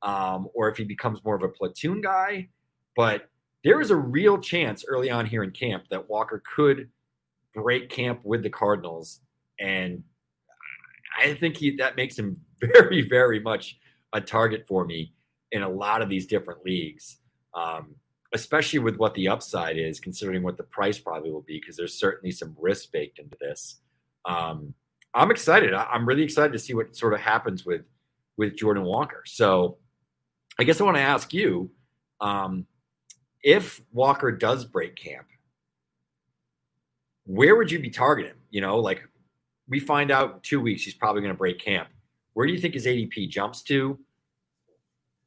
um, 0.03 0.49
or 0.55 0.71
if 0.71 0.77
he 0.77 0.85
becomes 0.85 1.23
more 1.25 1.35
of 1.35 1.43
a 1.43 1.49
platoon 1.49 2.01
guy. 2.01 2.49
But 2.97 3.29
there 3.65 3.81
is 3.81 3.91
a 3.91 3.97
real 3.97 4.39
chance 4.39 4.85
early 4.87 5.11
on 5.11 5.27
here 5.27 5.43
in 5.43 5.51
camp 5.51 5.85
that 5.91 6.09
Walker 6.09 6.43
could 6.55 6.89
break 7.55 7.91
camp 7.91 8.21
with 8.25 8.43
the 8.43 8.51
Cardinals, 8.51 9.21
and 9.59 10.03
I 11.19 11.35
think 11.35 11.57
he 11.57 11.77
that 11.77 11.97
makes 11.97 12.19
him 12.19 12.41
very, 12.61 13.03
very 13.09 13.41
much 13.41 13.79
a 14.13 14.21
target 14.21 14.67
for 14.67 14.85
me 14.85 15.13
in 15.53 15.63
a 15.63 15.69
lot 15.69 16.03
of 16.03 16.09
these 16.09 16.27
different 16.27 16.65
leagues, 16.65 17.19
um, 17.55 17.95
especially 18.33 18.79
with 18.79 18.97
what 18.97 19.15
the 19.15 19.29
upside 19.29 19.77
is, 19.79 20.01
considering 20.01 20.43
what 20.43 20.57
the 20.57 20.63
price 20.63 20.99
probably 20.99 21.31
will 21.31 21.43
be, 21.43 21.59
because 21.61 21.77
there's 21.77 21.99
certainly 21.99 22.31
some 22.31 22.57
risk 22.59 22.93
baked 22.93 23.19
into 23.19 23.37
this. 23.41 23.81
Um, 24.25 24.75
I'm 25.15 25.31
excited. 25.31 25.75
I, 25.75 25.95
am 25.95 26.07
really 26.07 26.23
excited 26.23 26.53
to 26.53 26.59
see 26.59 26.75
what 26.75 26.95
sort 26.95 27.15
of 27.15 27.21
happens 27.21 27.65
with 27.65 27.83
with 28.37 28.57
Jordan 28.57 28.85
Walker. 28.85 29.23
So, 29.27 29.79
I 30.59 30.65
guess 30.65 30.81
I 30.81 30.85
want 30.85 30.97
to 30.97 31.03
ask 31.03 31.33
you. 31.33 31.71
Um, 32.21 32.67
if 33.43 33.81
Walker 33.93 34.31
does 34.31 34.65
break 34.65 34.97
camp, 34.97 35.27
where 37.25 37.57
would 37.57 37.71
you 37.71 37.79
be 37.79 37.91
targeting? 37.91 38.35
You 38.51 38.61
know, 38.61 38.79
like 38.79 39.03
we 39.69 39.81
find 39.81 40.11
out 40.11 40.43
two 40.43 40.61
weeks 40.61 40.83
he's 40.83 40.95
probably 40.95 41.23
going 41.23 41.33
to 41.33 41.39
break 41.39 41.59
camp. 41.59 41.89
Where 42.41 42.47
do 42.47 42.55
you 42.55 42.59
think 42.59 42.73
his 42.73 42.87
ADP 42.87 43.29
jumps 43.29 43.61
to? 43.65 43.99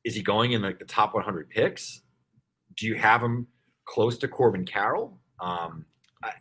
Is 0.04 0.16
he 0.16 0.24
going 0.24 0.54
in 0.54 0.64
like 0.64 0.80
the 0.80 0.86
top 0.86 1.14
100 1.14 1.48
picks? 1.48 2.02
Do 2.76 2.88
you 2.88 2.96
have 2.96 3.22
him 3.22 3.46
close 3.86 4.18
to 4.18 4.28
Corbin 4.28 4.66
Carroll? 4.66 5.20
Um, 5.40 5.86
I, 6.24 6.32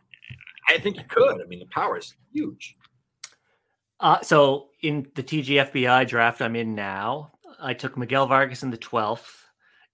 I 0.70 0.78
think 0.78 0.96
he 0.96 1.02
could. 1.02 1.42
I 1.42 1.44
mean, 1.46 1.58
the 1.58 1.66
power 1.66 1.98
is 1.98 2.14
huge. 2.32 2.74
Uh, 4.00 4.22
so 4.22 4.70
in 4.80 5.06
the 5.14 5.22
TGFBI 5.22 6.08
draft 6.08 6.40
I'm 6.40 6.56
in 6.56 6.74
now, 6.74 7.32
I 7.60 7.74
took 7.74 7.98
Miguel 7.98 8.26
Vargas 8.26 8.62
in 8.62 8.70
the 8.70 8.78
12th 8.78 9.42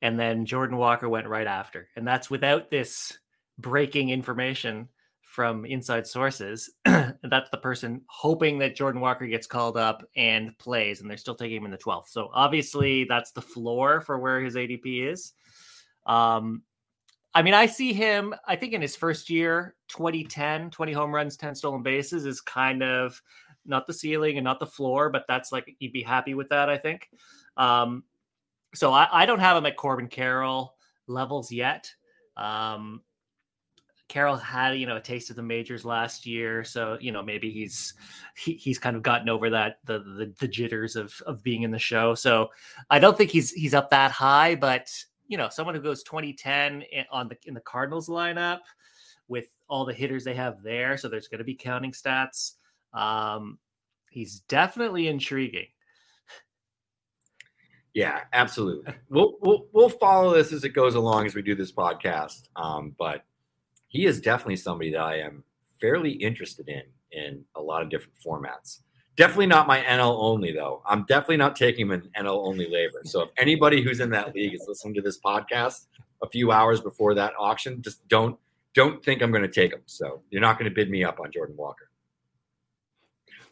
and 0.00 0.16
then 0.16 0.46
Jordan 0.46 0.76
Walker 0.76 1.08
went 1.08 1.26
right 1.26 1.48
after. 1.48 1.88
And 1.96 2.06
that's 2.06 2.30
without 2.30 2.70
this 2.70 3.18
breaking 3.58 4.10
information 4.10 4.90
from 5.38 5.64
inside 5.64 6.04
sources. 6.04 6.68
that's 6.84 7.48
the 7.50 7.60
person 7.62 8.00
hoping 8.08 8.58
that 8.58 8.74
Jordan 8.74 9.00
Walker 9.00 9.24
gets 9.24 9.46
called 9.46 9.76
up 9.76 10.02
and 10.16 10.58
plays, 10.58 11.00
and 11.00 11.08
they're 11.08 11.16
still 11.16 11.36
taking 11.36 11.58
him 11.58 11.64
in 11.64 11.70
the 11.70 11.78
12th. 11.78 12.08
So 12.08 12.28
obviously, 12.34 13.04
that's 13.04 13.30
the 13.30 13.40
floor 13.40 14.00
for 14.00 14.18
where 14.18 14.40
his 14.40 14.56
ADP 14.56 15.12
is. 15.12 15.34
Um, 16.06 16.62
I 17.36 17.42
mean, 17.42 17.54
I 17.54 17.66
see 17.66 17.92
him, 17.92 18.34
I 18.48 18.56
think 18.56 18.72
in 18.72 18.82
his 18.82 18.96
first 18.96 19.30
year, 19.30 19.76
2010, 19.90 20.72
20 20.72 20.92
home 20.92 21.14
runs, 21.14 21.36
10 21.36 21.54
stolen 21.54 21.84
bases 21.84 22.26
is 22.26 22.40
kind 22.40 22.82
of 22.82 23.22
not 23.64 23.86
the 23.86 23.94
ceiling 23.94 24.38
and 24.38 24.44
not 24.44 24.58
the 24.58 24.66
floor, 24.66 25.08
but 25.08 25.24
that's 25.28 25.52
like, 25.52 25.72
you'd 25.78 25.92
be 25.92 26.02
happy 26.02 26.34
with 26.34 26.48
that, 26.48 26.68
I 26.68 26.78
think. 26.78 27.08
Um, 27.56 28.02
so 28.74 28.92
I, 28.92 29.06
I 29.12 29.24
don't 29.24 29.38
have 29.38 29.56
him 29.56 29.66
at 29.66 29.76
Corbin 29.76 30.08
Carroll 30.08 30.74
levels 31.06 31.52
yet. 31.52 31.94
Um, 32.36 33.02
Carroll 34.08 34.36
had 34.36 34.78
you 34.78 34.86
know 34.86 34.96
a 34.96 35.00
taste 35.00 35.30
of 35.30 35.36
the 35.36 35.42
majors 35.42 35.84
last 35.84 36.26
year, 36.26 36.64
so 36.64 36.96
you 37.00 37.12
know 37.12 37.22
maybe 37.22 37.50
he's 37.50 37.94
he, 38.36 38.54
he's 38.54 38.78
kind 38.78 38.96
of 38.96 39.02
gotten 39.02 39.28
over 39.28 39.50
that 39.50 39.78
the, 39.84 39.98
the, 39.98 40.34
the 40.38 40.48
jitters 40.48 40.96
of 40.96 41.14
of 41.26 41.42
being 41.42 41.62
in 41.62 41.70
the 41.70 41.78
show. 41.78 42.14
So 42.14 42.48
I 42.90 42.98
don't 42.98 43.16
think 43.16 43.30
he's 43.30 43.52
he's 43.52 43.74
up 43.74 43.90
that 43.90 44.10
high, 44.10 44.54
but 44.54 44.88
you 45.26 45.36
know 45.36 45.48
someone 45.50 45.74
who 45.74 45.82
goes 45.82 46.02
2010 46.02 46.84
on 47.10 47.28
the 47.28 47.36
in 47.44 47.54
the 47.54 47.60
Cardinals 47.60 48.08
lineup 48.08 48.60
with 49.28 49.46
all 49.68 49.84
the 49.84 49.92
hitters 49.92 50.24
they 50.24 50.34
have 50.34 50.62
there, 50.62 50.96
so 50.96 51.08
there's 51.08 51.28
going 51.28 51.38
to 51.38 51.44
be 51.44 51.54
counting 51.54 51.92
stats. 51.92 52.52
Um, 52.94 53.58
he's 54.10 54.40
definitely 54.40 55.08
intriguing. 55.08 55.66
Yeah, 57.92 58.20
absolutely. 58.32 58.94
we'll, 59.10 59.34
we'll 59.40 59.66
we'll 59.72 59.88
follow 59.88 60.32
this 60.34 60.52
as 60.52 60.64
it 60.64 60.70
goes 60.70 60.94
along 60.94 61.26
as 61.26 61.34
we 61.34 61.42
do 61.42 61.54
this 61.54 61.72
podcast. 61.72 62.48
Um, 62.56 62.94
but 62.98 63.24
he 63.88 64.06
is 64.06 64.20
definitely 64.20 64.56
somebody 64.56 64.92
that 64.92 65.00
I 65.00 65.16
am 65.16 65.42
fairly 65.80 66.12
interested 66.12 66.68
in 66.68 66.82
in 67.12 67.44
a 67.56 67.60
lot 67.60 67.82
of 67.82 67.90
different 67.90 68.14
formats. 68.24 68.80
Definitely 69.16 69.46
not 69.46 69.66
my 69.66 69.80
NL 69.80 70.16
only 70.20 70.52
though. 70.52 70.82
I'm 70.86 71.04
definitely 71.06 71.38
not 71.38 71.56
taking 71.56 71.86
him 71.86 71.92
in 71.92 72.02
NL 72.24 72.46
only 72.46 72.66
LABR. 72.66 73.06
So 73.06 73.22
if 73.22 73.30
anybody 73.36 73.82
who's 73.82 74.00
in 74.00 74.10
that 74.10 74.34
league 74.34 74.54
is 74.54 74.64
listening 74.68 74.94
to 74.94 75.02
this 75.02 75.18
podcast 75.18 75.86
a 76.22 76.28
few 76.28 76.52
hours 76.52 76.80
before 76.80 77.14
that 77.14 77.32
auction, 77.38 77.82
just 77.82 78.06
don't 78.08 78.38
don't 78.74 79.04
think 79.04 79.22
I'm 79.22 79.32
going 79.32 79.42
to 79.42 79.48
take 79.48 79.72
him. 79.72 79.80
So 79.86 80.22
you're 80.30 80.40
not 80.40 80.58
going 80.58 80.70
to 80.70 80.74
bid 80.74 80.90
me 80.90 81.02
up 81.02 81.18
on 81.18 81.32
Jordan 81.32 81.56
Walker. 81.56 81.90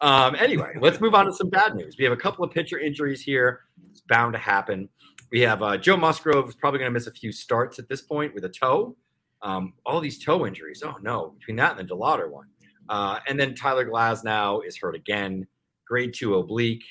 Um, 0.01 0.37
anyway, 0.37 0.75
let's 0.81 1.01
move 1.01 1.14
on 1.14 1.27
to 1.27 1.33
some 1.33 1.49
bad 1.49 1.75
news. 1.75 1.96
We 1.99 2.05
have 2.05 2.12
a 2.12 2.18
couple 2.18 2.44
of 2.44 2.53
pitcher 2.53 2.79
injuries 2.79 3.22
here. 3.22 3.62
It's 3.90 4.03
bound 4.03 4.35
to 4.35 4.38
happen. 4.38 4.88
We 5.33 5.40
have 5.40 5.62
uh, 5.62 5.79
Joe 5.79 5.96
Musgrove 5.96 6.49
is 6.49 6.55
probably 6.55 6.79
going 6.79 6.90
to 6.90 6.94
miss 6.94 7.09
a 7.09 7.12
few 7.12 7.33
starts 7.33 7.79
at 7.79 7.88
this 7.88 8.03
point 8.03 8.35
with 8.35 8.44
a 8.44 8.49
toe. 8.49 8.94
Um, 9.42 9.75
all 9.85 10.01
these 10.01 10.22
toe 10.22 10.46
injuries. 10.46 10.83
Oh 10.85 10.96
no! 11.03 11.35
Between 11.38 11.57
that 11.57 11.79
and 11.79 11.88
the 11.88 11.94
DeLauder 11.94 12.31
one, 12.31 12.46
uh, 12.88 13.20
and 13.29 13.38
then 13.38 13.55
Tyler 13.55 13.88
Glasnow 13.88 14.66
is 14.66 14.77
hurt 14.77 14.94
again, 14.94 15.46
grade 15.87 16.14
two 16.14 16.37
oblique. 16.37 16.85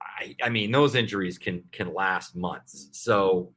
I, 0.00 0.36
I 0.42 0.48
mean, 0.48 0.70
those 0.70 0.94
injuries 0.94 1.38
can 1.38 1.62
can 1.72 1.92
last 1.92 2.36
months. 2.36 2.88
So 2.92 3.52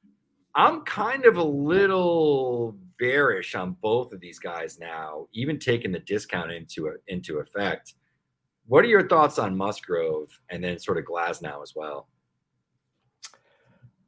I'm 0.56 0.82
kind 0.82 1.26
of 1.26 1.38
a 1.38 1.44
little 1.44 2.76
bearish 2.98 3.54
on 3.54 3.78
both 3.82 4.12
of 4.12 4.20
these 4.20 4.40
guys 4.40 4.80
now, 4.80 5.28
even 5.34 5.60
taking 5.60 5.92
the 5.92 6.00
discount 6.00 6.52
into 6.52 6.92
into 7.08 7.38
effect. 7.40 7.94
What 8.66 8.84
are 8.84 8.88
your 8.90 9.08
thoughts 9.08 9.40
on 9.40 9.56
Musgrove 9.56 10.30
and 10.50 10.64
then 10.64 10.80
sort 10.80 10.98
of 10.98 11.06
Glasnow 11.06 11.62
as 11.62 11.74
well? 11.76 12.10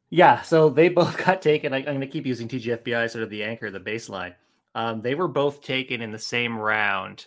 Yeah, 0.09 0.41
so 0.41 0.69
they 0.69 0.89
both 0.89 1.17
got 1.25 1.41
taken. 1.41 1.73
I, 1.73 1.79
am 1.79 1.85
going 1.85 2.01
to 2.01 2.07
keep 2.07 2.25
using 2.25 2.47
TGFBI 2.47 3.09
sort 3.09 3.23
of 3.23 3.29
the 3.29 3.43
anchor, 3.43 3.71
the 3.71 3.79
baseline. 3.79 4.33
Um, 4.75 5.01
they 5.01 5.15
were 5.15 5.27
both 5.27 5.61
taken 5.61 6.01
in 6.01 6.11
the 6.11 6.19
same 6.19 6.57
round. 6.57 7.25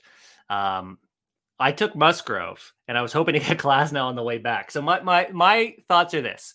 Um, 0.48 0.98
I 1.58 1.72
took 1.72 1.94
Musgrove, 1.94 2.72
and 2.88 2.98
I 2.98 3.02
was 3.02 3.12
hoping 3.12 3.34
to 3.34 3.40
get 3.40 3.58
Glasnow 3.58 4.04
on 4.04 4.16
the 4.16 4.22
way 4.22 4.38
back. 4.38 4.70
So 4.70 4.82
my 4.82 5.00
my 5.00 5.28
my 5.32 5.74
thoughts 5.88 6.14
are 6.14 6.22
this: 6.22 6.54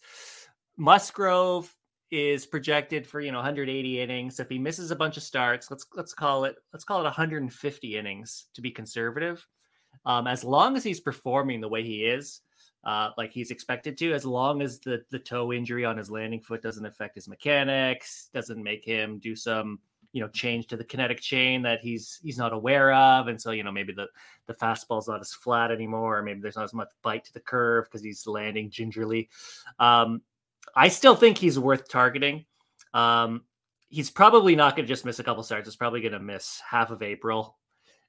Musgrove 0.77 1.73
is 2.09 2.45
projected 2.45 3.05
for 3.05 3.19
you 3.19 3.31
know 3.31 3.37
180 3.37 4.01
innings. 4.01 4.39
If 4.39 4.49
he 4.49 4.59
misses 4.59 4.91
a 4.91 4.95
bunch 4.95 5.17
of 5.17 5.23
starts, 5.23 5.69
let's 5.69 5.85
let's 5.95 6.13
call 6.13 6.45
it 6.45 6.55
let's 6.73 6.85
call 6.85 7.01
it 7.01 7.05
150 7.05 7.97
innings 7.97 8.45
to 8.53 8.61
be 8.61 8.71
conservative. 8.71 9.45
Um, 10.05 10.27
as 10.27 10.43
long 10.43 10.77
as 10.77 10.83
he's 10.83 11.01
performing 11.01 11.59
the 11.59 11.67
way 11.67 11.83
he 11.83 12.05
is, 12.05 12.41
uh, 12.83 13.09
like 13.17 13.31
he's 13.31 13.51
expected 13.51 13.97
to, 13.97 14.13
as 14.13 14.25
long 14.25 14.61
as 14.61 14.79
the 14.79 15.03
the 15.09 15.19
toe 15.19 15.51
injury 15.51 15.85
on 15.85 15.97
his 15.97 16.09
landing 16.09 16.41
foot 16.41 16.61
doesn't 16.61 16.85
affect 16.85 17.15
his 17.15 17.27
mechanics, 17.27 18.29
doesn't 18.33 18.61
make 18.61 18.85
him 18.85 19.19
do 19.19 19.35
some 19.35 19.79
you 20.13 20.21
know 20.21 20.29
change 20.29 20.67
to 20.67 20.77
the 20.77 20.83
kinetic 20.83 21.19
chain 21.19 21.61
that 21.61 21.81
he's 21.81 22.19
he's 22.23 22.37
not 22.37 22.53
aware 22.53 22.93
of, 22.93 23.27
and 23.27 23.41
so 23.41 23.51
you 23.51 23.63
know 23.63 23.71
maybe 23.71 23.93
the 23.93 24.07
the 24.45 24.53
fastball's 24.53 25.07
not 25.07 25.19
as 25.19 25.33
flat 25.33 25.71
anymore, 25.71 26.19
or 26.19 26.23
maybe 26.23 26.39
there's 26.39 26.55
not 26.55 26.63
as 26.63 26.73
much 26.73 26.89
bite 27.01 27.25
to 27.25 27.33
the 27.33 27.39
curve 27.39 27.85
because 27.85 28.03
he's 28.03 28.25
landing 28.25 28.69
gingerly. 28.69 29.29
Um, 29.79 30.21
I 30.75 30.87
still 30.87 31.15
think 31.15 31.37
he's 31.37 31.59
worth 31.59 31.89
targeting. 31.89 32.45
Um, 32.93 33.43
he's 33.89 34.09
probably 34.09 34.55
not 34.55 34.75
going 34.75 34.85
to 34.85 34.91
just 34.91 35.05
miss 35.05 35.19
a 35.19 35.23
couple 35.23 35.43
starts. 35.43 35.67
He's 35.67 35.75
probably 35.75 36.01
going 36.01 36.13
to 36.13 36.19
miss 36.19 36.61
half 36.67 36.89
of 36.89 37.01
April. 37.01 37.57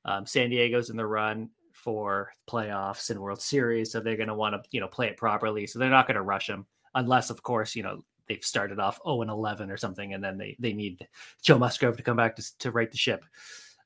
Um, 0.04 0.26
San 0.26 0.50
Diego's 0.50 0.90
in 0.90 0.96
the 0.96 1.06
run 1.06 1.50
for 1.78 2.32
playoffs 2.48 3.10
and 3.10 3.20
World 3.20 3.40
Series, 3.40 3.92
so 3.92 4.00
they're 4.00 4.16
going 4.16 4.28
to 4.28 4.34
want 4.34 4.54
to 4.54 4.68
you 4.70 4.80
know 4.80 4.88
play 4.88 5.06
it 5.06 5.16
properly. 5.16 5.66
So 5.66 5.78
they're 5.78 5.88
not 5.88 6.06
going 6.06 6.16
to 6.16 6.22
rush 6.22 6.48
him 6.48 6.66
unless, 6.94 7.30
of 7.30 7.42
course, 7.42 7.76
you 7.76 7.82
know 7.82 8.02
they've 8.28 8.44
started 8.44 8.78
off 8.78 9.00
0 9.04 9.22
and 9.22 9.30
11 9.30 9.70
or 9.70 9.76
something, 9.76 10.14
and 10.14 10.22
then 10.22 10.36
they 10.36 10.56
they 10.58 10.72
need 10.72 11.06
Joe 11.42 11.58
Musgrove 11.58 11.96
to 11.96 12.02
come 12.02 12.16
back 12.16 12.36
to 12.36 12.58
to 12.58 12.70
right 12.70 12.90
the 12.90 12.98
ship. 12.98 13.24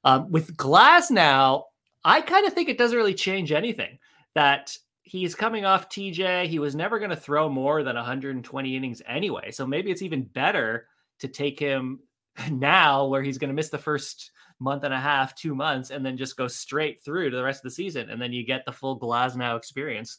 Um, 0.05 0.31
with 0.31 0.57
Glasnow, 0.57 1.65
I 2.05 2.21
kind 2.23 2.47
of 2.47 2.53
think 2.53 2.69
it 2.69 2.79
doesn't 2.79 2.97
really 2.97 3.15
change 3.15 3.53
anything. 3.53 3.99
That 4.35 4.77
he's 5.03 5.35
coming 5.35 5.65
off 5.65 5.91
TJ. 5.91 6.47
He 6.47 6.59
was 6.59 6.75
never 6.75 6.99
going 6.99 7.11
to 7.11 7.17
throw 7.17 7.49
more 7.49 7.83
than 7.83 7.97
120 7.97 8.77
innings 8.77 9.03
anyway. 9.07 9.51
So 9.51 9.67
maybe 9.67 9.91
it's 9.91 10.03
even 10.03 10.23
better 10.23 10.87
to 11.19 11.29
take 11.29 11.59
him 11.59 12.01
now 12.51 13.07
where 13.07 13.23
he's 13.23 13.39
going 13.39 13.49
to 13.49 13.55
miss 13.55 13.71
the 13.71 13.79
first 13.79 14.31
month 14.59 14.85
and 14.85 14.95
a 14.95 15.01
half, 15.01 15.35
two 15.35 15.55
months, 15.55 15.91
and 15.91 16.05
then 16.05 16.17
just 16.17 16.37
go 16.37 16.49
straight 16.49 17.03
through 17.03 17.31
to 17.31 17.37
the 17.37 17.45
rest 17.45 17.61
of 17.61 17.65
the 17.65 17.75
season. 17.75 18.11
And 18.11 18.21
then 18.21 18.33
you 18.33 18.45
get 18.45 18.65
the 18.65 18.73
full 18.73 18.99
Glasnow 18.99 19.57
experience. 19.57 20.19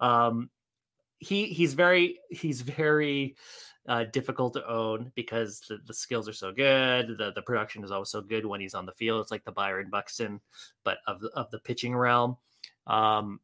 Um, 0.00 0.50
he 1.18 1.46
he's 1.46 1.74
very 1.74 2.18
he's 2.30 2.60
very 2.60 3.36
uh, 3.88 4.04
difficult 4.12 4.54
to 4.54 4.68
own 4.68 5.12
because 5.14 5.60
the, 5.68 5.78
the 5.86 5.94
skills 5.94 6.28
are 6.28 6.34
so 6.34 6.52
good. 6.52 7.16
The 7.18 7.32
the 7.34 7.42
production 7.42 7.84
is 7.84 7.90
always 7.90 8.10
so 8.10 8.20
good 8.20 8.46
when 8.46 8.60
he's 8.60 8.74
on 8.74 8.86
the 8.86 8.92
field. 8.92 9.20
It's 9.20 9.30
like 9.30 9.44
the 9.44 9.52
Byron 9.52 9.90
Buxton, 9.90 10.40
but 10.84 10.98
of 11.06 11.20
the, 11.20 11.28
of 11.30 11.50
the 11.50 11.58
pitching 11.60 11.94
realm. 11.94 12.36
Um, 12.86 13.40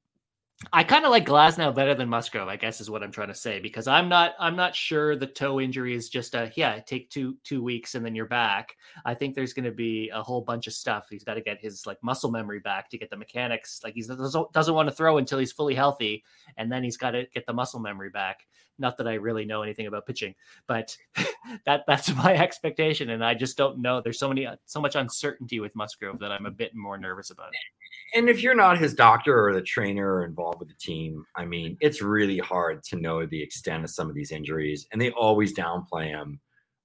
I 0.73 0.85
kind 0.85 1.07
of 1.07 1.11
like 1.11 1.25
Glasnow 1.25 1.75
better 1.75 1.95
than 1.95 2.11
Musgrove, 2.11 2.47
I 2.47 2.57
guess 2.57 2.83
is 2.83 2.91
what 2.91 3.03
I'm 3.03 3.11
trying 3.11 3.29
to 3.29 3.35
say, 3.35 3.61
because 3.61 3.87
I'm 3.89 4.11
not 4.11 4.35
I'm 4.39 4.57
not 4.57 4.77
sure 4.77 5.17
the 5.17 5.27
toe 5.27 5.59
injury 5.59 5.95
is 5.95 6.11
just 6.11 6.35
a 6.35 6.53
yeah, 6.55 6.79
take 6.81 7.09
two 7.09 7.39
two 7.45 7.63
weeks 7.63 7.95
and 7.95 8.05
then 8.05 8.15
you're 8.15 8.27
back. 8.27 8.77
I 9.07 9.15
think 9.15 9.35
there's 9.35 9.55
going 9.55 9.65
to 9.65 9.73
be 9.73 10.11
a 10.11 10.23
whole 10.23 10.43
bunch 10.43 10.67
of 10.67 10.75
stuff. 10.75 11.07
He's 11.09 11.25
got 11.25 11.35
to 11.35 11.41
get 11.41 11.61
his 11.61 11.87
like 11.87 11.97
muscle 12.03 12.31
memory 12.31 12.61
back 12.61 12.91
to 12.91 12.99
get 12.99 13.09
the 13.09 13.17
mechanics. 13.17 13.81
Like 13.83 13.95
he 13.95 14.03
doesn't, 14.03 14.53
doesn't 14.53 14.75
want 14.75 14.89
to 14.89 14.95
throw 14.95 15.17
until 15.17 15.39
he's 15.39 15.53
fully 15.53 15.75
healthy, 15.75 16.25
and 16.59 16.71
then 16.71 16.85
he's 16.85 16.99
got 16.99 17.13
to 17.13 17.25
get 17.33 17.47
the 17.47 17.55
muscle 17.55 17.81
memory 17.81 18.11
back. 18.11 18.47
Not 18.81 18.97
that 18.99 19.07
I 19.07 19.15
really 19.15 19.45
know 19.45 19.63
anything 19.63 19.87
about 19.87 20.07
pitching, 20.07 20.35
but 20.67 20.97
that 21.67 21.85
that's 21.87 22.15
my 22.17 22.35
expectation, 22.35 23.11
and 23.11 23.25
I 23.25 23.35
just 23.35 23.57
don't 23.57 23.81
know. 23.81 24.01
There's 24.01 24.19
so 24.19 24.29
many 24.29 24.49
so 24.67 24.81
much 24.81 24.97
uncertainty 24.97 25.61
with 25.61 25.77
Musgrove 25.77 26.19
that 26.21 26.33
I'm 26.33 26.47
a 26.47 26.51
bit 26.51 26.75
more 26.75 26.99
nervous 26.99 27.31
about 27.31 27.49
it. 27.49 28.19
And 28.19 28.29
if 28.29 28.43
you're 28.43 28.57
not 28.57 28.79
his 28.79 28.95
doctor 28.95 29.47
or 29.47 29.55
the 29.55 29.63
trainer 29.63 30.15
or 30.15 30.25
involved 30.25 30.59
with 30.59 30.69
the 30.69 30.75
team, 30.75 31.25
I 31.37 31.45
mean, 31.45 31.77
it's 31.81 32.03
really 32.03 32.39
hard 32.39 32.83
to 32.85 32.97
know 32.97 33.25
the 33.27 33.43
extent 33.43 33.85
of 33.85 33.91
some 33.91 34.09
of 34.09 34.15
these 34.15 34.33
injuries, 34.33 34.87
and 34.93 35.01
they 35.01 35.11
always 35.13 35.55
downplay 35.55 36.13
them. 36.13 36.41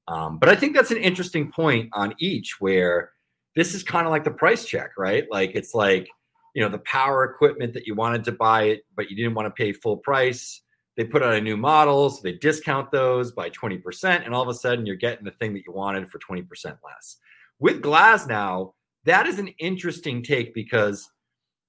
Um, 0.07 0.37
but 0.37 0.49
I 0.49 0.55
think 0.55 0.75
that's 0.75 0.91
an 0.91 0.97
interesting 0.97 1.51
point 1.51 1.89
on 1.93 2.13
each 2.19 2.57
where 2.59 3.11
this 3.55 3.73
is 3.73 3.83
kind 3.83 4.05
of 4.05 4.11
like 4.11 4.23
the 4.23 4.31
price 4.31 4.65
check, 4.65 4.91
right? 4.97 5.25
Like 5.31 5.51
it's 5.55 5.73
like 5.73 6.09
you 6.53 6.61
know 6.61 6.69
the 6.69 6.79
power 6.79 7.23
equipment 7.23 7.73
that 7.73 7.87
you 7.87 7.95
wanted 7.95 8.23
to 8.25 8.31
buy 8.31 8.63
it, 8.63 8.85
but 8.95 9.09
you 9.09 9.15
didn't 9.15 9.33
want 9.33 9.47
to 9.47 9.51
pay 9.51 9.73
full 9.73 9.97
price 9.97 10.61
they 10.95 11.03
put 11.03 11.23
out 11.23 11.33
a 11.33 11.41
new 11.41 11.57
model, 11.57 12.09
so 12.09 12.21
they 12.23 12.33
discount 12.33 12.91
those 12.91 13.31
by 13.31 13.49
20%, 13.49 14.25
and 14.25 14.33
all 14.33 14.41
of 14.41 14.47
a 14.47 14.53
sudden 14.53 14.85
you're 14.85 14.95
getting 14.95 15.25
the 15.25 15.31
thing 15.31 15.53
that 15.53 15.63
you 15.65 15.73
wanted 15.73 16.09
for 16.09 16.19
20% 16.19 16.45
less. 16.83 17.17
With 17.59 17.81
Glasnow, 17.81 18.73
that 19.03 19.27
is 19.27 19.39
an 19.39 19.49
interesting 19.59 20.23
take 20.23 20.53
because 20.53 21.09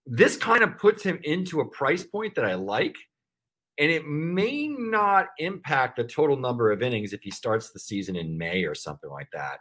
this 0.07 0.37
kind 0.37 0.63
of 0.63 0.79
puts 0.79 1.03
him 1.03 1.19
into 1.25 1.61
a 1.61 1.69
price 1.69 2.05
point 2.05 2.35
that 2.37 2.45
I 2.45 2.55
like. 2.55 2.97
And 3.79 3.91
it 3.91 4.07
may 4.07 4.69
not 4.69 5.27
impact 5.39 5.97
the 5.97 6.05
total 6.05 6.37
number 6.37 6.71
of 6.71 6.83
innings 6.83 7.13
if 7.13 7.23
he 7.23 7.31
starts 7.31 7.71
the 7.71 7.79
season 7.79 8.17
in 8.17 8.39
May 8.39 8.65
or 8.65 8.75
something 8.75 9.11
like 9.11 9.29
that. 9.35 9.59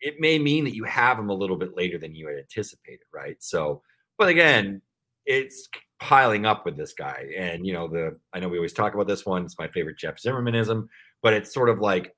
It 0.00 0.16
may 0.18 0.38
mean 0.38 0.64
that 0.64 0.74
you 0.74 0.84
have 0.84 1.18
him 1.18 1.30
a 1.30 1.34
little 1.34 1.56
bit 1.56 1.76
later 1.76 1.96
than 1.96 2.14
you 2.14 2.26
had 2.26 2.36
anticipated, 2.36 3.06
right? 3.14 3.36
So, 3.40 3.82
but 4.18 4.28
again, 4.28 4.82
it's 5.24 5.68
piling 6.00 6.46
up 6.46 6.64
with 6.64 6.76
this 6.76 6.94
guy. 6.94 7.30
And 7.36 7.66
you 7.66 7.72
know, 7.72 7.86
the 7.86 8.18
I 8.32 8.40
know 8.40 8.48
we 8.48 8.58
always 8.58 8.72
talk 8.72 8.94
about 8.94 9.06
this 9.06 9.24
one. 9.24 9.44
It's 9.44 9.58
my 9.58 9.68
favorite 9.68 9.98
Jeff 9.98 10.16
Zimmermanism, 10.16 10.88
but 11.22 11.34
it's 11.34 11.52
sort 11.54 11.68
of 11.68 11.80
like 11.80 12.14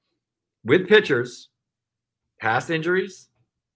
with 0.65 0.89
pitchers, 0.89 1.49
past 2.41 2.71
injuries, 2.71 3.29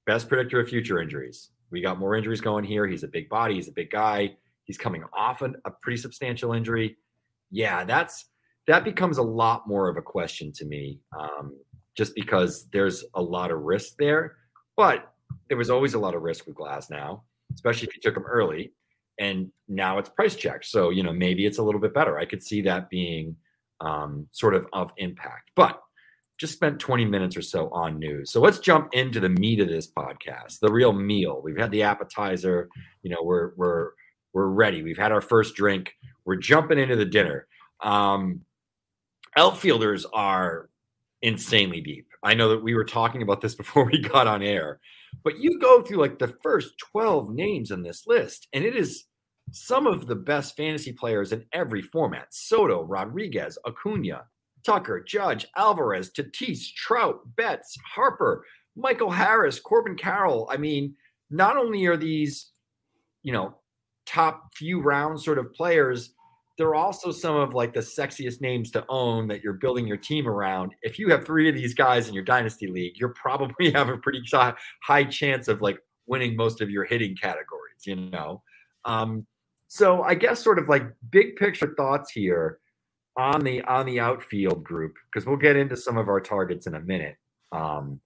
best 0.06 0.28
predictor 0.28 0.60
of 0.60 0.68
future 0.68 1.00
injuries. 1.00 1.50
We 1.70 1.80
got 1.82 1.98
more 1.98 2.14
injuries 2.14 2.40
going 2.40 2.64
here. 2.64 2.86
He's 2.86 3.02
a 3.02 3.08
big 3.08 3.28
body. 3.28 3.54
He's 3.54 3.68
a 3.68 3.72
big 3.72 3.90
guy. 3.90 4.36
He's 4.64 4.78
coming 4.78 5.04
off 5.12 5.42
an, 5.42 5.56
a 5.64 5.70
pretty 5.70 5.98
substantial 5.98 6.52
injury. 6.52 6.96
Yeah, 7.50 7.84
that's 7.84 8.26
that 8.68 8.84
becomes 8.84 9.18
a 9.18 9.22
lot 9.22 9.68
more 9.68 9.88
of 9.88 9.96
a 9.96 10.02
question 10.02 10.52
to 10.52 10.64
me, 10.64 11.00
um, 11.18 11.56
just 11.96 12.14
because 12.14 12.66
there's 12.72 13.04
a 13.14 13.22
lot 13.22 13.50
of 13.50 13.60
risk 13.60 13.94
there. 13.98 14.36
But 14.76 15.12
there 15.48 15.56
was 15.56 15.70
always 15.70 15.94
a 15.94 15.98
lot 15.98 16.14
of 16.14 16.22
risk 16.22 16.46
with 16.46 16.56
Glasnow, 16.56 17.22
especially 17.54 17.88
if 17.88 17.96
you 17.96 18.02
took 18.02 18.16
him 18.16 18.24
early 18.26 18.72
and 19.18 19.50
now 19.68 19.98
it's 19.98 20.08
price 20.08 20.36
checked. 20.36 20.66
So, 20.66 20.90
you 20.90 21.02
know, 21.02 21.12
maybe 21.12 21.46
it's 21.46 21.58
a 21.58 21.62
little 21.62 21.80
bit 21.80 21.94
better. 21.94 22.18
I 22.18 22.24
could 22.24 22.42
see 22.42 22.62
that 22.62 22.90
being 22.90 23.36
um, 23.80 24.26
sort 24.32 24.54
of 24.54 24.66
of 24.72 24.92
impact. 24.96 25.50
But 25.54 25.80
just 26.38 26.52
spent 26.52 26.78
20 26.78 27.06
minutes 27.06 27.36
or 27.36 27.42
so 27.42 27.70
on 27.70 27.98
news. 27.98 28.30
So 28.30 28.40
let's 28.40 28.58
jump 28.58 28.90
into 28.92 29.20
the 29.20 29.28
meat 29.28 29.60
of 29.60 29.68
this 29.68 29.90
podcast, 29.90 30.60
the 30.60 30.70
real 30.70 30.92
meal. 30.92 31.40
We've 31.42 31.56
had 31.56 31.70
the 31.70 31.82
appetizer, 31.82 32.68
you 33.02 33.10
know, 33.10 33.22
we're 33.22 33.52
we're 33.56 33.90
we're 34.32 34.48
ready. 34.48 34.82
We've 34.82 34.98
had 34.98 35.12
our 35.12 35.22
first 35.22 35.54
drink. 35.54 35.94
We're 36.26 36.36
jumping 36.36 36.78
into 36.78 36.96
the 36.96 37.06
dinner. 37.06 37.46
Um, 37.82 38.42
outfielders 39.36 40.04
are 40.12 40.68
insanely 41.22 41.80
deep. 41.80 42.08
I 42.26 42.34
know 42.34 42.48
that 42.48 42.62
we 42.62 42.74
were 42.74 42.84
talking 42.84 43.22
about 43.22 43.40
this 43.40 43.54
before 43.62 43.84
we 43.84 43.98
got 43.98 44.26
on 44.26 44.42
air. 44.42 44.80
But 45.22 45.38
you 45.38 45.58
go 45.58 45.82
through 45.82 45.98
like 45.98 46.18
the 46.18 46.34
first 46.42 46.76
12 46.78 47.30
names 47.30 47.70
on 47.70 47.82
this 47.82 48.06
list, 48.06 48.48
and 48.52 48.64
it 48.64 48.76
is 48.76 49.04
some 49.52 49.86
of 49.86 50.06
the 50.06 50.16
best 50.16 50.56
fantasy 50.56 50.92
players 50.92 51.32
in 51.32 51.44
every 51.52 51.80
format 51.80 52.34
Soto, 52.34 52.82
Rodriguez, 52.82 53.56
Acuna, 53.66 54.24
Tucker, 54.64 55.00
Judge, 55.00 55.46
Alvarez, 55.56 56.10
Tatis, 56.10 56.72
Trout, 56.74 57.20
Betts, 57.36 57.76
Harper, 57.94 58.44
Michael 58.74 59.10
Harris, 59.10 59.60
Corbin 59.60 59.94
Carroll. 59.96 60.48
I 60.50 60.56
mean, 60.56 60.96
not 61.30 61.56
only 61.56 61.86
are 61.86 61.96
these, 61.96 62.50
you 63.22 63.32
know, 63.32 63.54
top 64.04 64.50
few 64.54 64.80
round 64.80 65.20
sort 65.20 65.38
of 65.38 65.54
players, 65.54 66.12
they're 66.56 66.74
also 66.74 67.12
some 67.12 67.36
of 67.36 67.54
like 67.54 67.74
the 67.74 67.80
sexiest 67.80 68.40
names 68.40 68.70
to 68.70 68.84
own 68.88 69.28
that 69.28 69.42
you're 69.42 69.54
building 69.54 69.86
your 69.86 69.96
team 69.96 70.26
around. 70.26 70.74
If 70.82 70.98
you 70.98 71.10
have 71.10 71.26
three 71.26 71.48
of 71.48 71.54
these 71.54 71.74
guys 71.74 72.08
in 72.08 72.14
your 72.14 72.24
dynasty 72.24 72.66
league, 72.66 72.98
you're 72.98 73.10
probably 73.10 73.70
have 73.74 73.88
a 73.88 73.98
pretty 73.98 74.22
high 74.82 75.04
chance 75.04 75.48
of 75.48 75.60
like 75.60 75.78
winning 76.06 76.36
most 76.36 76.60
of 76.60 76.70
your 76.70 76.84
hitting 76.84 77.16
categories, 77.16 77.84
you 77.84 77.96
know? 77.96 78.42
Um, 78.84 79.26
so 79.68 80.02
I 80.02 80.14
guess 80.14 80.42
sort 80.42 80.58
of 80.58 80.68
like 80.68 80.84
big 81.10 81.36
picture 81.36 81.74
thoughts 81.76 82.10
here 82.10 82.60
on 83.16 83.42
the 83.42 83.62
on 83.62 83.86
the 83.86 84.00
outfield 84.00 84.62
group 84.62 84.94
because 85.10 85.26
we'll 85.26 85.36
get 85.36 85.56
into 85.56 85.76
some 85.76 85.96
of 85.96 86.08
our 86.08 86.20
targets 86.20 86.66
in 86.66 86.74
a 86.74 86.80
minute. 86.80 87.16
Um, 87.52 88.00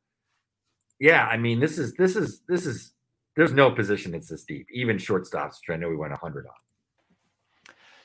yeah, 0.98 1.26
I 1.26 1.36
mean 1.36 1.60
this 1.60 1.78
is 1.78 1.94
this 1.94 2.16
is 2.16 2.42
this 2.48 2.66
is 2.66 2.92
there's 3.36 3.52
no 3.52 3.70
position 3.70 4.12
that's 4.12 4.28
this 4.28 4.44
deep, 4.44 4.66
even 4.72 4.96
shortstops, 4.96 5.56
which 5.60 5.74
I 5.74 5.76
know 5.76 5.88
we 5.88 5.96
went 5.96 6.12
100 6.12 6.46
on. 6.46 6.52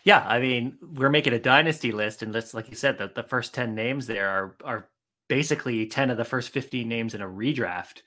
Yeah, 0.05 0.23
I 0.25 0.39
mean, 0.39 0.77
we're 0.81 1.09
making 1.09 1.33
a 1.33 1.39
dynasty 1.39 1.91
list, 1.91 2.21
and 2.21 2.31
let's 2.31 2.53
like 2.53 2.69
you 2.69 2.75
said, 2.75 2.97
the, 2.97 3.11
the 3.13 3.23
first 3.23 3.53
ten 3.53 3.75
names 3.75 4.07
there 4.07 4.29
are 4.29 4.55
are 4.63 4.89
basically 5.27 5.87
10 5.87 6.11
of 6.11 6.17
the 6.17 6.23
first 6.23 6.49
15 6.49 6.87
names 6.87 7.15
in 7.15 7.21
a 7.21 7.27
redraft. 7.27 8.01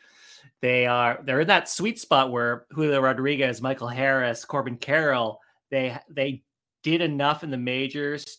They 0.62 0.87
are 0.87 1.20
they're 1.24 1.40
in 1.40 1.48
that 1.48 1.68
sweet 1.68 1.98
spot 1.98 2.30
where 2.30 2.66
Julio 2.70 3.00
Rodriguez, 3.00 3.61
Michael 3.61 3.88
Harris, 3.88 4.44
Corbin 4.44 4.76
Carroll, 4.76 5.40
they 5.70 5.98
they 6.08 6.44
did 6.84 7.00
enough 7.02 7.42
in 7.42 7.50
the 7.50 7.58
majors 7.58 8.38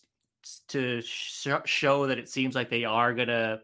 to 0.69 1.01
sh- 1.01 1.47
show 1.65 2.07
that 2.07 2.17
it 2.17 2.29
seems 2.29 2.55
like 2.55 2.69
they 2.69 2.85
are 2.85 3.13
to 3.13 3.59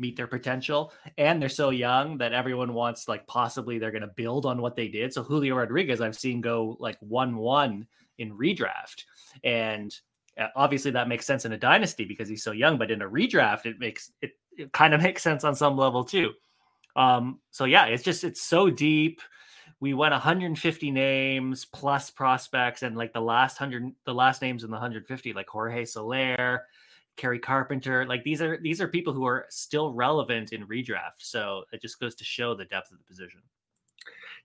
meet 0.00 0.16
their 0.16 0.26
potential 0.26 0.92
and 1.16 1.40
they're 1.40 1.48
so 1.48 1.70
young 1.70 2.18
that 2.18 2.32
everyone 2.32 2.72
wants 2.72 3.08
like 3.08 3.26
possibly 3.26 3.78
they're 3.78 3.90
going 3.90 4.02
to 4.02 4.08
build 4.16 4.46
on 4.46 4.60
what 4.62 4.76
they 4.76 4.86
did 4.88 5.12
so 5.12 5.22
julio 5.24 5.56
rodriguez 5.56 6.00
i've 6.00 6.16
seen 6.16 6.40
go 6.40 6.76
like 6.78 6.98
1-1 7.00 7.84
in 8.18 8.36
redraft 8.36 9.04
and 9.44 9.98
uh, 10.38 10.46
obviously 10.56 10.90
that 10.90 11.08
makes 11.08 11.26
sense 11.26 11.44
in 11.44 11.52
a 11.52 11.58
dynasty 11.58 12.04
because 12.04 12.28
he's 12.28 12.42
so 12.42 12.52
young 12.52 12.78
but 12.78 12.90
in 12.90 13.02
a 13.02 13.08
redraft 13.08 13.66
it 13.66 13.78
makes 13.78 14.12
it, 14.22 14.32
it 14.56 14.72
kind 14.72 14.94
of 14.94 15.02
makes 15.02 15.22
sense 15.22 15.44
on 15.44 15.54
some 15.54 15.76
level 15.76 16.04
too 16.04 16.32
um 16.96 17.38
so 17.50 17.64
yeah 17.64 17.86
it's 17.86 18.02
just 18.02 18.24
it's 18.24 18.42
so 18.42 18.70
deep 18.70 19.20
we 19.80 19.94
went 19.94 20.12
150 20.12 20.90
names 20.90 21.64
plus 21.66 22.10
prospects 22.10 22.82
and 22.82 22.96
like 22.96 23.12
the 23.12 23.20
last 23.20 23.60
100 23.60 23.92
the 24.04 24.14
last 24.14 24.42
names 24.42 24.64
in 24.64 24.70
the 24.70 24.74
150 24.74 25.32
like 25.32 25.48
jorge 25.48 25.84
soler 25.84 26.62
Kerry 27.18 27.38
Carpenter. 27.38 28.06
Like 28.06 28.24
these 28.24 28.40
are 28.40 28.56
these 28.62 28.80
are 28.80 28.88
people 28.88 29.12
who 29.12 29.26
are 29.26 29.44
still 29.50 29.92
relevant 29.92 30.52
in 30.54 30.66
redraft. 30.66 31.18
So 31.18 31.64
it 31.72 31.82
just 31.82 32.00
goes 32.00 32.14
to 32.14 32.24
show 32.24 32.54
the 32.54 32.64
depth 32.64 32.90
of 32.90 32.98
the 32.98 33.04
position. 33.04 33.42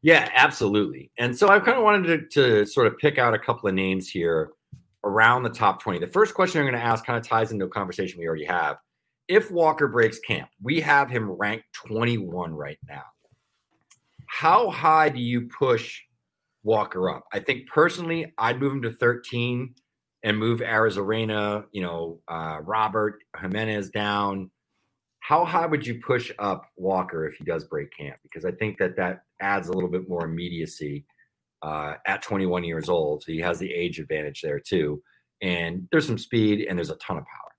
Yeah, 0.04 0.30
absolutely. 0.36 1.12
And 1.18 1.36
so 1.36 1.48
I 1.48 1.60
kind 1.60 1.78
of 1.78 1.84
wanted 1.84 2.30
to, 2.32 2.42
to 2.42 2.66
sort 2.66 2.88
of 2.88 2.98
pick 2.98 3.18
out 3.18 3.34
a 3.34 3.39
couple 3.39 3.70
of 3.70 3.74
names 3.74 4.10
here 4.10 4.52
around 5.06 5.44
the 5.44 5.50
top 5.50 5.82
20. 5.82 6.00
The 6.00 6.08
first 6.08 6.34
question 6.34 6.60
I'm 6.60 6.68
going 6.68 6.80
to 6.80 6.86
ask 6.86 7.06
kind 7.06 7.18
of 7.18 7.28
ties 7.28 7.54
into 7.54 7.66
a 7.66 7.70
conversation 7.70 8.20
we 8.20 8.28
already 8.28 8.46
have. 8.46 8.78
If 9.30 9.50
Walker 9.50 9.88
breaks 9.88 10.20
camp, 10.20 10.50
we 10.62 10.82
have 10.82 11.10
him 11.10 11.32
ranked 11.32 11.66
21 11.88 12.54
right 12.54 12.78
now. 12.88 13.04
How 14.28 14.70
high 14.70 15.08
do 15.08 15.22
you 15.22 15.48
push 15.58 16.02
Walker 16.63 17.10
up? 17.10 17.24
I 17.32 17.39
think 17.39 17.68
personally, 17.68 18.34
I'd 18.38 18.60
move 18.60 18.74
him 18.74 18.82
to 18.82 18.92
13 18.92 19.74
and 20.24 20.38
move 20.38 20.60
Arozarena, 20.60 21.63
you 21.72 21.82
know, 21.82 22.20
uh, 22.28 22.60
Robert 22.62 23.20
Jimenez 23.39 23.89
down. 23.89 24.52
How 25.20 25.46
high 25.46 25.66
would 25.66 25.88
you 25.88 26.02
push 26.02 26.30
up 26.39 26.66
Walker 26.76 27.26
if 27.26 27.36
he 27.36 27.46
does 27.46 27.63
break 27.63 27.96
camp? 27.98 28.18
Because 28.24 28.44
I 28.44 28.52
think 28.52 28.78
that 28.80 28.98
that 28.98 29.24
adds 29.43 29.67
a 29.67 29.73
little 29.73 29.89
bit 29.89 30.08
more 30.10 30.25
immediacy 30.25 31.06
uh, 31.62 31.95
at 32.08 32.21
21 32.21 32.63
years 32.63 32.89
old. 32.89 33.23
So 33.23 33.32
he 33.32 33.39
has 33.39 33.60
the 33.60 33.71
age 33.71 33.99
advantage 33.99 34.41
there 34.41 34.60
too. 34.60 35.03
And 35.41 35.88
there's 35.91 36.08
some 36.08 36.17
speed 36.17 36.65
and 36.67 36.77
there's 36.77 36.89
a 36.89 36.95
ton 36.95 37.17
of 37.17 37.23
power. 37.23 37.51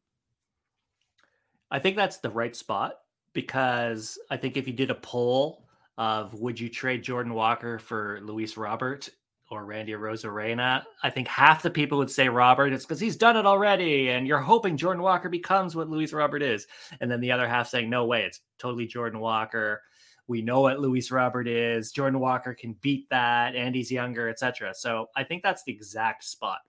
I 1.71 1.79
think 1.79 1.97
that's 1.97 2.19
the 2.19 2.31
right 2.31 2.55
spot 2.57 2.95
because 3.33 4.19
I 4.31 4.37
think 4.37 4.57
if 4.57 4.67
you 4.67 4.73
did 4.73 4.91
a 4.91 4.95
poll 4.95 5.67
of 5.99 6.35
would 6.35 6.59
you 6.59 6.69
trade 6.69 7.03
Jordan 7.03 7.35
Walker 7.35 7.79
for 7.79 8.21
Luis 8.23 8.57
Robert, 8.57 9.11
or 9.51 9.65
Randy 9.65 9.93
Arozarena, 9.93 10.85
I 11.03 11.11
think 11.11 11.29
half 11.29 11.63
the 11.63 11.71
people 11.71 11.99
would 11.99 12.11
say 12.11 12.29
Robert. 12.29 12.73
It's 12.73 12.85
because 12.85 13.01
he's 13.01 13.17
done 13.17 13.37
it 13.37 13.47
already, 13.47 14.11
and 14.11 14.27
you're 14.27 14.39
hoping 14.39 14.77
Jordan 14.77 15.03
Walker 15.03 15.29
becomes 15.29 15.77
what 15.77 15.89
Luis 15.89 16.13
Robert 16.13 16.43
is. 16.43 16.67
And 17.01 17.11
then 17.11 17.21
the 17.21 17.33
other 17.33 17.49
half 17.49 17.69
saying, 17.69 17.91
no 17.91 18.07
way, 18.07 18.23
it's 18.25 18.41
totally 18.59 18.87
Jordan 18.87 19.21
Walker. 19.21 19.83
We 20.27 20.43
know 20.43 20.61
what 20.61 20.81
Luis 20.81 21.11
Robert 21.11 21.47
is. 21.47 21.93
Jordan 21.93 22.21
Walker 22.21 22.55
can 22.55 22.77
beat 22.81 23.09
that, 23.11 23.55
Andy's 23.55 23.91
younger, 23.91 24.29
etc. 24.29 24.73
So 24.75 25.09
I 25.17 25.25
think 25.25 25.43
that's 25.43 25.65
the 25.65 25.73
exact 25.73 26.25
spot. 26.25 26.61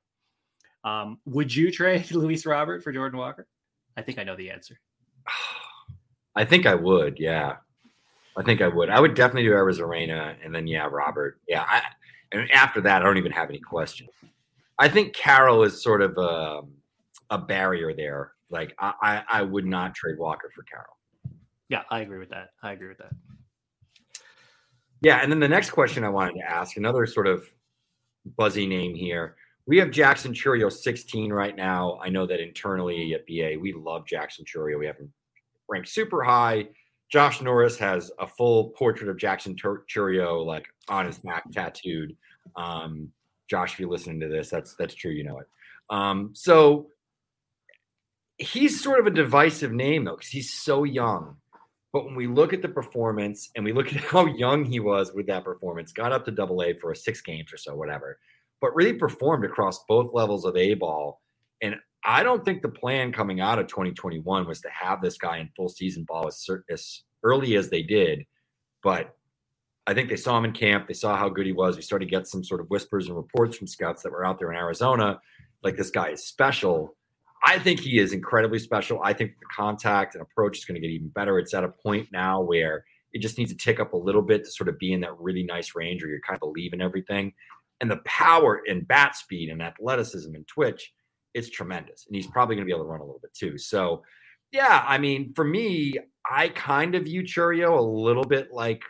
Um, 0.84 1.20
would 1.26 1.54
you 1.54 1.72
trade 1.72 2.12
Luis 2.12 2.46
Robert 2.46 2.84
for 2.84 2.92
Jordan 2.92 3.20
Walker? 3.20 3.48
I 3.98 4.02
think 4.02 4.20
I 4.20 4.24
know 4.24 4.36
the 4.36 4.52
answer. 4.52 4.80
I 6.36 6.44
think 6.44 6.66
I 6.66 6.76
would. 6.76 7.18
Yeah, 7.18 7.56
I 8.36 8.44
think 8.44 8.62
I 8.62 8.68
would. 8.68 8.90
I 8.90 9.00
would 9.00 9.16
definitely 9.16 9.44
do 9.44 9.52
Arozarena, 9.52 10.36
and 10.44 10.54
then 10.54 10.68
yeah, 10.68 10.88
Robert. 10.92 11.40
Yeah, 11.48 11.64
I 11.66 11.82
and 12.32 12.52
after 12.52 12.82
that, 12.82 13.02
I 13.02 13.06
don't 13.06 13.18
even 13.18 13.32
have 13.32 13.50
any 13.50 13.60
questions. 13.60 14.10
I 14.78 14.90
think 14.90 15.14
Carroll 15.14 15.64
is 15.64 15.82
sort 15.82 16.02
of 16.02 16.18
a, 16.18 16.62
a 17.30 17.38
barrier 17.38 17.94
there. 17.96 18.34
Like 18.50 18.76
I, 18.80 18.94
I, 19.02 19.24
I 19.40 19.42
would 19.42 19.66
not 19.66 19.96
trade 19.96 20.18
Walker 20.20 20.52
for 20.54 20.64
Carroll. 20.64 20.98
Yeah, 21.70 21.84
I 21.90 22.02
agree 22.02 22.20
with 22.20 22.30
that. 22.30 22.50
I 22.62 22.74
agree 22.74 22.90
with 22.90 22.98
that. 22.98 23.14
Yeah, 25.06 25.20
and 25.22 25.32
then 25.32 25.40
the 25.40 25.48
next 25.48 25.70
question 25.70 26.04
I 26.04 26.10
wanted 26.10 26.34
to 26.40 26.50
ask, 26.50 26.78
another 26.78 27.06
sort 27.06 27.28
of 27.28 27.46
buzzy 28.38 28.66
name 28.66 28.96
here. 28.96 29.36
We 29.68 29.78
have 29.78 29.92
Jackson 29.92 30.34
Chourio 30.34 30.72
16 30.72 31.32
right 31.32 31.56
now. 31.56 32.00
I 32.02 32.10
know 32.10 32.26
that 32.26 32.40
internally 32.40 33.14
at 33.14 33.28
BA, 33.28 33.60
we 33.62 33.72
love 33.72 34.08
Jackson 34.08 34.46
Chourio. 34.46 34.80
We 34.80 34.88
have 34.88 34.98
him 34.98 35.14
ranked 35.70 35.90
super 35.90 36.24
high. 36.24 36.70
Josh 37.12 37.40
Norris 37.40 37.78
has 37.78 38.10
a 38.18 38.26
full 38.26 38.70
portrait 38.70 39.08
of 39.08 39.18
Jackson 39.18 39.56
Chourio 39.56 40.44
like 40.44 40.66
on 40.90 41.06
his 41.06 41.20
back 41.20 41.52
tattooed. 41.52 42.18
Um, 42.56 43.12
Josh, 43.48 43.74
if 43.74 43.80
you're 43.82 43.92
listening 43.92 44.22
to 44.22 44.28
this, 44.28 44.50
that's 44.50 44.74
that's 44.74 44.96
true. 44.96 45.12
You 45.12 45.26
know 45.26 45.38
it. 45.38 45.48
Um, 45.92 46.32
so 46.34 46.88
he's 48.40 48.82
sort 48.82 49.02
of 49.02 49.06
a 49.06 49.12
divisive 49.12 49.72
name 49.72 50.06
though, 50.06 50.16
because 50.16 50.30
he's 50.30 50.52
so 50.52 50.84
young. 50.84 51.38
But 51.96 52.04
when 52.04 52.16
we 52.16 52.28
look 52.28 52.52
at 52.52 52.62
the 52.62 52.68
performance 52.68 53.52
and 53.56 53.64
we 53.64 53.72
look 53.72 53.88
at 53.88 54.02
how 54.12 54.26
young 54.26 54.66
he 54.66 54.82
was 54.82 55.14
with 55.14 55.28
that 55.28 55.46
performance, 55.46 55.94
got 55.94 56.12
up 56.12 56.26
to 56.26 56.32
double 56.32 56.62
A 56.62 56.74
for 56.74 56.94
six 56.94 57.22
games 57.22 57.54
or 57.54 57.58
so, 57.58 57.74
whatever, 57.74 58.20
but 58.60 58.76
really 58.76 58.92
performed 58.92 59.46
across 59.46 59.86
both 59.88 60.14
levels 60.14 60.44
of 60.44 60.58
A 60.58 60.74
ball. 60.74 61.22
And 61.62 61.78
I 62.04 62.22
don't 62.22 62.44
think 62.44 62.62
the 62.62 62.68
plan 62.68 63.14
coming 63.14 63.40
out 63.40 63.60
of 63.60 63.68
2021 63.68 64.46
was 64.46 64.60
to 64.60 64.70
have 64.72 65.02
this 65.02 65.18
guy 65.18 65.38
in 65.38 65.50
full 65.56 65.70
season 65.70 66.04
ball 66.04 66.28
as, 66.28 66.46
as 66.70 67.04
early 67.24 67.56
as 67.56 67.70
they 67.70 67.82
did. 67.82 68.26
But 68.84 69.16
I 69.88 69.94
think 69.94 70.10
they 70.10 70.18
saw 70.18 70.38
him 70.38 70.44
in 70.44 70.52
camp. 70.52 70.88
They 70.88 70.94
saw 70.94 71.16
how 71.16 71.30
good 71.30 71.46
he 71.46 71.54
was. 71.54 71.78
We 71.78 71.82
started 71.82 72.08
to 72.08 72.12
get 72.12 72.28
some 72.28 72.44
sort 72.44 72.60
of 72.60 72.68
whispers 72.68 73.08
and 73.08 73.16
reports 73.16 73.56
from 73.56 73.68
scouts 73.68 74.04
that 74.04 74.12
were 74.12 74.26
out 74.26 74.38
there 74.38 74.52
in 74.52 74.58
Arizona, 74.58 75.22
like 75.64 75.78
this 75.78 75.92
guy 75.92 76.10
is 76.10 76.26
special. 76.26 76.98
I 77.44 77.60
think 77.60 77.80
he 77.80 78.00
is 78.00 78.14
incredibly 78.14 78.60
special. 78.60 79.02
I 79.04 79.14
think 79.14 79.34
the 79.40 79.46
contact 79.56 80.16
and 80.16 80.22
approach 80.22 80.58
is 80.58 80.66
going 80.66 80.76
to 80.76 80.82
get 80.82 80.94
even 80.94 81.10
better. 81.10 81.38
It's 81.38 81.54
at 81.54 81.64
a 81.64 81.70
point 81.70 82.08
now 82.12 82.42
where 82.42 82.84
it 83.14 83.22
just 83.22 83.38
needs 83.38 83.52
to 83.52 83.58
tick 83.58 83.80
up 83.80 83.94
a 83.94 83.98
little 83.98 84.22
bit 84.22 84.44
to 84.44 84.52
sort 84.52 84.68
of 84.68 84.80
be 84.80 84.94
in 84.94 85.02
that 85.02 85.18
really 85.20 85.44
nice 85.44 85.76
range 85.76 86.02
where 86.02 86.10
you're 86.10 86.20
kind 86.22 86.36
of 86.36 86.42
believing 86.42 86.82
everything. 86.82 87.34
And 87.82 87.92
the 87.92 88.02
power 88.06 88.62
and 88.68 88.88
bat 88.88 89.16
speed 89.16 89.50
and 89.50 89.62
athleticism 89.62 90.34
and 90.34 90.48
twitch, 90.48 90.92
it's 91.34 91.50
tremendous. 91.50 92.06
And 92.08 92.16
he's 92.16 92.28
probably 92.28 92.56
going 92.56 92.66
to 92.66 92.70
be 92.70 92.76
able 92.76 92.86
to 92.86 92.90
run 92.90 93.02
a 93.02 93.06
little 93.06 93.22
bit 93.22 93.34
too. 93.34 93.58
So, 93.58 94.04
yeah, 94.52 94.84
I 94.88 94.98
mean, 94.98 95.34
for 95.34 95.44
me, 95.44 95.96
I 96.30 96.50
kind 96.50 96.96
of 96.96 97.04
view 97.04 97.24
Chourio 97.24 97.78
a 97.78 97.82
little 97.82 98.24
bit 98.24 98.52
like 98.52 98.82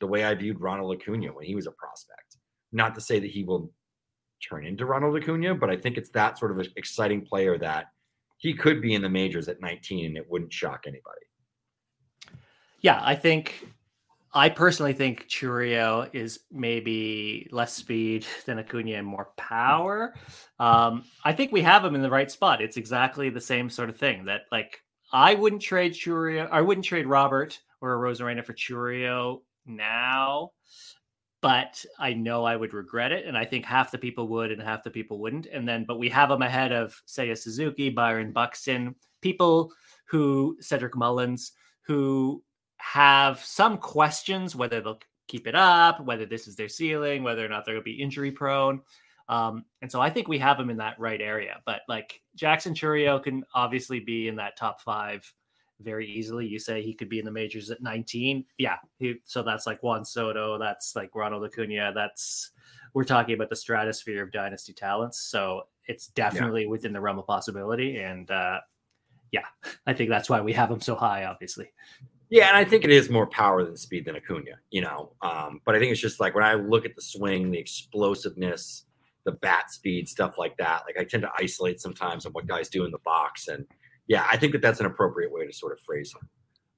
the 0.00 0.06
way 0.06 0.24
I 0.24 0.34
viewed 0.34 0.60
Ronald 0.60 0.96
Acuna 0.96 1.32
when 1.32 1.44
he 1.44 1.54
was 1.54 1.66
a 1.66 1.72
prospect. 1.72 2.38
Not 2.72 2.94
to 2.94 3.00
say 3.00 3.18
that 3.18 3.30
he 3.30 3.44
will 3.44 3.72
turn 4.40 4.66
into 4.66 4.86
Ronald 4.86 5.16
Acuna, 5.16 5.54
but 5.54 5.70
I 5.70 5.76
think 5.76 5.96
it's 5.96 6.10
that 6.10 6.38
sort 6.38 6.50
of 6.50 6.58
an 6.58 6.66
exciting 6.76 7.22
player 7.22 7.58
that 7.58 7.86
he 8.38 8.54
could 8.54 8.80
be 8.80 8.94
in 8.94 9.02
the 9.02 9.08
majors 9.08 9.48
at 9.48 9.60
19 9.60 10.06
and 10.06 10.16
it 10.16 10.26
wouldn't 10.28 10.52
shock 10.52 10.84
anybody. 10.86 11.26
Yeah, 12.80 13.00
I 13.02 13.14
think 13.14 13.66
I 14.32 14.48
personally 14.48 14.92
think 14.92 15.26
Chourio 15.28 16.08
is 16.14 16.40
maybe 16.50 17.48
less 17.50 17.74
speed 17.74 18.24
than 18.46 18.58
Acuna 18.58 18.92
and 18.92 19.06
more 19.06 19.30
power. 19.36 20.14
Um, 20.58 21.04
I 21.24 21.32
think 21.32 21.52
we 21.52 21.62
have 21.62 21.84
him 21.84 21.94
in 21.94 22.02
the 22.02 22.10
right 22.10 22.30
spot. 22.30 22.62
It's 22.62 22.76
exactly 22.76 23.28
the 23.28 23.40
same 23.40 23.68
sort 23.68 23.90
of 23.90 23.96
thing 23.96 24.24
that 24.26 24.42
like 24.52 24.80
I 25.12 25.34
wouldn't 25.34 25.62
trade 25.62 25.92
Chourio, 25.92 26.48
I 26.50 26.60
wouldn't 26.60 26.86
trade 26.86 27.06
Robert 27.06 27.58
or 27.80 27.96
Arozarena 27.96 28.44
for 28.44 28.54
Chourio 28.54 29.40
now, 29.66 30.52
but 31.42 31.84
I 31.98 32.12
know 32.12 32.44
I 32.44 32.56
would 32.56 32.74
regret 32.74 33.12
it. 33.12 33.26
And 33.26 33.36
I 33.36 33.44
think 33.44 33.64
half 33.64 33.90
the 33.90 33.98
people 33.98 34.28
would 34.28 34.50
and 34.50 34.60
half 34.60 34.82
the 34.82 34.90
people 34.90 35.18
wouldn't. 35.18 35.46
And 35.46 35.66
then, 35.66 35.84
but 35.84 35.98
we 35.98 36.08
have 36.10 36.28
them 36.28 36.42
ahead 36.42 36.72
of 36.72 37.00
say, 37.06 37.30
a 37.30 37.36
Suzuki, 37.36 37.88
Byron 37.88 38.32
Buxton, 38.32 38.94
people 39.20 39.72
who, 40.04 40.56
Cedric 40.60 40.96
Mullins, 40.96 41.52
who 41.82 42.42
have 42.76 43.40
some 43.40 43.78
questions 43.78 44.54
whether 44.54 44.80
they'll 44.80 45.00
keep 45.28 45.46
it 45.46 45.54
up, 45.54 46.04
whether 46.04 46.26
this 46.26 46.46
is 46.46 46.56
their 46.56 46.68
ceiling, 46.68 47.22
whether 47.22 47.44
or 47.44 47.48
not 47.48 47.64
they're 47.64 47.74
going 47.74 47.84
to 47.84 47.84
be 47.84 48.02
injury 48.02 48.32
prone. 48.32 48.80
Um, 49.28 49.64
and 49.80 49.90
so 49.90 50.00
I 50.00 50.10
think 50.10 50.26
we 50.26 50.38
have 50.38 50.58
them 50.58 50.70
in 50.70 50.78
that 50.78 50.98
right 50.98 51.20
area. 51.20 51.60
But 51.64 51.82
like 51.88 52.20
Jackson 52.34 52.74
Chourio 52.74 53.22
can 53.22 53.44
obviously 53.54 54.00
be 54.00 54.28
in 54.28 54.36
that 54.36 54.56
top 54.56 54.80
five 54.80 55.32
very 55.82 56.06
easily. 56.06 56.46
You 56.46 56.58
say 56.58 56.82
he 56.82 56.94
could 56.94 57.08
be 57.08 57.18
in 57.18 57.24
the 57.24 57.30
majors 57.30 57.70
at 57.70 57.82
19. 57.82 58.44
Yeah. 58.58 58.76
He, 58.98 59.16
so 59.24 59.42
that's 59.42 59.66
like 59.66 59.82
Juan 59.82 60.04
Soto. 60.04 60.58
That's 60.58 60.94
like 60.96 61.14
Ronald 61.14 61.44
Acuna. 61.44 61.92
That's, 61.94 62.50
we're 62.94 63.04
talking 63.04 63.34
about 63.34 63.50
the 63.50 63.56
stratosphere 63.56 64.22
of 64.22 64.32
dynasty 64.32 64.72
talents. 64.72 65.20
So 65.20 65.62
it's 65.86 66.08
definitely 66.08 66.62
yeah. 66.62 66.68
within 66.68 66.92
the 66.92 67.00
realm 67.00 67.18
of 67.18 67.26
possibility. 67.26 67.98
And 67.98 68.30
uh, 68.30 68.60
yeah, 69.32 69.44
I 69.86 69.92
think 69.92 70.10
that's 70.10 70.30
why 70.30 70.40
we 70.40 70.52
have 70.52 70.70
him 70.70 70.80
so 70.80 70.94
high, 70.94 71.24
obviously. 71.24 71.72
Yeah, 72.30 72.46
and 72.46 72.56
I 72.56 72.64
think 72.64 72.84
it 72.84 72.90
is 72.90 73.10
more 73.10 73.26
power 73.26 73.64
than 73.64 73.76
speed 73.76 74.04
than 74.04 74.14
Acuna, 74.14 74.52
you 74.70 74.82
know. 74.82 75.12
Um, 75.20 75.60
but 75.64 75.74
I 75.74 75.80
think 75.80 75.90
it's 75.90 76.00
just 76.00 76.20
like 76.20 76.36
when 76.36 76.44
I 76.44 76.54
look 76.54 76.86
at 76.86 76.94
the 76.94 77.02
swing, 77.02 77.50
the 77.50 77.58
explosiveness, 77.58 78.84
the 79.24 79.32
bat 79.32 79.72
speed, 79.72 80.08
stuff 80.08 80.38
like 80.38 80.56
that. 80.58 80.82
Like 80.86 80.96
I 80.96 81.02
tend 81.02 81.24
to 81.24 81.32
isolate 81.36 81.80
sometimes 81.80 82.26
on 82.26 82.32
what 82.32 82.46
guys 82.46 82.68
do 82.68 82.84
in 82.84 82.92
the 82.92 83.00
box, 83.04 83.48
and 83.48 83.66
yeah, 84.10 84.26
I 84.28 84.36
think 84.36 84.52
that 84.54 84.60
that's 84.60 84.80
an 84.80 84.86
appropriate 84.86 85.30
way 85.32 85.46
to 85.46 85.52
sort 85.52 85.72
of 85.72 85.78
phrase 85.82 86.12
him. 86.12 86.28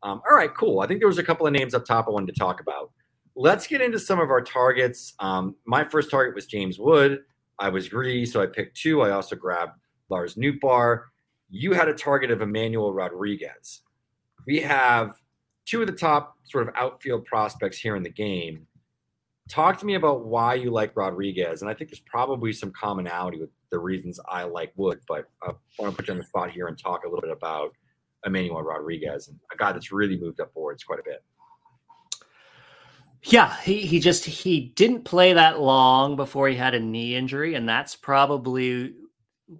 Um, 0.03 0.21
all 0.29 0.37
right, 0.37 0.55
cool. 0.55 0.81
I 0.81 0.87
think 0.87 1.01
there 1.01 1.09
was 1.09 1.17
a 1.17 1.23
couple 1.23 1.47
of 1.47 1.55
names 1.55 1.73
up 1.73 1.87
top 1.87 2.07
I 2.07 2.11
wanted 2.11 2.35
to 2.35 2.39
talk 2.39 2.61
about. 2.61 2.91
Let's 3.35 3.67
get 3.67 3.81
into 3.81 3.99
some 3.99 4.21
of 4.21 4.29
our 4.29 4.43
targets. 4.43 5.15
Um, 5.19 5.57
my 5.65 5.83
first 5.83 6.11
target 6.11 6.35
was 6.35 6.45
James 6.45 6.79
Wood. 6.79 7.21
I 7.59 7.71
was 7.71 7.89
greedy, 7.89 8.27
so 8.27 8.43
I 8.43 8.47
picked 8.47 8.77
two. 8.77 9.01
I 9.01 9.13
also 9.13 9.35
grabbed 9.35 9.73
Lars 10.11 10.35
Nootbaar. 10.35 11.05
You 11.49 11.73
had 11.73 11.89
a 11.89 11.95
target 11.95 12.31
of 12.31 12.43
Emmanuel 12.43 12.93
Rodriguez. 12.93 13.81
We 14.47 14.61
have 14.61 15.15
two 15.65 15.81
of 15.81 15.87
the 15.87 15.95
top 15.95 16.37
sort 16.43 16.69
of 16.69 16.75
outfield 16.77 17.25
prospects 17.25 17.79
here 17.79 17.97
in 17.97 18.03
the 18.03 18.11
game. 18.11 18.67
Talk 19.49 19.79
to 19.79 19.87
me 19.87 19.95
about 19.95 20.27
why 20.27 20.53
you 20.53 20.71
like 20.71 20.95
Rodriguez, 20.95 21.63
and 21.63 21.71
I 21.71 21.73
think 21.73 21.89
there's 21.89 22.01
probably 22.01 22.53
some 22.53 22.73
commonality 22.73 23.41
with 23.41 23.49
the 23.73 23.79
reasons 23.79 24.21
I 24.29 24.45
like 24.45 24.73
Wood. 24.77 25.01
But 25.09 25.29
uh, 25.45 25.53
I 25.79 25.83
want 25.83 25.93
to 25.95 25.97
put 25.97 26.07
you 26.07 26.13
on 26.13 26.19
the 26.19 26.25
spot 26.25 26.53
here 26.53 26.69
and 26.69 26.79
talk 26.79 27.05
a 27.05 27.09
little 27.09 27.23
bit 27.23 27.31
about 27.31 27.73
Emmanuel 28.25 28.63
Rodriguez, 28.63 29.27
and 29.27 29.39
a 29.53 29.57
guy 29.57 29.73
that's 29.73 29.91
really 29.91 30.17
moved 30.17 30.41
up 30.41 30.55
boards 30.55 30.85
quite 30.85 31.01
a 31.01 31.05
bit. 31.05 31.25
Yeah, 33.25 33.57
he, 33.63 33.81
he 33.87 34.01
just 34.01 34.25
he 34.25 34.73
didn't 34.75 35.05
play 35.05 35.33
that 35.33 35.61
long 35.61 36.17
before 36.17 36.49
he 36.49 36.57
had 36.57 36.75
a 36.75 36.81
knee 36.81 37.17
injury, 37.17 37.55
and 37.55 37.69
that's 37.69 37.97
probably 37.97 38.95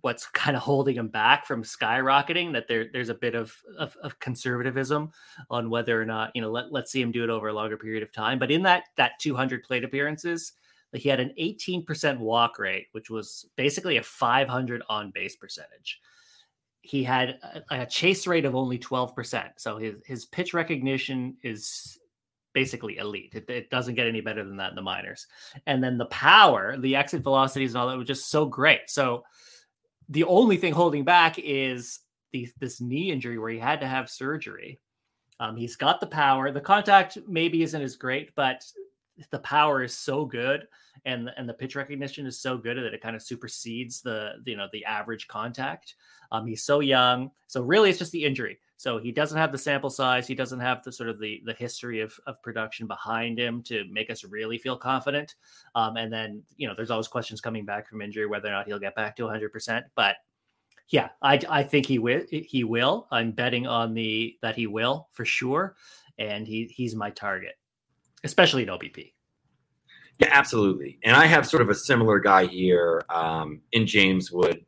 what's 0.01 0.27
kind 0.27 0.57
of 0.57 0.63
holding 0.63 0.97
him 0.97 1.09
back 1.09 1.47
from 1.47 1.63
skyrocketing. 1.63 2.53
That 2.53 2.67
there 2.67 2.87
there's 2.93 3.09
a 3.09 3.15
bit 3.15 3.35
of, 3.35 3.55
of, 3.79 3.97
of 4.03 4.19
conservatism 4.19 5.13
on 5.49 5.71
whether 5.71 6.01
or 6.01 6.05
not 6.05 6.33
you 6.35 6.43
know 6.43 6.51
let 6.51 6.73
let's 6.73 6.91
see 6.91 7.01
him 7.01 7.13
do 7.13 7.25
it 7.25 7.31
over 7.31 7.49
a 7.49 7.53
longer 7.53 7.77
period 7.77 8.03
of 8.03 8.13
time. 8.13 8.39
But 8.39 8.51
in 8.51 8.63
that 8.63 8.85
that 8.97 9.13
200 9.21 9.63
plate 9.63 9.85
appearances, 9.85 10.53
he 11.01 11.09
had 11.09 11.21
an 11.21 11.33
18% 11.41 12.19
walk 12.19 12.59
rate, 12.59 12.89
which 12.93 13.09
was 13.09 13.47
basically 13.57 13.97
a 13.97 14.03
500 14.03 14.83
on 14.89 15.11
base 15.11 15.37
percentage 15.37 16.01
he 16.83 17.05
had 17.05 17.39
a, 17.71 17.83
a, 17.83 17.87
chase 17.87 18.27
rate 18.27 18.45
of 18.45 18.57
only 18.57 18.79
12%. 18.79 19.51
So 19.57 19.79
his, 19.79 19.95
his 20.05 20.25
pitch 20.27 20.53
recognition 20.53 21.37
is 21.43 21.99
basically 22.53 22.99
elite. 22.99 23.35
It, 23.35 23.49
it, 23.49 23.71
doesn't 23.71 23.95
get 23.95 24.09
any 24.09 24.21
better 24.21 24.45
than 24.45 24.57
that 24.57 24.71
in 24.71 24.77
the 24.77 24.83
minors. 24.83 25.27
And 25.67 25.83
then 25.83 25.97
the 25.97 26.07
power, 26.07 26.77
the 26.77 26.97
exit 26.97 27.23
velocities 27.23 27.73
and 27.73 27.81
all 27.81 27.89
that 27.89 27.97
was 27.97 28.09
just 28.09 28.31
so 28.31 28.45
great. 28.45 28.91
So 28.91 29.25
the 30.09 30.25
only 30.25 30.57
thing 30.57 30.73
holding 30.73 31.05
back 31.05 31.39
is 31.39 32.01
the, 32.33 32.49
this 32.59 32.81
knee 32.81 33.13
injury 33.13 33.39
where 33.39 33.51
he 33.51 33.59
had 33.59 33.81
to 33.81 33.87
have 33.87 34.11
surgery. 34.11 34.81
Um, 35.39 35.57
he's 35.57 35.77
got 35.77 36.01
the 36.01 36.07
power. 36.07 36.51
The 36.51 36.61
contact 36.61 37.17
maybe 37.29 37.63
isn't 37.63 37.81
as 37.81 37.97
great, 37.97 38.35
but 38.35 38.65
the 39.31 39.39
power 39.41 39.83
is 39.83 39.95
so 39.95 40.25
good 40.25 40.67
and 41.05 41.31
and 41.37 41.49
the 41.49 41.55
pitch 41.55 41.77
recognition 41.77 42.27
is 42.27 42.41
so 42.41 42.57
good 42.57 42.77
that 42.77 42.95
it 42.95 43.01
kind 43.01 43.17
of 43.17 43.23
supersedes 43.23 44.01
the 44.01 44.35
you 44.47 44.57
know 44.57 44.69
the 44.73 44.85
average 44.85 45.29
contact. 45.29 45.95
Um, 46.31 46.47
he's 46.47 46.65
so 46.65 46.81
young, 46.81 47.31
so 47.47 47.63
really 47.63 47.91
it's 47.91 47.99
just 47.99 48.13
the 48.13 48.25
injury. 48.25 48.59
So 48.77 48.99
he 48.99 49.13
doesn't 49.13 49.39
have 49.39 49.53
the 49.53 49.59
sample 49.59 49.91
size. 49.91 50.27
He 50.27 50.35
doesn't 50.35 50.59
have 50.61 50.83
the 50.83 50.93
sort 50.93 51.09
of 51.09 51.19
the 51.19 51.43
the 51.45 51.55
history 51.55 52.01
of 52.01 52.19
of 52.27 52.43
production 52.43 52.87
behind 52.87 53.39
him 53.39 53.63
to 53.65 53.85
make 53.91 54.11
us 54.11 54.25
really 54.25 54.59
feel 54.59 54.77
confident. 54.77 55.35
Um, 55.75 55.97
and 55.97 56.13
then 56.13 56.43
you 56.57 56.69
know 56.69 56.75
there's 56.77 56.91
always 56.91 57.09
questions 57.09 57.41
coming 57.41 57.65
back 57.65 57.89
from 57.89 58.03
injury 58.03 58.27
whether 58.27 58.49
or 58.49 58.53
not 58.53 58.67
he'll 58.67 58.79
get 58.79 58.95
back 58.95 59.17
to 59.17 59.25
100. 59.25 59.53
percent 59.53 59.87
But 59.95 60.17
yeah, 60.89 61.11
I 61.23 61.41
I 61.49 61.63
think 61.63 61.87
he 61.87 61.99
will. 61.99 62.23
He 62.31 62.65
will. 62.65 63.09
I'm 63.11 63.33
betting 63.33 63.67
on 63.67 63.95
the 63.95 64.37
that 64.43 64.57
he 64.57 64.67
will 64.67 65.09
for 65.13 65.25
sure, 65.25 65.77
and 66.19 66.47
he 66.47 66.67
he's 66.67 66.95
my 66.95 67.11
target, 67.11 67.55
especially 68.25 68.63
in 68.63 68.69
OBP. 68.69 69.13
Yeah, 70.19 70.29
absolutely. 70.31 70.99
And 71.05 71.17
I 71.17 71.27
have 71.27 71.47
sort 71.47 71.63
of 71.63 71.71
a 71.71 71.75
similar 71.75 72.19
guy 72.19 72.47
here 72.47 73.03
um, 73.11 73.61
in 73.73 73.87
James 73.87 74.31
Wood, 74.31 74.65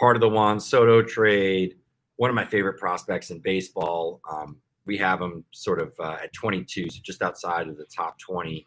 part 0.00 0.16
of 0.16 0.20
the 0.20 0.28
Juan 0.28 0.58
Soto 0.58 1.02
trade, 1.02 1.76
one 2.16 2.30
of 2.30 2.34
my 2.34 2.44
favorite 2.44 2.78
prospects 2.78 3.30
in 3.30 3.38
baseball. 3.40 4.20
Um, 4.30 4.56
we 4.86 4.96
have 4.96 5.20
him 5.20 5.44
sort 5.52 5.80
of 5.80 5.92
uh, 6.00 6.16
at 6.22 6.32
22, 6.32 6.90
so 6.90 6.98
just 7.02 7.22
outside 7.22 7.68
of 7.68 7.76
the 7.76 7.84
top 7.94 8.18
20 8.18 8.64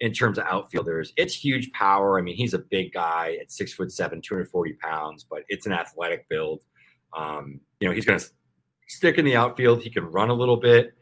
in 0.00 0.12
terms 0.12 0.38
of 0.38 0.44
outfielders. 0.46 1.12
It's 1.16 1.34
huge 1.34 1.70
power. 1.72 2.18
I 2.18 2.22
mean, 2.22 2.36
he's 2.36 2.54
a 2.54 2.58
big 2.58 2.92
guy 2.92 3.36
at 3.40 3.52
six 3.52 3.72
foot 3.72 3.92
seven, 3.92 4.20
240 4.20 4.72
pounds, 4.74 5.26
but 5.28 5.42
it's 5.48 5.66
an 5.66 5.72
athletic 5.72 6.28
build. 6.28 6.62
Um, 7.16 7.60
you 7.80 7.88
know, 7.88 7.94
he's 7.94 8.04
going 8.04 8.18
to 8.18 8.26
stick 8.88 9.18
in 9.18 9.24
the 9.24 9.36
outfield. 9.36 9.82
He 9.82 9.90
can 9.90 10.04
run 10.04 10.30
a 10.30 10.34
little 10.34 10.56
bit. 10.56 10.94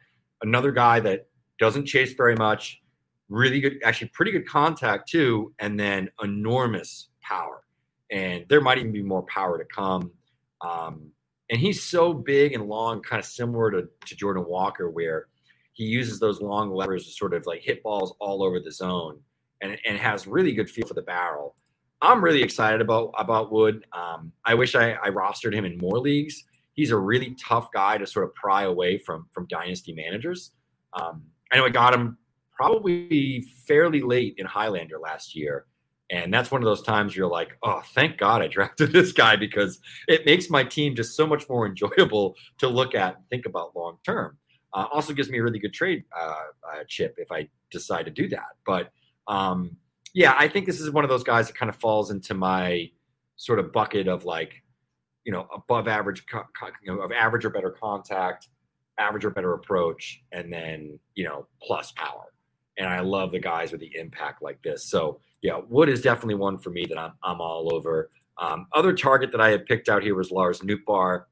Another 0.42 0.72
guy 0.72 1.00
that 1.00 1.28
doesn't 1.58 1.86
chase 1.86 2.12
very 2.14 2.36
much 2.36 2.80
really 3.28 3.60
good, 3.60 3.78
actually 3.84 4.08
pretty 4.08 4.30
good 4.30 4.48
contact 4.48 5.08
too, 5.08 5.52
and 5.58 5.78
then 5.78 6.08
enormous 6.22 7.08
power. 7.22 7.62
And 8.10 8.44
there 8.48 8.60
might 8.60 8.78
even 8.78 8.92
be 8.92 9.02
more 9.02 9.22
power 9.24 9.58
to 9.58 9.64
come. 9.64 10.12
Um, 10.60 11.10
and 11.50 11.60
he's 11.60 11.82
so 11.82 12.12
big 12.12 12.54
and 12.54 12.66
long, 12.66 13.02
kind 13.02 13.20
of 13.20 13.26
similar 13.26 13.70
to, 13.70 13.88
to 14.06 14.16
Jordan 14.16 14.44
Walker, 14.46 14.90
where 14.90 15.26
he 15.72 15.84
uses 15.84 16.18
those 16.18 16.40
long 16.40 16.70
levers 16.70 17.04
to 17.06 17.12
sort 17.12 17.34
of 17.34 17.46
like 17.46 17.62
hit 17.62 17.82
balls 17.82 18.14
all 18.20 18.42
over 18.42 18.60
the 18.60 18.72
zone 18.72 19.20
and, 19.60 19.76
and 19.86 19.98
has 19.98 20.26
really 20.26 20.52
good 20.52 20.70
feel 20.70 20.86
for 20.86 20.94
the 20.94 21.02
barrel. 21.02 21.54
I'm 22.02 22.22
really 22.22 22.42
excited 22.42 22.80
about 22.80 23.12
about 23.18 23.50
Wood. 23.50 23.84
Um, 23.92 24.32
I 24.44 24.54
wish 24.54 24.74
I, 24.74 24.92
I 24.92 25.08
rostered 25.10 25.54
him 25.54 25.64
in 25.64 25.78
more 25.78 25.98
leagues. 25.98 26.44
He's 26.74 26.90
a 26.90 26.96
really 26.96 27.34
tough 27.42 27.72
guy 27.72 27.96
to 27.98 28.06
sort 28.06 28.26
of 28.26 28.34
pry 28.34 28.64
away 28.64 28.98
from 28.98 29.26
from 29.32 29.46
dynasty 29.46 29.94
managers. 29.94 30.52
Um, 30.92 31.22
I 31.52 31.56
know 31.56 31.64
I 31.64 31.70
got 31.70 31.94
him 31.94 32.18
probably 32.56 33.40
fairly 33.66 34.00
late 34.00 34.34
in 34.38 34.46
Highlander 34.46 34.98
last 34.98 35.36
year. 35.36 35.66
And 36.10 36.32
that's 36.32 36.50
one 36.50 36.62
of 36.62 36.66
those 36.66 36.82
times 36.82 37.16
you're 37.16 37.28
like, 37.28 37.58
oh, 37.62 37.82
thank 37.94 38.16
God 38.16 38.42
I 38.42 38.46
drafted 38.48 38.92
this 38.92 39.12
guy 39.12 39.36
because 39.36 39.80
it 40.08 40.24
makes 40.24 40.48
my 40.48 40.64
team 40.64 40.94
just 40.94 41.16
so 41.16 41.26
much 41.26 41.48
more 41.48 41.66
enjoyable 41.68 42.36
to 42.58 42.68
look 42.68 42.94
at 42.94 43.16
and 43.16 43.28
think 43.28 43.46
about 43.46 43.76
long 43.76 43.98
term. 44.04 44.38
Uh, 44.72 44.86
also 44.92 45.12
gives 45.12 45.30
me 45.30 45.38
a 45.38 45.42
really 45.42 45.58
good 45.58 45.72
trade 45.72 46.04
uh, 46.18 46.34
uh, 46.70 46.84
chip 46.86 47.14
if 47.18 47.32
I 47.32 47.48
decide 47.70 48.04
to 48.04 48.10
do 48.10 48.28
that. 48.28 48.56
But 48.66 48.90
um, 49.26 49.76
yeah, 50.12 50.34
I 50.38 50.48
think 50.48 50.66
this 50.66 50.80
is 50.80 50.90
one 50.90 51.04
of 51.04 51.10
those 51.10 51.24
guys 51.24 51.46
that 51.46 51.56
kind 51.56 51.68
of 51.68 51.76
falls 51.76 52.10
into 52.10 52.34
my 52.34 52.90
sort 53.36 53.58
of 53.58 53.72
bucket 53.72 54.06
of 54.06 54.24
like, 54.24 54.62
you 55.24 55.32
know, 55.32 55.46
above 55.54 55.88
average, 55.88 56.24
you 56.82 56.94
know, 56.94 57.00
of 57.00 57.10
average 57.10 57.44
or 57.44 57.50
better 57.50 57.70
contact, 57.70 58.48
average 58.98 59.24
or 59.24 59.30
better 59.30 59.54
approach, 59.54 60.22
and 60.32 60.52
then 60.52 60.98
you 61.14 61.24
know, 61.24 61.46
plus 61.62 61.92
power 61.92 62.32
and 62.78 62.88
I 62.88 63.00
love 63.00 63.32
the 63.32 63.38
guys 63.38 63.72
with 63.72 63.80
the 63.80 63.94
impact 63.96 64.42
like 64.42 64.62
this. 64.62 64.84
So 64.84 65.20
yeah, 65.42 65.60
Wood 65.68 65.88
is 65.88 66.02
definitely 66.02 66.34
one 66.34 66.58
for 66.58 66.70
me 66.70 66.86
that 66.88 66.98
I'm 66.98 67.12
I'm 67.22 67.40
all 67.40 67.74
over. 67.74 68.10
Um, 68.38 68.66
other 68.74 68.92
target 68.92 69.32
that 69.32 69.40
I 69.40 69.50
had 69.50 69.64
picked 69.64 69.88
out 69.88 70.02
here 70.02 70.14
was 70.14 70.30
Lars 70.30 70.60
Nootbaar. 70.60 71.24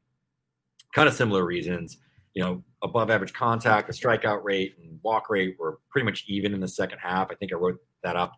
Kind 0.95 1.09
of 1.09 1.15
similar 1.15 1.45
reasons, 1.45 1.99
you 2.35 2.43
know, 2.43 2.63
above 2.83 3.11
average 3.11 3.33
contact, 3.33 3.89
the 3.89 3.93
strikeout 3.93 4.45
rate 4.45 4.75
and 4.81 4.99
walk 5.03 5.29
rate 5.29 5.57
were 5.59 5.81
pretty 5.91 6.05
much 6.05 6.25
even 6.29 6.55
in 6.55 6.61
the 6.61 6.69
second 6.69 6.99
half. 6.99 7.31
I 7.31 7.35
think 7.35 7.53
I 7.53 7.57
wrote 7.57 7.79
that 8.05 8.17
up 8.17 8.33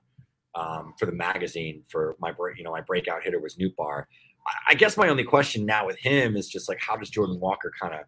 um, 0.54 0.94
for 0.98 1.06
the 1.06 1.12
magazine 1.12 1.82
for 1.88 2.16
my 2.18 2.32
you 2.56 2.64
know 2.64 2.72
my 2.72 2.80
breakout 2.80 3.22
hitter 3.22 3.40
was 3.40 3.56
Nootbaar. 3.56 4.04
I, 4.46 4.72
I 4.72 4.74
guess 4.74 4.96
my 4.96 5.08
only 5.08 5.24
question 5.24 5.66
now 5.66 5.86
with 5.86 5.98
him 5.98 6.36
is 6.36 6.48
just 6.48 6.68
like 6.68 6.78
how 6.80 6.96
does 6.96 7.10
Jordan 7.10 7.38
Walker 7.38 7.72
kind 7.80 7.94
of 7.94 8.00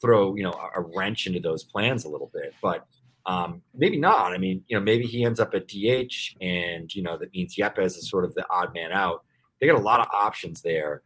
throw 0.00 0.34
you 0.34 0.42
know 0.42 0.52
a, 0.52 0.80
a 0.80 0.84
wrench 0.94 1.26
into 1.26 1.40
those 1.40 1.64
plans 1.64 2.04
a 2.04 2.08
little 2.08 2.30
bit, 2.32 2.54
but 2.62 2.86
um, 3.26 3.62
maybe 3.74 3.98
not. 3.98 4.32
I 4.32 4.38
mean, 4.38 4.62
you 4.68 4.76
know, 4.76 4.82
maybe 4.82 5.04
he 5.04 5.24
ends 5.24 5.40
up 5.40 5.54
at 5.54 5.66
DH, 5.66 6.36
and 6.40 6.92
you 6.94 7.02
know 7.02 7.16
that 7.18 7.32
means 7.32 7.56
Yepez 7.56 7.96
is 7.98 8.08
sort 8.08 8.24
of 8.24 8.34
the 8.34 8.46
odd 8.50 8.72
man 8.72 8.92
out. 8.92 9.24
They 9.60 9.66
got 9.66 9.76
a 9.76 9.82
lot 9.82 10.00
of 10.00 10.06
options 10.12 10.62
there. 10.62 11.02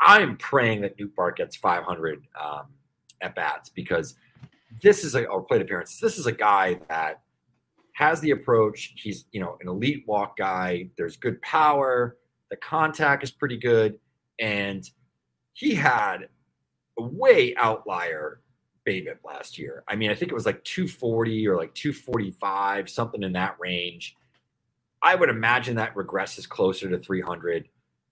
I, 0.00 0.20
am 0.20 0.36
praying 0.36 0.80
that 0.82 0.98
Nootbaar 0.98 1.36
gets 1.36 1.56
500 1.56 2.26
um, 2.40 2.66
at 3.20 3.34
bats 3.34 3.68
because 3.68 4.14
this 4.82 5.04
is 5.04 5.14
a 5.14 5.26
or 5.26 5.42
plate 5.42 5.62
appearance. 5.62 5.98
This 6.00 6.18
is 6.18 6.26
a 6.26 6.32
guy 6.32 6.78
that 6.88 7.20
has 7.94 8.20
the 8.20 8.30
approach. 8.30 8.92
He's 8.96 9.24
you 9.32 9.40
know 9.40 9.56
an 9.60 9.68
elite 9.68 10.04
walk 10.06 10.36
guy. 10.36 10.90
There's 10.98 11.16
good 11.16 11.40
power. 11.42 12.16
The 12.50 12.56
contact 12.56 13.24
is 13.24 13.30
pretty 13.30 13.56
good, 13.56 13.98
and 14.38 14.88
he 15.54 15.74
had 15.74 16.28
way 17.02 17.54
outlier 17.56 18.40
BABIP 18.86 19.18
last 19.24 19.58
year. 19.58 19.84
I 19.88 19.96
mean, 19.96 20.10
I 20.10 20.14
think 20.14 20.30
it 20.30 20.34
was 20.34 20.46
like 20.46 20.62
240 20.64 21.48
or 21.48 21.56
like 21.56 21.74
245, 21.74 22.88
something 22.88 23.22
in 23.22 23.32
that 23.32 23.56
range. 23.58 24.14
I 25.02 25.14
would 25.14 25.28
imagine 25.28 25.76
that 25.76 25.94
regresses 25.94 26.48
closer 26.48 26.88
to 26.88 26.98
300. 26.98 27.68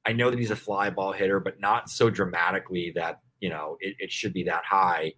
I 0.06 0.12
know 0.12 0.30
that 0.30 0.38
he's 0.38 0.50
a 0.50 0.56
fly 0.56 0.90
ball 0.90 1.12
hitter, 1.12 1.40
but 1.40 1.60
not 1.60 1.88
so 1.88 2.10
dramatically 2.10 2.92
that, 2.94 3.20
you 3.40 3.48
know, 3.48 3.76
it, 3.80 3.94
it 3.98 4.12
should 4.12 4.32
be 4.32 4.42
that 4.44 4.64
high. 4.64 5.14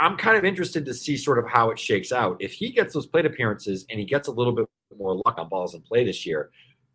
I'm 0.00 0.16
kind 0.16 0.36
of 0.36 0.44
interested 0.44 0.86
to 0.86 0.94
see 0.94 1.16
sort 1.18 1.38
of 1.38 1.46
how 1.46 1.70
it 1.70 1.78
shakes 1.78 2.12
out. 2.12 2.36
If 2.40 2.52
he 2.52 2.70
gets 2.70 2.94
those 2.94 3.06
plate 3.06 3.26
appearances 3.26 3.84
and 3.90 4.00
he 4.00 4.06
gets 4.06 4.28
a 4.28 4.32
little 4.32 4.54
bit 4.54 4.66
more 4.96 5.20
luck 5.26 5.34
on 5.38 5.48
balls 5.48 5.74
in 5.74 5.82
play 5.82 6.04
this 6.04 6.24
year, 6.24 6.50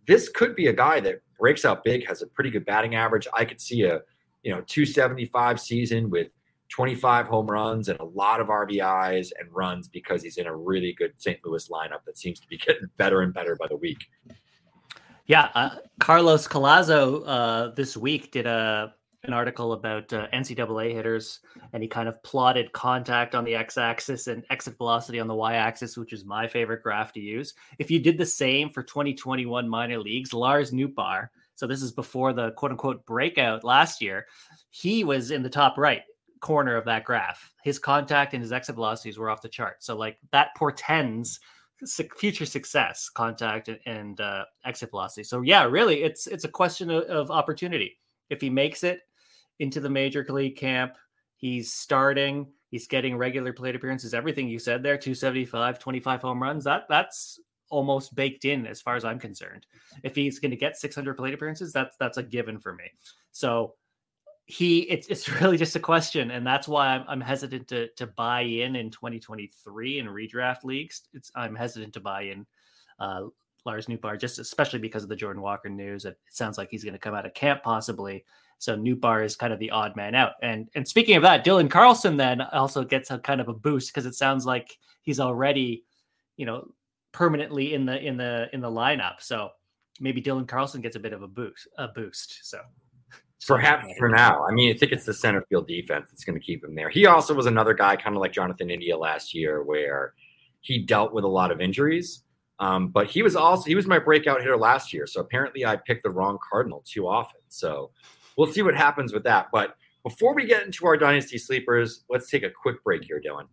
this 0.07 0.29
could 0.29 0.55
be 0.55 0.67
a 0.67 0.73
guy 0.73 0.99
that 1.01 1.21
breaks 1.39 1.65
out 1.65 1.83
big, 1.83 2.07
has 2.07 2.21
a 2.21 2.27
pretty 2.27 2.49
good 2.49 2.65
batting 2.65 2.95
average. 2.95 3.27
I 3.33 3.45
could 3.45 3.61
see 3.61 3.83
a, 3.83 4.01
you 4.47 4.53
know, 4.53 4.61
275 4.61 5.59
season 5.59 6.09
with 6.09 6.31
25 6.69 7.27
home 7.27 7.47
runs 7.47 7.89
and 7.89 7.99
a 7.99 8.05
lot 8.05 8.39
of 8.39 8.47
RBIs 8.47 9.31
and 9.37 9.49
runs 9.51 9.89
because 9.89 10.23
he's 10.23 10.37
in 10.37 10.47
a 10.47 10.55
really 10.55 10.93
good 10.93 11.11
St. 11.17 11.37
Louis 11.43 11.67
lineup 11.67 12.05
that 12.05 12.17
seems 12.17 12.39
to 12.39 12.47
be 12.47 12.57
getting 12.65 12.87
better 12.95 13.23
and 13.23 13.33
better 13.33 13.57
by 13.57 13.67
the 13.67 13.75
week. 13.75 14.05
Yeah, 15.25 15.49
uh, 15.53 15.71
Carlos 15.99 16.47
Collazo 16.47 17.23
uh, 17.27 17.75
this 17.75 17.97
week 17.97 18.31
did 18.31 18.45
a 18.45 18.93
an 19.23 19.33
article 19.33 19.73
about 19.73 20.13
uh, 20.13 20.27
NCAA 20.33 20.93
hitters, 20.93 21.41
and 21.73 21.83
he 21.83 21.89
kind 21.89 22.07
of 22.07 22.21
plotted 22.23 22.71
contact 22.71 23.35
on 23.35 23.43
the 23.43 23.55
x-axis 23.55 24.27
and 24.27 24.45
exit 24.49 24.77
velocity 24.77 25.19
on 25.19 25.27
the 25.27 25.35
y-axis, 25.35 25.97
which 25.97 26.13
is 26.13 26.23
my 26.23 26.47
favorite 26.47 26.83
graph 26.83 27.11
to 27.11 27.19
use. 27.19 27.53
If 27.77 27.91
you 27.91 27.99
did 27.99 28.17
the 28.17 28.25
same 28.25 28.69
for 28.69 28.83
2021 28.83 29.67
minor 29.67 29.99
leagues, 29.99 30.33
Lars 30.33 30.71
Nootbaar, 30.71 31.27
so 31.57 31.65
this 31.65 31.81
is 31.81 31.91
before 31.91 32.33
the 32.33 32.51
quote-unquote 32.51 33.03
breakout 33.07 33.63
last 33.63 33.99
year, 33.99 34.27
he 34.69 35.03
was 35.03 35.31
in 35.31 35.41
the 35.41 35.49
top 35.49 35.75
right 35.75 36.03
corner 36.39 36.75
of 36.75 36.85
that 36.85 37.03
graph. 37.03 37.51
His 37.63 37.79
contact 37.79 38.33
and 38.35 38.43
his 38.43 38.51
exit 38.51 38.75
velocities 38.75 39.17
were 39.17 39.31
off 39.31 39.41
the 39.41 39.49
chart. 39.49 39.83
So 39.83 39.97
like 39.97 40.19
that 40.31 40.49
portends 40.55 41.39
future 42.15 42.45
success, 42.45 43.09
contact 43.09 43.71
and 43.87 44.21
uh, 44.21 44.45
exit 44.65 44.91
velocity. 44.91 45.23
So 45.23 45.41
yeah, 45.41 45.63
really, 45.63 46.03
it's 46.03 46.27
it's 46.27 46.43
a 46.43 46.49
question 46.49 46.91
of, 46.91 47.03
of 47.05 47.31
opportunity. 47.31 47.97
If 48.29 48.39
he 48.39 48.51
makes 48.51 48.83
it 48.83 49.01
into 49.57 49.79
the 49.79 49.89
major 49.89 50.23
league 50.29 50.57
camp, 50.57 50.95
he's 51.37 51.73
starting. 51.73 52.47
He's 52.69 52.87
getting 52.87 53.17
regular 53.17 53.51
plate 53.51 53.75
appearances. 53.75 54.13
Everything 54.13 54.47
you 54.47 54.59
said 54.59 54.83
there, 54.83 54.97
275, 54.97 55.79
25 55.79 56.21
home 56.21 56.43
runs. 56.43 56.63
That 56.65 56.83
that's 56.87 57.39
almost 57.69 58.15
baked 58.15 58.45
in 58.45 58.65
as 58.67 58.81
far 58.81 58.95
as 58.95 59.05
I'm 59.05 59.19
concerned. 59.19 59.65
If 60.03 60.15
he's 60.15 60.39
going 60.39 60.51
to 60.51 60.57
get 60.57 60.77
600 60.77 61.15
plate 61.15 61.33
appearances, 61.33 61.73
that's 61.73 61.95
that's 61.97 62.17
a 62.17 62.23
given 62.23 62.59
for 62.59 62.73
me. 62.73 62.85
So 63.31 63.73
he 64.47 64.79
it's, 64.83 65.07
it's 65.07 65.29
really 65.41 65.57
just 65.57 65.75
a 65.75 65.79
question 65.79 66.31
and 66.31 66.47
that's 66.47 66.67
why 66.67 66.87
I'm, 66.87 67.03
I'm 67.07 67.21
hesitant 67.21 67.67
to 67.67 67.89
to 67.89 68.07
buy 68.07 68.41
in 68.41 68.75
in 68.75 68.89
2023 68.89 69.99
in 69.99 70.07
redraft 70.07 70.63
leagues 70.63 71.03
it's 71.13 71.31
i'm 71.35 71.53
hesitant 71.53 71.93
to 71.93 71.99
buy 71.99 72.23
in 72.23 72.45
uh 72.99 73.23
lars 73.65 73.87
nootbaar 73.87 74.19
just 74.19 74.39
especially 74.39 74.79
because 74.79 75.03
of 75.03 75.09
the 75.09 75.15
jordan 75.15 75.41
walker 75.41 75.69
news 75.69 76.05
it, 76.05 76.17
it 76.27 76.33
sounds 76.35 76.57
like 76.57 76.69
he's 76.71 76.83
going 76.83 76.93
to 76.93 76.99
come 76.99 77.13
out 77.13 77.25
of 77.25 77.33
camp 77.33 77.61
possibly 77.61 78.23
so 78.57 78.75
nootbaar 78.75 79.23
is 79.23 79.35
kind 79.35 79.51
of 79.51 79.59
the 79.59 79.69
odd 79.69 79.95
man 79.97 80.15
out 80.15 80.31
and 80.41 80.69
and 80.75 80.87
speaking 80.87 81.17
of 81.17 81.23
that 81.23 81.45
dylan 81.45 81.69
carlson 81.69 82.15
then 82.15 82.39
also 82.41 82.85
gets 82.85 83.11
a 83.11 83.19
kind 83.19 83.41
of 83.41 83.49
a 83.49 83.53
boost 83.53 83.93
because 83.93 84.05
it 84.05 84.15
sounds 84.15 84.45
like 84.45 84.77
he's 85.01 85.19
already 85.19 85.83
you 86.37 86.45
know 86.45 86.65
permanently 87.17 87.73
in 87.73 87.83
the 87.83 87.99
in 88.05 88.15
the 88.15 88.47
in 88.53 88.61
the 88.61 88.69
lineup 88.69 89.15
so 89.19 89.49
maybe 89.99 90.21
dylan 90.21 90.47
carlson 90.47 90.81
gets 90.81 90.95
a 90.95 90.99
bit 90.99 91.13
of 91.13 91.23
a 91.23 91.27
boost 91.27 91.67
a 91.79 91.87
boost 91.87 92.39
so 92.43 92.59
Perhaps 93.47 93.87
for 93.99 94.09
now. 94.09 94.43
I 94.45 94.51
mean, 94.51 94.73
I 94.73 94.77
think 94.77 94.91
it's 94.91 95.05
the 95.05 95.13
center 95.13 95.45
field 95.47 95.67
defense 95.67 96.09
that's 96.09 96.25
going 96.25 96.37
to 96.37 96.43
keep 96.43 96.63
him 96.63 96.73
there. 96.73 96.89
He 96.89 97.05
also 97.05 97.35
was 97.35 97.45
another 97.45 97.75
guy, 97.75 97.95
kind 97.95 98.15
of 98.15 98.19
like 98.19 98.33
Jonathan 98.33 98.71
India 98.71 98.97
last 98.97 99.33
year, 99.33 99.63
where 99.63 100.13
he 100.61 100.79
dealt 100.79 101.13
with 101.13 101.23
a 101.23 101.27
lot 101.27 101.51
of 101.51 101.61
injuries. 101.61 102.23
Um, 102.59 102.89
but 102.89 103.07
he 103.07 103.21
was 103.21 103.35
also 103.35 103.65
he 103.65 103.75
was 103.75 103.85
my 103.85 103.99
breakout 103.99 104.41
hitter 104.41 104.57
last 104.57 104.91
year. 104.91 105.05
So 105.05 105.21
apparently, 105.21 105.65
I 105.65 105.75
picked 105.75 106.03
the 106.03 106.09
wrong 106.09 106.39
Cardinal 106.49 106.83
too 106.85 107.07
often. 107.07 107.41
So 107.47 107.91
we'll 108.37 108.51
see 108.51 108.63
what 108.63 108.75
happens 108.75 109.13
with 109.13 109.23
that. 109.23 109.47
But 109.51 109.75
before 110.03 110.33
we 110.33 110.45
get 110.45 110.65
into 110.65 110.87
our 110.87 110.97
dynasty 110.97 111.37
sleepers, 111.37 112.03
let's 112.09 112.29
take 112.29 112.43
a 112.43 112.49
quick 112.49 112.83
break 112.83 113.03
here, 113.03 113.21
Dylan. 113.25 113.47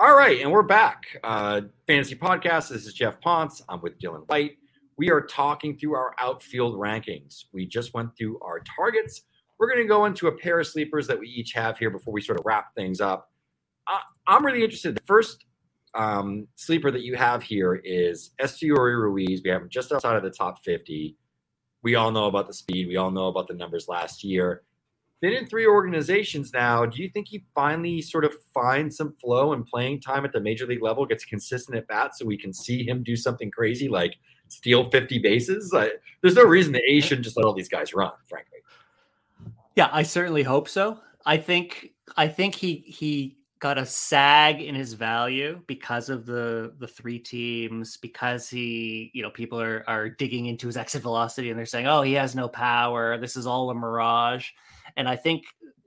All 0.00 0.16
right, 0.16 0.40
and 0.40 0.52
we're 0.52 0.62
back. 0.62 1.06
Uh, 1.24 1.62
Fantasy 1.86 2.14
Podcast. 2.14 2.68
This 2.68 2.86
is 2.86 2.94
Geoff 2.94 3.20
Pontes. 3.20 3.62
I'm 3.68 3.80
with 3.80 3.98
Dylan 3.98 4.28
White 4.28 4.58
we 4.98 5.10
are 5.10 5.22
talking 5.22 5.78
through 5.78 5.94
our 5.94 6.14
outfield 6.18 6.74
rankings. 6.74 7.44
We 7.52 7.66
just 7.66 7.94
went 7.94 8.16
through 8.18 8.40
our 8.40 8.60
targets. 8.76 9.22
We're 9.58 9.68
going 9.68 9.82
to 9.82 9.88
go 9.88 10.04
into 10.04 10.26
a 10.26 10.32
pair 10.32 10.58
of 10.60 10.66
sleepers 10.66 11.06
that 11.06 11.18
we 11.18 11.28
each 11.28 11.52
have 11.52 11.78
here 11.78 11.88
before 11.88 12.12
we 12.12 12.20
sort 12.20 12.38
of 12.38 12.44
wrap 12.44 12.74
things 12.74 13.00
up. 13.00 13.30
I'm 14.26 14.44
really 14.44 14.62
interested. 14.62 14.96
The 14.96 15.02
first 15.06 15.46
um, 15.94 16.48
sleeper 16.56 16.90
that 16.90 17.02
you 17.02 17.16
have 17.16 17.42
here 17.42 17.76
is 17.76 18.32
Esteury 18.40 19.00
Ruiz. 19.00 19.40
We 19.42 19.50
have 19.50 19.62
him 19.62 19.68
just 19.70 19.92
outside 19.92 20.16
of 20.16 20.22
the 20.22 20.30
top 20.30 20.62
50. 20.64 21.16
We 21.82 21.94
all 21.94 22.10
know 22.10 22.26
about 22.26 22.48
the 22.48 22.54
speed. 22.54 22.88
We 22.88 22.96
all 22.96 23.10
know 23.10 23.28
about 23.28 23.48
the 23.48 23.54
numbers 23.54 23.88
last 23.88 24.22
year. 24.22 24.62
Been 25.20 25.32
in 25.32 25.46
three 25.46 25.66
organizations 25.66 26.52
now. 26.52 26.86
Do 26.86 27.02
you 27.02 27.08
think 27.08 27.26
he 27.26 27.44
finally 27.52 28.00
sort 28.00 28.24
of 28.24 28.34
finds 28.54 28.96
some 28.96 29.14
flow 29.20 29.52
and 29.52 29.66
playing 29.66 30.00
time 30.00 30.24
at 30.24 30.32
the 30.32 30.40
major 30.40 30.64
league 30.64 30.82
level, 30.82 31.04
gets 31.06 31.24
consistent 31.24 31.76
at 31.76 31.88
bat 31.88 32.16
so 32.16 32.24
we 32.24 32.38
can 32.38 32.52
see 32.52 32.86
him 32.86 33.02
do 33.02 33.16
something 33.16 33.50
crazy 33.50 33.88
like 33.88 34.16
steal 34.46 34.88
50 34.90 35.18
bases. 35.18 35.74
I, 35.74 35.90
there's 36.22 36.36
no 36.36 36.44
reason 36.44 36.72
the 36.72 36.82
A 36.88 37.00
shouldn't 37.00 37.24
just 37.24 37.36
let 37.36 37.46
all 37.46 37.52
these 37.52 37.68
guys 37.68 37.92
run, 37.94 38.12
frankly. 38.28 38.58
Yeah, 39.74 39.88
I 39.92 40.04
certainly 40.04 40.44
hope 40.44 40.68
so. 40.68 41.00
I 41.26 41.36
think 41.36 41.90
I 42.16 42.28
think 42.28 42.54
he 42.54 42.76
he 42.86 43.38
got 43.58 43.76
a 43.76 43.86
sag 43.86 44.60
in 44.60 44.74
his 44.74 44.92
value 44.92 45.60
because 45.66 46.08
of 46.08 46.26
the 46.26 46.72
the 46.78 46.86
three 46.86 47.18
teams 47.18 47.96
because 47.96 48.48
he 48.48 49.10
you 49.14 49.22
know 49.22 49.30
people 49.30 49.60
are 49.60 49.84
are 49.88 50.08
digging 50.08 50.46
into 50.46 50.66
his 50.66 50.76
exit 50.76 51.02
velocity 51.02 51.50
and 51.50 51.58
they're 51.58 51.66
saying 51.66 51.86
oh 51.86 52.02
he 52.02 52.12
has 52.12 52.34
no 52.34 52.48
power 52.48 53.18
this 53.18 53.36
is 53.36 53.46
all 53.46 53.70
a 53.70 53.74
mirage 53.74 54.50
and 54.98 55.08
i 55.08 55.16
think 55.16 55.44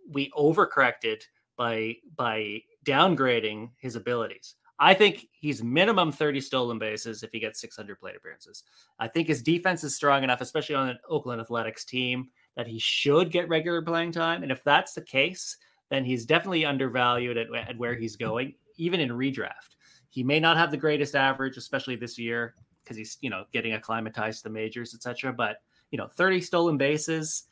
we 0.09 0.32
overcorrected 0.32 1.22
by 1.55 1.95
by 2.16 2.59
downgrading 2.84 3.70
his 3.78 3.95
abilities 3.95 4.55
I 4.82 4.95
think 4.95 5.28
he's 5.32 5.64
minimum 5.64 6.12
30 6.12 6.41
stolen 6.41 6.80
bases 6.80 7.22
if 7.22 7.30
he 7.32 7.39
gets 7.39 7.62
600 7.62 7.99
plate 7.99 8.16
appearances. 8.16 8.64
I 8.97 9.07
think 9.07 9.28
his 9.28 9.43
defense 9.43 9.84
is 9.84 9.95
strong 9.95 10.24
enough, 10.24 10.41
especially 10.41 10.74
on 10.74 10.89
an 10.89 10.97
Oakland 11.07 11.39
Athletics 11.39 11.86
team, 11.86 12.30
that 12.55 12.66
he 12.66 12.80
should 12.80 13.32
get 13.32 13.47
regular 13.47 13.84
playing 13.84 14.12
time. 14.12 14.41
And 14.41 14.51
if 14.51 14.64
that's 14.64 14.93
the 14.93 15.03
case, 15.03 15.55
then 15.89 16.03
he's 16.03 16.26
definitely 16.26 16.66
undervalued 16.66 17.38
at, 17.38 17.53
at 17.53 17.78
where 17.78 17.93
he's 17.93 18.16
going, 18.16 18.55
even 18.78 18.99
in 18.99 19.09
redraft. 19.09 19.76
He 20.09 20.24
may 20.24 20.39
not 20.39 20.57
have 20.57 20.72
the 20.72 20.78
greatest 20.78 21.16
average, 21.16 21.57
especially 21.57 21.95
this 21.95 22.18
year, 22.18 22.55
because 22.84 22.97
he's 22.97 23.20
you 23.22 23.30
know 23.30 23.45
getting 23.53 23.74
acclimatized 23.74 24.39
to 24.39 24.43
the 24.45 24.53
majors, 24.53 24.95
etc. 24.95 25.32
But 25.32 25.57
you 25.91 25.99
know, 25.99 26.07
30 26.07 26.41
stolen 26.41 26.78
bases, 26.78 27.43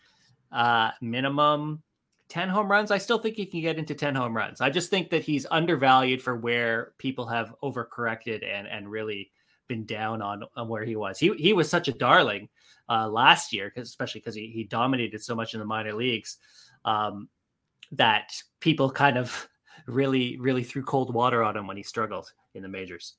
uh, 0.52 0.92
minimum 1.02 1.84
10 2.30 2.48
home 2.50 2.70
runs, 2.70 2.92
I 2.92 3.00
still 3.00 3.18
think 3.18 3.36
he 3.36 3.46
can 3.46 3.62
get 3.62 3.78
into 3.78 3.96
10 3.96 4.16
home 4.16 4.38
runs. 4.38 4.62
I 4.62 4.70
just 4.70 4.90
think 4.90 5.10
that 5.10 5.24
he's 5.24 5.48
undervalued 5.50 6.22
for 6.22 6.36
where 6.36 6.94
people 6.98 7.26
have 7.28 7.56
overcorrected 7.64 8.46
and 8.46 8.68
and 8.68 8.90
really 8.90 9.32
been 9.68 9.86
down 9.86 10.22
on, 10.22 10.44
on 10.56 10.68
where 10.68 10.84
he 10.84 10.96
was. 10.96 11.20
He 11.20 11.34
he 11.36 11.54
was 11.54 11.70
such 11.70 11.88
a 11.88 11.94
darling 11.94 12.50
uh, 12.88 13.08
last 13.10 13.52
year, 13.52 13.72
because 13.74 13.90
especially 13.90 14.22
because 14.22 14.36
he, 14.36 14.48
he 14.48 14.64
dominated 14.64 15.24
so 15.24 15.36
much 15.36 15.54
in 15.54 15.60
the 15.60 15.66
minor 15.66 15.94
leagues 15.94 16.38
um, 16.86 17.30
that 17.92 18.32
people 18.60 18.90
kind 18.90 19.18
of 19.18 19.48
really 19.88 20.38
really 20.40 20.64
threw 20.64 20.84
cold 20.84 21.14
water 21.14 21.44
on 21.44 21.58
him 21.58 21.66
when 21.66 21.78
he 21.78 21.84
struggled 21.84 22.32
in 22.54 22.62
the 22.62 22.70
majors. 22.70 23.16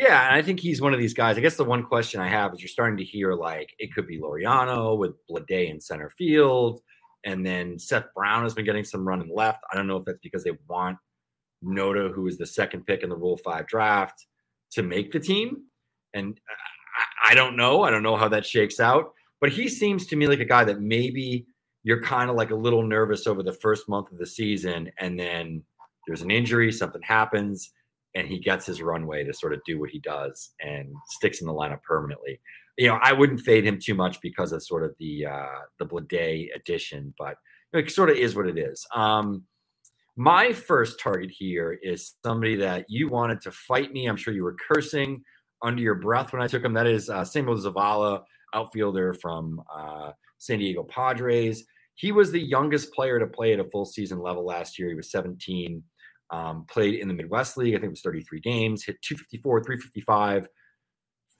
Yeah, 0.00 0.28
and 0.28 0.34
I 0.34 0.40
think 0.40 0.60
he's 0.60 0.80
one 0.80 0.94
of 0.94 0.98
these 0.98 1.12
guys. 1.12 1.36
I 1.36 1.42
guess 1.42 1.56
the 1.56 1.64
one 1.64 1.82
question 1.82 2.22
I 2.22 2.28
have 2.28 2.54
is 2.54 2.60
you're 2.62 2.68
starting 2.68 2.96
to 2.96 3.04
hear 3.04 3.34
like 3.34 3.74
it 3.78 3.92
could 3.92 4.06
be 4.06 4.18
Laureano 4.18 4.96
with 4.96 5.12
Bleday 5.28 5.68
in 5.68 5.78
center 5.78 6.08
field. 6.08 6.80
And 7.26 7.44
then 7.44 7.78
Seth 7.78 8.06
Brown 8.14 8.44
has 8.44 8.54
been 8.54 8.64
getting 8.64 8.82
some 8.82 9.06
run 9.06 9.20
in 9.20 9.28
left. 9.28 9.62
I 9.70 9.76
don't 9.76 9.86
know 9.86 9.98
if 9.98 10.06
that's 10.06 10.20
because 10.20 10.42
they 10.42 10.56
want 10.70 10.96
Noda, 11.62 12.10
who 12.14 12.26
is 12.28 12.38
the 12.38 12.46
second 12.46 12.86
pick 12.86 13.02
in 13.02 13.10
the 13.10 13.16
Rule 13.16 13.36
5 13.36 13.66
draft, 13.66 14.24
to 14.70 14.82
make 14.82 15.12
the 15.12 15.20
team. 15.20 15.64
And 16.14 16.40
I, 17.28 17.32
I 17.32 17.34
don't 17.34 17.54
know. 17.54 17.82
I 17.82 17.90
don't 17.90 18.02
know 18.02 18.16
how 18.16 18.28
that 18.28 18.46
shakes 18.46 18.80
out. 18.80 19.12
But 19.38 19.50
he 19.52 19.68
seems 19.68 20.06
to 20.06 20.16
me 20.16 20.28
like 20.28 20.40
a 20.40 20.46
guy 20.46 20.64
that 20.64 20.80
maybe 20.80 21.44
you're 21.82 22.00
kind 22.00 22.30
of 22.30 22.36
like 22.36 22.52
a 22.52 22.56
little 22.56 22.82
nervous 22.82 23.26
over 23.26 23.42
the 23.42 23.52
first 23.52 23.86
month 23.86 24.10
of 24.12 24.16
the 24.16 24.26
season. 24.26 24.90
And 24.98 25.20
then 25.20 25.62
there's 26.06 26.22
an 26.22 26.30
injury, 26.30 26.72
something 26.72 27.02
happens, 27.02 27.70
and 28.14 28.26
he 28.26 28.38
gets 28.38 28.66
his 28.66 28.82
runway 28.82 29.24
to 29.24 29.32
sort 29.32 29.52
of 29.52 29.60
do 29.64 29.78
what 29.78 29.90
he 29.90 30.00
does 30.00 30.50
and 30.60 30.88
sticks 31.08 31.40
in 31.40 31.46
the 31.46 31.52
lineup 31.52 31.82
permanently 31.82 32.40
you 32.80 32.86
know, 32.86 32.98
I 33.02 33.12
wouldn't 33.12 33.42
fade 33.42 33.66
him 33.66 33.78
too 33.78 33.94
much 33.94 34.22
because 34.22 34.52
of 34.52 34.62
sort 34.62 34.84
of 34.84 34.94
the 34.98 35.26
uh, 35.26 35.58
the 35.78 35.84
Bleday 35.84 36.48
addition, 36.54 37.12
but 37.18 37.36
it 37.74 37.90
sort 37.90 38.08
of 38.08 38.16
is 38.16 38.34
what 38.34 38.46
it 38.46 38.56
is. 38.56 38.86
Um, 38.94 39.44
my 40.16 40.54
first 40.54 40.98
target 40.98 41.30
here 41.30 41.78
is 41.82 42.14
somebody 42.24 42.56
that 42.56 42.86
you 42.88 43.08
wanted 43.08 43.42
to 43.42 43.50
fight 43.50 43.92
me. 43.92 44.06
I'm 44.06 44.16
sure 44.16 44.32
you 44.32 44.44
were 44.44 44.56
cursing 44.66 45.22
under 45.62 45.82
your 45.82 45.96
breath 45.96 46.32
when 46.32 46.40
I 46.40 46.46
took 46.46 46.64
him. 46.64 46.72
That 46.72 46.86
is 46.86 47.10
uh, 47.10 47.22
Samuel 47.22 47.58
Zavala, 47.58 48.22
outfielder 48.54 49.12
from 49.12 49.62
uh, 49.70 50.12
San 50.38 50.58
Diego 50.58 50.82
Padres. 50.82 51.64
He 51.96 52.12
was 52.12 52.32
the 52.32 52.40
youngest 52.40 52.94
player 52.94 53.18
to 53.18 53.26
play 53.26 53.52
at 53.52 53.60
a 53.60 53.64
full 53.64 53.84
season 53.84 54.20
level 54.20 54.46
last 54.46 54.78
year. 54.78 54.88
He 54.88 54.94
was 54.94 55.10
17. 55.10 55.82
Um, 56.32 56.64
played 56.70 56.94
in 56.94 57.08
the 57.08 57.14
Midwest 57.14 57.56
League. 57.56 57.74
I 57.74 57.78
think 57.78 57.86
it 57.86 57.90
was 57.90 58.02
33 58.02 58.40
games. 58.40 58.84
Hit 58.84 59.02
254, 59.02 59.64
355, 59.64 60.48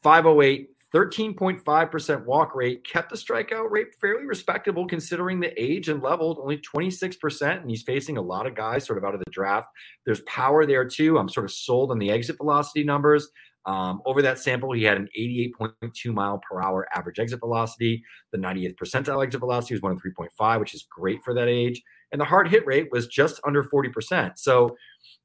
508, 0.03 0.69
13.5% 0.93 2.25
walk 2.25 2.55
rate, 2.55 2.85
kept 2.85 3.11
the 3.11 3.17
strikeout 3.17 3.71
rate 3.71 3.89
fairly 4.01 4.27
respectable 4.27 4.87
considering 4.87 5.39
the 5.39 5.53
age 5.61 5.89
and 5.89 6.03
level, 6.03 6.37
only 6.43 6.59
26%. 6.59 7.61
And 7.61 7.71
he's 7.71 7.85
facing 7.85 8.17
a 8.17 8.23
lot 8.23 8.47
of 8.47 8.57
guys 8.57 8.87
sort 8.87 8.99
of 8.99 9.05
out 9.05 9.15
of 9.15 9.21
the 9.21 9.31
draft. 9.31 9.69
There's 10.05 10.21
power 10.23 10.67
there 10.67 10.85
too. 10.85 11.17
I'm 11.19 11.29
sort 11.29 11.45
of 11.45 11.53
sold 11.53 11.93
on 11.93 11.99
the 11.99 12.11
exit 12.11 12.39
velocity 12.39 12.83
numbers. 12.83 13.29
Um, 13.67 14.01
over 14.05 14.23
that 14.23 14.39
sample, 14.39 14.73
he 14.73 14.83
had 14.83 14.97
an 14.97 15.09
88.2 15.17 16.13
mile 16.13 16.41
per 16.51 16.61
hour 16.61 16.89
average 16.95 17.21
exit 17.21 17.41
velocity. 17.41 18.03
The 18.33 18.39
90th 18.39 18.75
percentile 18.75 19.23
exit 19.23 19.41
velocity 19.41 19.75
was 19.75 19.83
103.5, 19.83 20.61
which 20.61 20.75
is 20.75 20.87
great 20.91 21.23
for 21.23 21.35
that 21.35 21.47
age. 21.47 21.83
And 22.13 22.21
the 22.21 22.25
hard 22.25 22.49
hit 22.49 22.67
rate 22.67 22.89
was 22.91 23.07
just 23.07 23.41
under 23.45 23.63
40%. 23.63 24.33
So 24.37 24.77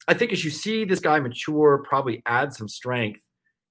I 0.08 0.14
think 0.14 0.32
as 0.32 0.46
you 0.46 0.52
see 0.52 0.86
this 0.86 1.00
guy 1.00 1.20
mature, 1.20 1.84
probably 1.88 2.22
add 2.26 2.54
some 2.54 2.68
strength 2.68 3.22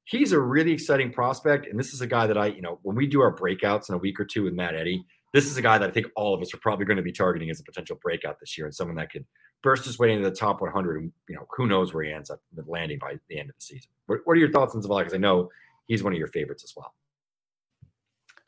he's 0.04 0.32
a 0.32 0.40
really 0.40 0.72
exciting 0.72 1.12
prospect. 1.12 1.66
And 1.66 1.78
this 1.78 1.92
is 1.92 2.00
a 2.00 2.06
guy 2.06 2.26
that 2.26 2.38
I, 2.38 2.46
you 2.46 2.62
know, 2.62 2.78
when 2.82 2.96
we 2.96 3.06
do 3.06 3.20
our 3.20 3.34
breakouts 3.34 3.88
in 3.88 3.94
a 3.94 3.98
week 3.98 4.20
or 4.20 4.24
two 4.24 4.44
with 4.44 4.54
Matt 4.54 4.74
Eddy, 4.74 5.04
this 5.32 5.46
is 5.46 5.56
a 5.56 5.62
guy 5.62 5.78
that 5.78 5.88
I 5.88 5.92
think 5.92 6.06
all 6.14 6.34
of 6.34 6.40
us 6.40 6.54
are 6.54 6.58
probably 6.58 6.86
going 6.86 6.98
to 6.98 7.02
be 7.02 7.12
targeting 7.12 7.50
as 7.50 7.58
a 7.58 7.64
potential 7.64 7.98
breakout 8.00 8.38
this 8.38 8.56
year 8.56 8.66
and 8.66 8.74
someone 8.74 8.96
that 8.96 9.10
could 9.10 9.24
burst 9.62 9.84
his 9.84 9.98
way 9.98 10.12
into 10.12 10.28
the 10.28 10.34
top 10.34 10.60
100. 10.60 11.00
And, 11.00 11.12
you 11.28 11.34
know, 11.34 11.46
who 11.56 11.66
knows 11.66 11.92
where 11.92 12.04
he 12.04 12.12
ends 12.12 12.30
up 12.30 12.40
landing 12.66 12.98
by 13.00 13.18
the 13.28 13.38
end 13.38 13.50
of 13.50 13.56
the 13.56 13.62
season. 13.62 13.90
What, 14.06 14.20
what 14.24 14.36
are 14.36 14.40
your 14.40 14.52
thoughts 14.52 14.74
on 14.74 14.82
Zavala? 14.82 15.00
Because 15.00 15.14
I 15.14 15.18
know 15.18 15.50
he's 15.86 16.04
one 16.04 16.12
of 16.12 16.18
your 16.18 16.28
favorites 16.28 16.62
as 16.62 16.74
well. 16.76 16.94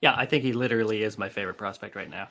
Yeah, 0.02 0.14
I 0.16 0.26
think 0.26 0.44
he 0.44 0.52
literally 0.52 1.02
is 1.02 1.16
my 1.16 1.30
favorite 1.30 1.56
prospect 1.56 1.96
right 1.96 2.10
now. 2.10 2.28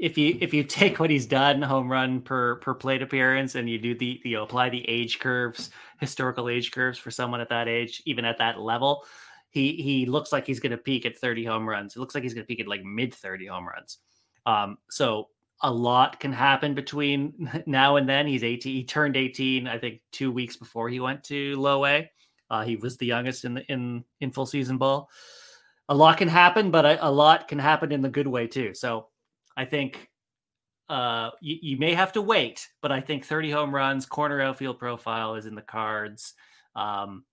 If 0.00 0.16
you 0.16 0.38
if 0.40 0.54
you 0.54 0.64
take 0.64 0.98
what 0.98 1.10
he's 1.10 1.26
done, 1.26 1.60
home 1.60 1.92
run 1.92 2.22
per 2.22 2.56
per 2.56 2.74
plate 2.74 3.02
appearance, 3.02 3.54
and 3.54 3.68
you 3.68 3.78
do 3.78 3.94
the 3.94 4.20
you 4.24 4.40
apply 4.40 4.70
the 4.70 4.88
age 4.88 5.18
curves, 5.18 5.70
historical 6.00 6.48
age 6.48 6.72
curves 6.72 6.98
for 6.98 7.10
someone 7.10 7.42
at 7.42 7.50
that 7.50 7.68
age, 7.68 8.02
even 8.06 8.24
at 8.24 8.38
that 8.38 8.58
level, 8.58 9.04
he 9.50 9.74
he 9.74 10.06
looks 10.06 10.32
like 10.32 10.46
he's 10.46 10.58
going 10.58 10.70
to 10.70 10.78
peak 10.78 11.04
at 11.04 11.18
30 11.18 11.44
home 11.44 11.68
runs. 11.68 11.94
It 11.94 12.00
looks 12.00 12.14
like 12.14 12.24
he's 12.24 12.32
going 12.32 12.44
to 12.44 12.48
peak 12.48 12.60
at 12.60 12.66
like 12.66 12.82
mid 12.82 13.14
30 13.14 13.46
home 13.46 13.68
runs. 13.68 13.98
Um, 14.46 14.78
so 14.88 15.28
a 15.60 15.70
lot 15.70 16.18
can 16.18 16.32
happen 16.32 16.72
between 16.74 17.62
now 17.66 17.96
and 17.96 18.08
then. 18.08 18.26
He's 18.26 18.42
18. 18.42 18.74
He 18.74 18.84
turned 18.84 19.18
18, 19.18 19.66
I 19.68 19.76
think, 19.76 20.00
two 20.12 20.32
weeks 20.32 20.56
before 20.56 20.88
he 20.88 20.98
went 20.98 21.22
to 21.24 21.60
low 21.60 21.84
A. 21.84 22.10
Uh, 22.48 22.64
he 22.64 22.76
was 22.76 22.96
the 22.96 23.06
youngest 23.06 23.44
in 23.44 23.52
the 23.52 23.64
in 23.70 24.04
in 24.20 24.32
full 24.32 24.46
season 24.46 24.78
ball 24.78 25.10
a 25.90 25.94
lot 25.94 26.18
can 26.18 26.28
happen, 26.28 26.70
but 26.70 26.86
a, 26.86 27.04
a, 27.06 27.10
lot 27.10 27.48
can 27.48 27.58
happen 27.58 27.90
in 27.90 28.00
the 28.00 28.08
good 28.08 28.28
way 28.28 28.46
too. 28.46 28.72
So 28.74 29.08
I 29.60 29.66
think 29.66 30.08
uh, 30.88 31.32
you, 31.42 31.58
you, 31.60 31.76
may 31.76 31.92
have 31.92 32.12
to 32.12 32.22
wait, 32.22 32.66
but 32.80 32.90
I 32.90 32.98
think 32.98 33.26
30 33.26 33.50
home 33.50 33.74
runs, 33.74 34.06
corner 34.06 34.40
outfield 34.40 34.78
profile 34.78 35.34
is 35.34 35.44
in 35.44 35.54
the 35.54 35.60
cards. 35.60 36.32
Um, 36.74 37.24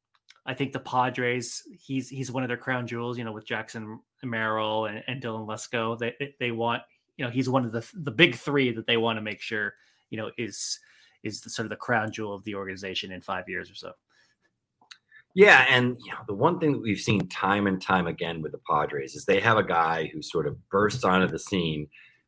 I 0.46 0.54
think 0.54 0.74
the 0.74 0.80
Padres, 0.80 1.64
he's 1.80 2.10
he's 2.10 2.30
one 2.30 2.44
of 2.44 2.50
their 2.50 2.58
crown 2.58 2.86
jewels, 2.86 3.18
you 3.18 3.24
know, 3.24 3.32
with 3.32 3.46
Jackson 3.46 4.02
Merrill 4.24 4.88
and, 4.88 5.02
and 5.08 5.24
Dylan 5.24 5.48
Lesko. 5.48 5.98
They 5.98 6.34
they 6.38 6.52
want, 6.52 6.84
you 7.16 7.24
know, 7.24 7.32
he's 7.32 7.48
one 7.48 7.64
of 7.64 7.72
the 7.72 7.90
the 7.94 8.12
big 8.12 8.36
three 8.36 8.74
that 8.74 8.88
they 8.88 8.98
want 8.98 9.16
to 9.16 9.22
make 9.22 9.40
sure, 9.40 9.76
you 10.10 10.18
know, 10.18 10.30
is 10.38 10.80
is 11.24 11.40
the, 11.40 11.50
sort 11.50 11.66
of 11.66 11.70
the 11.70 11.78
crown 11.78 12.12
jewel 12.12 12.36
of 12.36 12.44
the 12.44 12.56
organization 12.56 13.14
in 13.14 13.22
five 13.22 13.48
years 13.48 13.72
or 13.72 13.76
so. 13.76 13.94
Yeah, 15.38 15.68
and 15.70 15.96
you 16.04 16.12
know 16.14 16.18
the 16.26 16.34
one 16.34 16.60
thing 16.60 16.72
that 16.72 16.82
we've 16.82 17.00
seen 17.00 17.28
time 17.30 17.68
and 17.68 17.80
time 17.80 18.08
again 18.08 18.42
with 18.42 18.54
the 18.54 18.62
Padres 18.68 19.14
is 19.14 19.24
they 19.24 19.40
have 19.40 19.58
a 19.58 19.64
guy 19.64 20.10
who 20.12 20.20
sort 20.20 20.48
of 20.48 20.58
bursts 20.70 21.04
onto 21.04 21.28
the 21.28 21.38
scene 21.38 21.88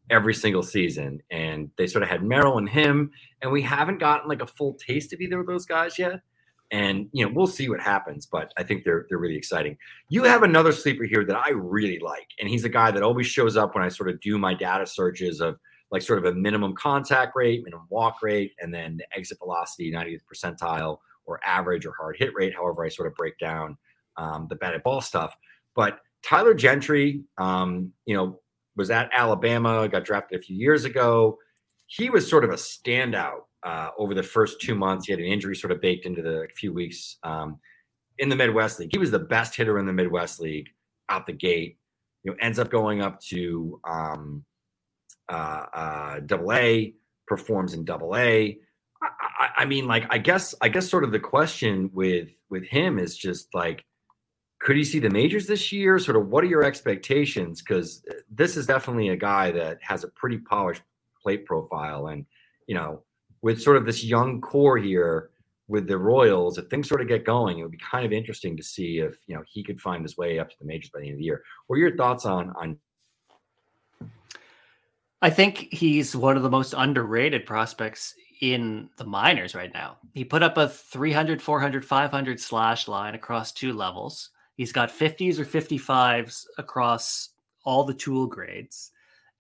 every 0.09 0.33
single 0.33 0.63
season, 0.63 1.21
and 1.29 1.69
they 1.77 1.87
sort 1.87 2.03
of 2.03 2.09
had 2.09 2.23
Merrill 2.23 2.57
and 2.57 2.69
him, 2.69 3.11
and 3.41 3.51
we 3.51 3.61
haven't 3.61 3.99
gotten 3.99 4.29
like 4.29 4.41
a 4.41 4.47
full 4.47 4.73
taste 4.75 5.13
of 5.13 5.21
either 5.21 5.39
of 5.39 5.47
those 5.47 5.65
guys 5.65 5.99
yet. 5.99 6.21
And 6.71 7.09
you 7.13 7.25
know 7.25 7.31
we'll 7.33 7.47
see 7.47 7.67
what 7.67 7.79
happens, 7.79 8.27
but 8.27 8.53
I 8.55 8.63
think 8.63 8.83
they're 8.83 9.07
they're 9.09 9.17
really 9.17 9.37
exciting. 9.37 9.77
You 10.09 10.23
have 10.23 10.43
another 10.43 10.71
sleeper 10.71 11.03
here 11.03 11.25
that 11.25 11.35
I 11.35 11.49
really 11.49 11.99
like, 11.99 12.27
and 12.39 12.47
he's 12.47 12.63
a 12.63 12.69
guy 12.69 12.91
that 12.91 13.01
always 13.01 13.25
shows 13.25 13.57
up 13.57 13.73
when 13.73 13.83
I 13.83 13.89
sort 13.89 14.09
of 14.09 14.19
do 14.21 14.37
my 14.37 14.53
data 14.53 14.85
searches 14.85 15.41
of 15.41 15.57
like 15.91 16.03
sort 16.03 16.19
of 16.19 16.25
a 16.25 16.33
minimum 16.33 16.75
contact 16.75 17.31
rate, 17.35 17.63
minimum 17.63 17.87
walk 17.89 18.21
rate, 18.21 18.53
and 18.59 18.73
then 18.73 18.97
the 18.97 19.17
exit 19.17 19.39
velocity, 19.39 19.91
90th 19.91 20.21
percentile 20.31 20.99
or 21.25 21.39
average 21.45 21.85
or 21.85 21.93
hard 21.97 22.15
hit 22.17 22.31
rate, 22.35 22.53
however 22.53 22.85
I 22.85 22.89
sort 22.89 23.07
of 23.07 23.15
break 23.15 23.37
down 23.39 23.77
um, 24.17 24.47
the 24.49 24.55
batted 24.55 24.83
ball 24.83 25.01
stuff. 25.01 25.35
But 25.75 25.99
Tyler 26.23 26.53
Gentry, 26.53 27.23
um, 27.37 27.93
you 28.05 28.15
know, 28.15 28.39
was 28.75 28.89
at 28.91 29.09
Alabama, 29.13 29.87
got 29.87 30.05
drafted 30.05 30.39
a 30.39 30.43
few 30.43 30.55
years 30.55 30.85
ago. 30.85 31.37
He 31.87 32.09
was 32.09 32.29
sort 32.29 32.43
of 32.43 32.51
a 32.51 32.55
standout 32.55 33.41
uh, 33.63 33.89
over 33.97 34.13
the 34.13 34.23
first 34.23 34.61
two 34.61 34.75
months. 34.75 35.05
He 35.05 35.11
had 35.11 35.19
an 35.19 35.25
injury 35.25 35.55
sort 35.55 35.71
of 35.71 35.81
baked 35.81 36.05
into 36.05 36.21
the 36.21 36.47
few 36.55 36.71
weeks 36.71 37.17
um, 37.23 37.59
in 38.17 38.29
the 38.29 38.35
Midwest 38.35 38.79
League. 38.79 38.89
He 38.91 38.97
was 38.97 39.11
the 39.11 39.19
best 39.19 39.55
hitter 39.55 39.79
in 39.79 39.85
the 39.85 39.93
Midwest 39.93 40.39
League 40.39 40.69
out 41.09 41.25
the 41.25 41.33
gate. 41.33 41.77
You 42.23 42.31
know, 42.31 42.37
ends 42.41 42.59
up 42.59 42.69
going 42.69 43.01
up 43.01 43.19
to 43.29 43.79
um, 43.87 44.45
uh, 45.29 45.65
uh, 45.73 46.19
Double 46.21 46.51
A, 46.53 46.93
performs 47.27 47.73
in 47.73 47.85
Double 47.85 48.15
A. 48.15 48.57
I, 49.01 49.49
I 49.57 49.65
mean, 49.65 49.87
like, 49.87 50.05
I 50.09 50.17
guess, 50.17 50.53
I 50.61 50.69
guess, 50.69 50.89
sort 50.89 51.03
of 51.03 51.11
the 51.11 51.19
question 51.19 51.89
with 51.93 52.29
with 52.49 52.65
him 52.65 52.99
is 52.99 53.17
just 53.17 53.47
like, 53.53 53.85
could 54.59 54.75
he 54.75 54.83
see 54.83 54.99
the 54.99 55.09
majors 55.09 55.47
this 55.47 55.71
year? 55.71 55.97
Sort 55.99 56.17
of, 56.17 56.27
what 56.27 56.43
are 56.43 56.47
your 56.47 56.63
expectations? 56.63 57.61
Because 57.61 58.03
uh, 58.09 58.15
this 58.29 58.57
is 58.57 58.67
definitely 58.67 59.09
a 59.09 59.15
guy 59.15 59.51
that 59.51 59.79
has 59.81 60.03
a 60.03 60.09
pretty 60.09 60.37
polished 60.37 60.83
plate 61.21 61.45
profile, 61.45 62.07
and 62.07 62.25
you 62.67 62.75
know, 62.75 63.03
with 63.41 63.61
sort 63.61 63.77
of 63.77 63.85
this 63.85 64.03
young 64.03 64.41
core 64.41 64.77
here 64.77 65.31
with 65.67 65.87
the 65.87 65.97
Royals, 65.97 66.57
if 66.57 66.65
things 66.65 66.89
sort 66.89 67.01
of 67.01 67.07
get 67.07 67.25
going, 67.25 67.59
it 67.59 67.63
would 67.63 67.71
be 67.71 67.77
kind 67.77 68.05
of 68.05 68.11
interesting 68.11 68.57
to 68.57 68.63
see 68.63 68.99
if 68.99 69.15
you 69.27 69.35
know 69.35 69.43
he 69.47 69.63
could 69.63 69.79
find 69.79 70.03
his 70.03 70.17
way 70.17 70.39
up 70.39 70.49
to 70.49 70.55
the 70.59 70.65
majors 70.65 70.89
by 70.89 70.99
the 70.99 71.05
end 71.05 71.13
of 71.13 71.19
the 71.19 71.25
year. 71.25 71.43
What 71.67 71.77
are 71.77 71.79
your 71.79 71.95
thoughts 71.95 72.25
on 72.25 72.51
on 72.51 72.77
I 75.21 75.29
think 75.29 75.67
he's 75.71 76.15
one 76.15 76.37
of 76.37 76.43
the 76.43 76.49
most 76.49 76.73
underrated 76.77 77.45
prospects 77.45 78.15
in 78.39 78.89
the 78.95 79.03
minors 79.03 79.53
right 79.53 79.73
now. 79.73 79.97
He 80.13 80.23
put 80.23 80.43
up 80.43 80.57
a 80.57 80.69
300, 80.69 81.41
400, 81.41 81.83
500 81.83 82.39
slash 82.39 82.87
line 82.87 83.15
across 83.15 83.51
two 83.51 83.73
levels. 83.73 84.29
He's 84.59 84.73
got 84.73 84.89
50s 84.89 85.39
or 85.39 85.45
55s 85.45 86.45
across 86.57 87.29
all 87.63 87.85
the 87.85 87.93
tool 87.93 88.27
grades. 88.27 88.91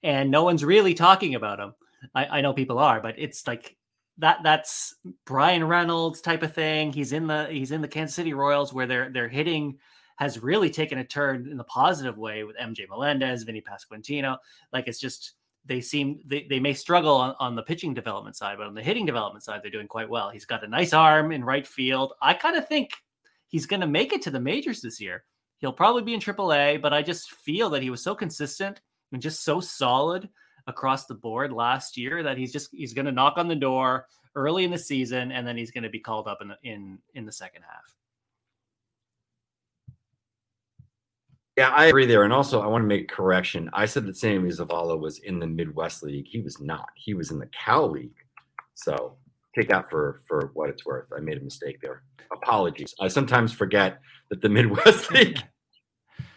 And 0.01 0.31
no 0.31 0.45
one's 0.45 0.63
really 0.63 0.93
talking 0.93 1.35
about 1.35 1.59
him. 1.59 1.73
I, 2.15 2.25
I 2.37 2.41
know 2.41 2.53
people 2.53 2.79
are, 2.79 3.01
but 3.01 3.15
it's 3.17 3.45
like 3.45 3.75
that 4.19 4.37
that's 4.43 4.95
Bryan 5.25 5.65
Reynolds 5.65 6.21
type 6.21 6.41
of 6.41 6.53
thing. 6.53 6.93
He's 6.93 7.11
in 7.11 7.27
the 7.27 7.47
he's 7.51 7.71
in 7.71 7.81
the 7.81 7.87
Kansas 7.89 8.15
City 8.15 8.31
Royals 8.31 8.71
where 8.71 8.87
they're 8.87 9.09
they're 9.09 9.27
hitting 9.27 9.77
has 10.15 10.41
really 10.41 10.69
taken 10.69 10.99
a 10.99 11.03
turn 11.03 11.49
in 11.51 11.57
the 11.57 11.65
positive 11.65 12.17
way 12.17 12.45
with 12.45 12.55
MJ 12.55 12.87
Melendez, 12.87 13.43
Vinny 13.43 13.61
Pasquantino. 13.61 14.37
Like 14.71 14.87
it's 14.87 15.01
just 15.01 15.33
they 15.65 15.81
seem 15.81 16.21
they, 16.25 16.47
they 16.49 16.61
may 16.61 16.73
struggle 16.73 17.15
on, 17.15 17.35
on 17.41 17.57
the 17.57 17.63
pitching 17.63 17.93
development 17.93 18.37
side, 18.37 18.57
but 18.57 18.67
on 18.67 18.73
the 18.73 18.81
hitting 18.81 19.05
development 19.05 19.43
side, 19.43 19.59
they're 19.61 19.69
doing 19.69 19.89
quite 19.89 20.09
well. 20.09 20.29
He's 20.29 20.45
got 20.45 20.63
a 20.63 20.67
nice 20.69 20.93
arm 20.93 21.33
in 21.33 21.43
right 21.43 21.67
field. 21.67 22.13
I 22.21 22.35
kind 22.35 22.55
of 22.55 22.69
think 22.69 22.91
he's 23.49 23.65
going 23.65 23.81
to 23.81 23.87
make 23.87 24.13
it 24.13 24.21
to 24.21 24.31
the 24.31 24.39
majors 24.39 24.81
this 24.81 25.01
year. 25.01 25.25
He'll 25.57 25.73
probably 25.73 26.03
be 26.03 26.13
in 26.13 26.21
AAA, 26.21 26.81
but 26.81 26.93
I 26.93 27.01
just 27.01 27.31
feel 27.31 27.69
that 27.71 27.83
he 27.83 27.89
was 27.89 28.01
so 28.01 28.15
consistent 28.15 28.79
and 29.11 29.21
just 29.21 29.43
so 29.43 29.59
solid 29.59 30.29
across 30.67 31.05
the 31.05 31.15
board 31.15 31.51
last 31.51 31.97
year 31.97 32.23
that 32.23 32.37
he's 32.37 32.53
just 32.53 32.69
he's 32.71 32.93
going 32.93 33.05
to 33.05 33.11
knock 33.11 33.33
on 33.37 33.47
the 33.49 33.55
door 33.55 34.05
early 34.35 34.63
in 34.63 34.71
the 34.71 34.77
season, 34.77 35.31
and 35.31 35.45
then 35.45 35.57
he's 35.57 35.71
going 35.71 35.83
to 35.83 35.89
be 35.89 35.99
called 35.99 36.27
up 36.27 36.37
in 36.41 36.47
the, 36.47 36.57
in 36.63 36.99
in 37.15 37.25
the 37.25 37.31
second 37.31 37.63
half. 37.63 37.95
Yeah, 41.57 41.71
I 41.71 41.87
agree 41.87 42.05
there. 42.05 42.23
And 42.23 42.31
also, 42.31 42.61
I 42.61 42.67
want 42.67 42.83
to 42.83 42.87
make 42.87 43.11
a 43.11 43.13
correction. 43.13 43.69
I 43.73 43.85
said 43.85 44.05
that 44.05 44.15
Sammy 44.15 44.49
Zavala 44.49 44.97
was 44.97 45.19
in 45.19 45.39
the 45.39 45.47
Midwest 45.47 46.03
League. 46.03 46.25
He 46.25 46.39
was 46.39 46.61
not. 46.61 46.87
He 46.95 47.13
was 47.13 47.31
in 47.31 47.39
the 47.39 47.47
Cal 47.47 47.91
League. 47.91 48.15
So 48.75 49.17
take 49.59 49.69
that 49.69 49.89
for 49.89 50.21
for 50.27 50.51
what 50.53 50.69
it's 50.69 50.85
worth. 50.85 51.09
I 51.15 51.19
made 51.19 51.37
a 51.37 51.43
mistake 51.43 51.79
there. 51.81 52.03
Apologies. 52.31 52.93
I 52.99 53.07
sometimes 53.07 53.53
forget 53.53 53.99
that 54.29 54.41
the 54.41 54.49
Midwest 54.49 55.11
League 55.13 55.39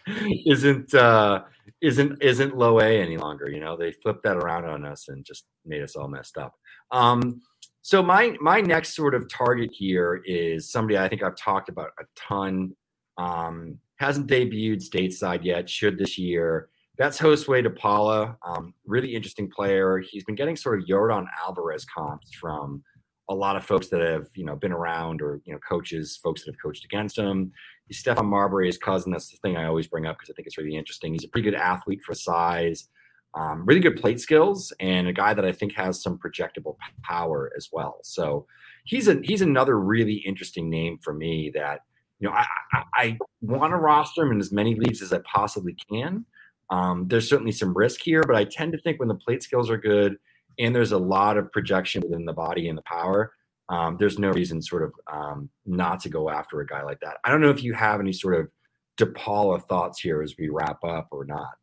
isn't 0.45 0.93
uh, 0.93 1.43
isn't 1.81 2.21
isn't 2.21 2.57
low 2.57 2.79
A 2.79 3.01
any 3.01 3.17
longer. 3.17 3.49
You 3.49 3.59
know, 3.59 3.77
they 3.77 3.91
flipped 3.91 4.23
that 4.23 4.37
around 4.37 4.65
on 4.65 4.85
us 4.85 5.07
and 5.09 5.25
just 5.25 5.45
made 5.65 5.81
us 5.81 5.95
all 5.95 6.07
messed 6.07 6.37
up. 6.37 6.53
Um, 6.91 7.41
so 7.81 8.01
my 8.01 8.35
my 8.39 8.61
next 8.61 8.95
sort 8.95 9.15
of 9.15 9.29
target 9.29 9.71
here 9.73 10.21
is 10.25 10.71
somebody 10.71 10.97
I 10.97 11.07
think 11.07 11.23
I've 11.23 11.37
talked 11.37 11.69
about 11.69 11.89
a 11.99 12.03
ton. 12.15 12.75
Um, 13.17 13.79
hasn't 13.97 14.27
debuted 14.27 14.83
stateside 14.83 15.43
yet, 15.43 15.69
should 15.69 15.97
this 15.97 16.17
year. 16.17 16.69
That's 16.97 17.19
Josue 17.19 17.63
de 17.63 17.69
Paula. 17.69 18.37
Um, 18.45 18.73
really 18.85 19.15
interesting 19.15 19.49
player. 19.49 19.99
He's 19.99 20.23
been 20.23 20.35
getting 20.35 20.55
sort 20.55 20.79
of 20.79 20.85
Yordan 20.85 21.25
Alvarez 21.43 21.85
comps 21.85 22.31
from 22.33 22.83
a 23.29 23.33
lot 23.33 23.55
of 23.55 23.65
folks 23.65 23.87
that 23.89 24.01
have, 24.01 24.27
you 24.35 24.45
know, 24.45 24.55
been 24.55 24.71
around 24.71 25.21
or, 25.21 25.41
you 25.45 25.53
know, 25.53 25.59
coaches, 25.59 26.19
folks 26.21 26.43
that 26.43 26.51
have 26.51 26.61
coached 26.61 26.85
against 26.85 27.17
him. 27.17 27.51
He's 27.87 28.03
Stephon 28.03 28.25
Marbury's 28.25 28.77
cousin. 28.77 29.11
That's 29.11 29.31
the 29.31 29.37
thing 29.37 29.57
I 29.57 29.65
always 29.65 29.87
bring 29.87 30.05
up 30.05 30.17
because 30.17 30.29
I 30.29 30.33
think 30.33 30.47
it's 30.47 30.57
really 30.57 30.75
interesting. 30.75 31.13
He's 31.13 31.25
a 31.25 31.29
pretty 31.29 31.49
good 31.49 31.59
athlete 31.59 32.01
for 32.05 32.13
size, 32.13 32.89
um, 33.33 33.65
really 33.65 33.81
good 33.81 33.99
plate 33.99 34.19
skills, 34.19 34.73
and 34.79 35.07
a 35.07 35.13
guy 35.13 35.33
that 35.33 35.45
I 35.45 35.51
think 35.51 35.73
has 35.73 36.01
some 36.01 36.17
projectable 36.17 36.75
power 37.03 37.51
as 37.57 37.69
well. 37.71 37.99
So 38.03 38.45
he's 38.85 39.07
a 39.07 39.19
he's 39.23 39.41
another 39.41 39.79
really 39.79 40.15
interesting 40.15 40.69
name 40.69 40.97
for 40.97 41.13
me 41.13 41.51
that– 41.55 41.81
you 42.19 42.29
know, 42.29 42.35
I, 42.35 42.45
I, 42.71 42.83
I 42.95 43.17
want 43.41 43.71
to 43.71 43.77
roster 43.77 44.21
him 44.21 44.31
in 44.31 44.39
as 44.39 44.49
many 44.49 44.75
leagues 44.75 45.01
as 45.01 45.11
I 45.11 45.19
possibly 45.25 45.75
can. 45.91 46.25
Um, 46.69 47.05
there's 47.09 47.27
certainly 47.27 47.51
some 47.51 47.75
risk 47.75 47.99
here, 48.01 48.23
but 48.25 48.37
I 48.37 48.45
tend 48.45 48.71
to 48.71 48.77
think 48.77 48.97
when 48.97 49.09
the 49.09 49.15
plate 49.15 49.43
skills 49.43 49.69
are 49.69 49.77
good 49.77 50.15
and 50.59 50.75
there's 50.75 50.91
a 50.91 50.97
lot 50.97 51.37
of 51.37 51.51
projection 51.51 52.01
within 52.01 52.25
the 52.25 52.33
body 52.33 52.69
and 52.69 52.77
the 52.77 52.83
power, 52.83 53.33
um, 53.69 53.97
there's 53.97 54.19
no 54.19 54.29
reason 54.31 54.61
sort 54.61 54.83
of 54.83 54.93
um, 55.11 55.49
not 55.65 55.99
to 56.01 56.09
go 56.09 56.29
after 56.29 56.61
a 56.61 56.65
guy 56.65 56.83
like 56.83 56.99
that. 56.99 57.17
I 57.23 57.31
don't 57.31 57.41
know 57.41 57.49
if 57.49 57.63
you 57.63 57.73
have 57.73 57.99
any 57.99 58.13
sort 58.13 58.35
of 58.35 58.49
DePaula 58.97 59.63
thoughts 59.67 59.99
here 59.99 60.21
as 60.21 60.35
we 60.37 60.49
wrap 60.49 60.83
up 60.83 61.07
or 61.11 61.25
not. 61.25 61.53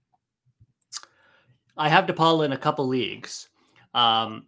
I 1.76 1.88
have 1.88 2.06
DePaula 2.06 2.46
in 2.46 2.52
a 2.52 2.58
couple 2.58 2.86
leagues. 2.86 3.48
Um, 3.94 4.46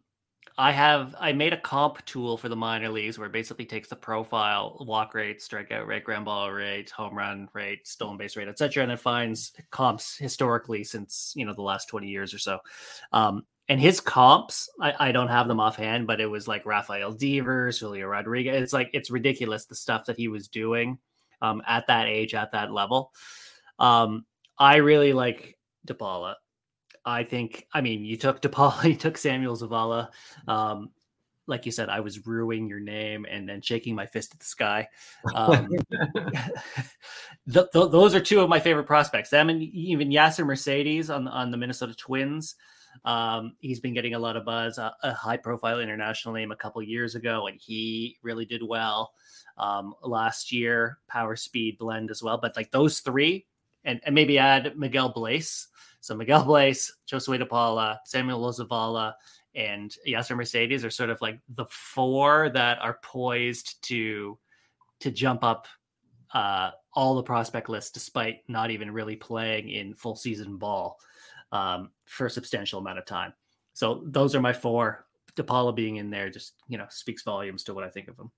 I 0.59 0.71
have 0.71 1.15
I 1.19 1.33
made 1.33 1.53
a 1.53 1.61
comp 1.61 2.05
tool 2.05 2.37
for 2.37 2.49
the 2.49 2.57
minor 2.57 2.91
leagues 2.91 3.19
where 3.19 3.27
it 3.27 3.33
basically 3.33 3.65
takes 3.65 3.89
the 3.89 3.97
profile, 3.97 4.77
walk 4.87 5.15
rate, 5.15 5.41
strikeout 5.41 5.87
rate, 5.87 6.05
ground 6.05 6.27
ball 6.27 6.53
rate, 6.53 6.91
home 6.91 7.17
run 7.17 7.49
rate, 7.55 7.87
stolen 7.87 8.19
base 8.19 8.37
rate, 8.37 8.49
etc., 8.49 8.83
and 8.83 8.93
it 8.93 9.01
finds 9.01 9.53
comps 9.71 10.17
historically 10.17 10.85
since 10.85 11.33
you 11.35 11.47
know 11.47 11.55
the 11.55 11.63
last 11.63 11.89
twenty 11.89 12.09
years 12.09 12.35
or 12.35 12.39
so. 12.39 12.59
Um, 13.13 13.45
and 13.69 13.81
his 13.81 14.01
comps, 14.01 14.69
I, 14.81 15.09
I, 15.09 15.13
don't 15.13 15.29
have 15.29 15.49
them 15.49 15.61
offhand, 15.61 16.07
but 16.07 16.21
it 16.21 16.27
was 16.27 16.49
like 16.49 16.67
Rafael 16.67 17.13
Devers, 17.13 17.79
Julio 17.79 18.07
Rodriguez. 18.07 18.61
It's 18.63 18.73
like 18.73 18.91
it's 18.93 19.11
ridiculous 19.11 19.67
the 19.67 19.75
stuff 19.75 20.07
that 20.07 20.17
he 20.17 20.29
was 20.29 20.49
doing 20.49 20.99
um, 21.41 21.63
at 21.67 21.87
that 21.87 22.07
age, 22.07 22.35
at 22.35 22.53
that 22.53 22.73
level. 22.73 23.13
Um, 23.79 24.27
I 24.59 24.77
really 24.77 25.13
like 25.13 25.59
DePaula. 25.87 26.35
I 27.05 27.25
think, 27.25 27.67
I 27.73 27.81
mean, 27.81 28.05
you 28.05 28.17
took 28.17 28.41
DePaula, 28.41 28.85
you 28.89 28.97
took 28.97 29.17
Samuel 29.17 29.57
Zavala. 29.57 30.09
Um, 30.47 30.91
like 31.47 31.67
you 31.67 31.73
said, 31.73 31.89
I 31.89 32.01
was 32.01 32.27
ruining 32.27 32.69
your 32.69 32.81
name 32.81 33.27
and 33.29 33.49
then 33.49 33.61
shaking 33.61 33.95
my 33.95 34.07
fist 34.07 34.33
at 34.33 34.41
the 34.41 34.47
sky. 34.47 34.89
Um, 35.35 35.69
th- 37.53 37.67
th- 37.73 37.91
those 37.91 38.15
are 38.15 38.21
two 38.21 38.41
of 38.41 38.49
my 38.49 38.61
favorite 38.61 38.87
prospects. 38.87 39.31
Them 39.31 39.51
and 39.51 39.63
even 39.63 40.11
Yasser 40.11 40.47
Mercedes 40.47 41.11
on 41.11 41.27
on 41.27 41.51
the 41.51 41.57
Minnesota 41.57 41.95
Twins. 41.95 42.55
Um, 43.05 43.57
he's 43.61 43.81
been 43.81 43.95
getting 43.95 44.15
a 44.15 44.19
lot 44.19 44.37
of 44.37 44.45
buzz, 44.45 44.79
uh, 44.79 44.91
a 45.03 45.13
high 45.13 45.37
profile 45.37 45.81
international 45.81 46.35
name 46.35 46.53
a 46.53 46.57
couple 46.57 46.83
years 46.83 47.15
ago, 47.15 47.47
and 47.47 47.59
he 47.61 48.19
really 48.23 48.45
did 48.45 48.63
well 48.63 49.13
um, 49.59 49.95
last 50.03 50.53
year. 50.53 50.99
Power 51.09 51.37
speed 51.37 51.79
blend 51.79 52.11
as 52.11 52.23
well, 52.23 52.39
but 52.39 52.57
like 52.57 52.71
those 52.71 53.01
three, 53.01 53.47
and, 53.85 54.01
and 54.05 54.15
maybe 54.15 54.39
add 54.39 54.79
Miguel 54.79 55.13
Bleis 55.13 55.67
so 56.03 56.17
Miguel 56.17 56.45
Bleis, 56.45 56.91
Josue 57.09 57.39
De 57.39 57.47
Paula, 57.47 58.01
Samuel 58.05 58.53
Zavala, 58.53 59.15
and 59.55 59.95
Yasser 60.07 60.37
Mercedes 60.37 60.85
are 60.85 60.91
sort 60.91 61.11
of 61.11 61.21
like 61.23 61.39
the 61.55 61.67
four 61.71 62.51
that 62.51 62.79
are 62.81 62.99
poised 63.03 63.81
to 63.85 64.37
to 64.99 65.11
jump 65.13 65.45
up 65.45 65.69
uh, 66.35 66.73
all 66.95 67.15
the 67.15 67.23
prospect 67.23 67.69
lists, 67.69 67.93
despite 67.93 68.39
not 68.49 68.71
even 68.71 68.91
really 68.91 69.15
playing 69.15 69.69
in 69.71 69.95
full 69.95 70.17
season 70.17 70.57
ball 70.57 70.99
um, 71.53 71.91
for 72.07 72.27
a 72.27 72.31
substantial 72.31 72.81
amount 72.81 72.99
of 72.99 73.07
time. 73.07 73.33
So 73.75 74.03
those 74.07 74.35
are 74.35 74.41
my 74.41 74.53
four. 74.53 75.07
DePaula 75.37 75.75
being 75.75 75.97
in 75.97 76.11
there 76.11 76.29
just 76.29 76.55
you 76.69 76.77
know 76.77 76.87
speaks 76.91 77.23
volumes 77.23 77.65
to 77.65 77.75
what 77.75 77.85
I 77.85 77.89
think 77.89 78.09
of 78.09 78.17
them. 78.17 78.31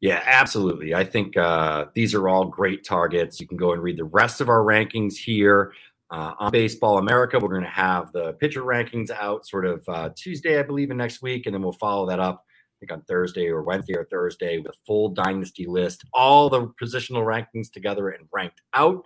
Yeah, 0.00 0.20
absolutely. 0.24 0.94
I 0.94 1.04
think 1.04 1.36
uh, 1.36 1.86
these 1.94 2.12
are 2.12 2.28
all 2.28 2.44
great 2.44 2.84
targets. 2.84 3.40
You 3.40 3.46
can 3.46 3.56
go 3.56 3.72
and 3.72 3.80
read 3.80 3.96
the 3.96 4.04
rest 4.04 4.40
of 4.40 4.48
our 4.48 4.64
rankings 4.64 5.14
here 5.14 5.72
uh, 6.10 6.34
on 6.40 6.50
Baseball 6.50 6.98
America. 6.98 7.38
We're 7.38 7.48
going 7.48 7.62
to 7.62 7.68
have 7.68 8.10
the 8.10 8.32
pitcher 8.34 8.62
rankings 8.62 9.10
out 9.10 9.46
sort 9.46 9.64
of 9.64 9.84
uh, 9.88 10.10
Tuesday, 10.16 10.58
I 10.58 10.64
believe, 10.64 10.90
in 10.90 10.96
next 10.96 11.22
week, 11.22 11.46
and 11.46 11.54
then 11.54 11.62
we'll 11.62 11.72
follow 11.72 12.06
that 12.06 12.18
up. 12.18 12.44
I 12.44 12.74
think 12.80 12.92
on 12.92 13.02
Thursday 13.02 13.46
or 13.46 13.62
Wednesday 13.62 13.94
or 13.94 14.04
Thursday 14.04 14.58
with 14.58 14.72
a 14.72 14.78
full 14.84 15.08
dynasty 15.10 15.66
list, 15.66 16.04
all 16.12 16.50
the 16.50 16.66
positional 16.82 17.24
rankings 17.24 17.70
together 17.72 18.08
and 18.08 18.26
ranked 18.32 18.60
out. 18.74 19.04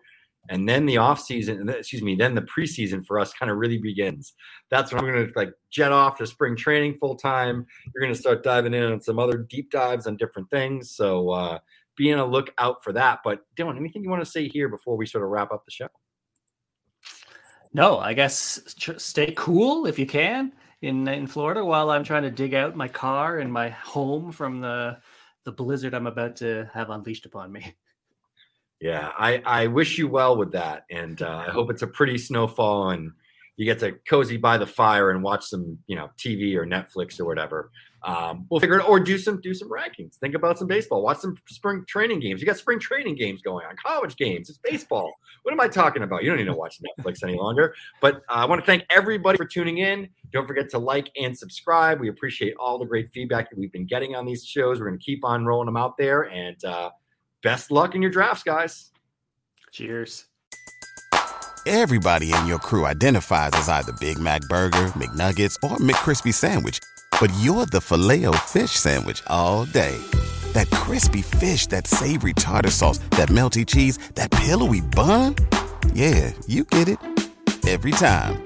And 0.49 0.69
then 0.69 0.87
the 0.87 0.99
off 0.99 1.21
season, 1.21 1.69
excuse 1.69 2.03
me, 2.03 2.15
then 2.15 2.35
the 2.35 2.43
preseason 2.43 3.05
for 3.05 3.19
us 3.19 3.33
kind 3.33 3.51
of 3.51 3.59
really 3.59 3.79
begins. 3.79 4.35
That's 4.71 4.93
when 4.93 5.01
I'm 5.01 5.11
going 5.11 5.27
to 5.27 5.33
like 5.37 5.53
jet 5.71 5.93
off 5.93 6.19
to 6.19 6.27
spring 6.27 6.57
training 6.57 6.99
full 6.99 7.17
time. 7.17 7.67
You're 7.95 8.03
going 8.03 8.15
to 8.15 8.21
start 8.21 8.43
diving 8.43 8.75
in 8.75 8.83
on 8.83 9.01
some 9.01 9.19
other 9.19 9.39
deep 9.39 9.71
dives 9.71 10.07
on 10.07 10.17
different 10.17 10.51
things. 10.51 10.93
So 10.93 11.31
uh, 11.31 11.59
be 11.97 12.13
on 12.13 12.19
a 12.19 12.27
lookout 12.27 12.85
for 12.85 12.93
that. 12.93 13.21
But 13.25 13.41
Dylan, 13.57 13.77
anything 13.77 14.05
you 14.05 14.11
want 14.11 14.25
to 14.25 14.31
say 14.31 14.49
here 14.49 14.69
before 14.69 14.97
we 14.97 15.07
sort 15.07 15.25
of 15.25 15.31
wrap 15.31 15.53
up 15.53 15.65
the 15.65 15.71
show? 15.71 15.89
No, 17.73 17.99
I 17.99 18.15
guess 18.15 18.61
stay 18.97 19.35
cool 19.37 19.87
if 19.87 19.99
you 19.99 20.07
can 20.07 20.53
in 20.83 21.07
in 21.09 21.27
Florida 21.27 21.65
while 21.65 21.91
I'm 21.91 22.05
trying 22.05 22.23
to 22.23 22.31
dig 22.31 22.55
out 22.55 22.77
my 22.77 22.89
car 22.89 23.39
and 23.39 23.53
my 23.53 23.69
home 23.71 24.33
from 24.33 24.61
the 24.61 24.99
the 25.45 25.53
blizzard 25.53 25.95
I'm 25.95 26.07
about 26.07 26.37
to 26.37 26.71
have 26.73 26.91
unleashed 26.91 27.27
upon 27.27 27.53
me. 27.53 27.75
Yeah, 28.81 29.11
I 29.19 29.43
I 29.47 29.67
wish 29.69 29.99
you 29.99 30.09
well 30.09 30.37
with 30.37 30.53
that, 30.53 30.85
and 30.91 31.21
uh, 31.23 31.45
I 31.49 31.51
hope 31.51 31.71
it's 31.71 31.83
a 31.83 31.87
pretty 31.87 32.19
snowfall 32.19 32.91
and 32.91 33.13
you 33.57 33.65
get 33.65 33.79
to 33.79 33.93
cozy 34.09 34.37
by 34.37 34.59
the 34.59 34.67
fire 34.67 35.11
and 35.11 35.23
watch 35.23 35.45
some 35.47 35.79
you 35.87 35.97
know 35.97 36.11
TV 36.19 36.55
or 36.57 36.67
Netflix 36.67 37.19
or 37.19 37.25
whatever. 37.25 37.71
Um, 38.03 38.47
we'll 38.51 38.61
figure 38.61 38.79
it 38.79 38.89
or 38.89 39.01
do 39.01 39.19
some 39.19 39.41
do 39.41 39.55
some 39.55 39.71
rankings. 39.71 40.17
Think 40.17 40.35
about 40.35 40.59
some 40.59 40.69
baseball. 40.69 41.03
Watch 41.03 41.19
some 41.19 41.37
spring 41.49 41.85
training 41.89 42.21
games. 42.21 42.41
You 42.41 42.47
got 42.47 42.59
spring 42.59 42.79
training 42.79 43.17
games 43.17 43.41
going 43.41 43.67
on, 43.67 43.75
college 43.85 44.17
games. 44.17 44.51
It's 44.51 44.59
baseball. 44.59 45.11
What 45.43 45.53
am 45.53 45.61
I 45.61 45.69
talking 45.69 46.03
about? 46.03 46.23
You 46.23 46.29
don't 46.29 46.39
need 46.39 46.45
to 46.45 46.55
watch 46.55 46.79
Netflix 46.99 47.25
any 47.25 47.37
longer. 47.37 47.75
But 48.01 48.17
uh, 48.29 48.35
I 48.35 48.45
want 48.45 48.61
to 48.61 48.67
thank 48.67 48.85
everybody 48.91 49.39
for 49.39 49.47
tuning 49.47 49.79
in. 49.79 50.09
Don't 50.33 50.47
forget 50.47 50.69
to 50.71 50.79
like 50.79 51.11
and 51.21 51.37
subscribe. 51.37 51.99
We 51.99 52.09
appreciate 52.09 52.55
all 52.61 52.79
the 52.79 52.85
great 52.85 53.11
feedback 53.13 53.49
that 53.51 53.59
we've 53.59 53.73
been 53.73 53.87
getting 53.87 54.15
on 54.15 54.27
these 54.27 54.45
shows. 54.45 54.79
We're 54.79 54.89
going 54.89 54.99
to 54.99 55.05
keep 55.05 55.25
on 55.25 55.47
rolling 55.47 55.67
them 55.67 55.79
out 55.79 55.97
there. 55.97 56.31
And 56.31 56.63
uh, 56.65 56.91
best 57.47 57.71
luck 57.71 57.95
in 57.95 58.03
your 58.03 58.11
drafts, 58.11 58.43
guys. 58.43 58.91
Cheers. 59.73 60.27
Everybody 61.67 62.33
in 62.33 62.47
your 62.47 62.59
crew 62.59 62.87
identifies 62.87 63.51
as 63.55 63.69
either 63.69 63.93
Big 64.01 64.19
Mac 64.19 64.43
Burger, 64.43 64.87
McNuggets, 64.95 65.57
or 65.65 65.79
McCrispy 65.79 66.33
Sandwich 66.33 66.79
but 67.21 67.33
you're 67.41 67.67
the 67.67 67.81
filet 67.81 68.27
fish 68.45 68.73
sandwich 68.73 69.23
all 69.27 69.65
day. 69.65 69.97
That 70.53 70.71
crispy 70.71 71.23
fish, 71.23 71.67
that 71.69 71.87
savory 71.87 72.35
tartar 72.35 72.71
sauce, 72.71 72.99
that 73.11 73.29
melty 73.29 73.67
cheese, 73.67 73.99
that 74.15 74.31
pillowy 74.31 74.81
bun. 74.81 75.35
Yeah, 75.93 76.33
you 76.47 76.65
get 76.65 76.89
it 76.89 76.99
every 77.67 77.91
time. 77.93 78.46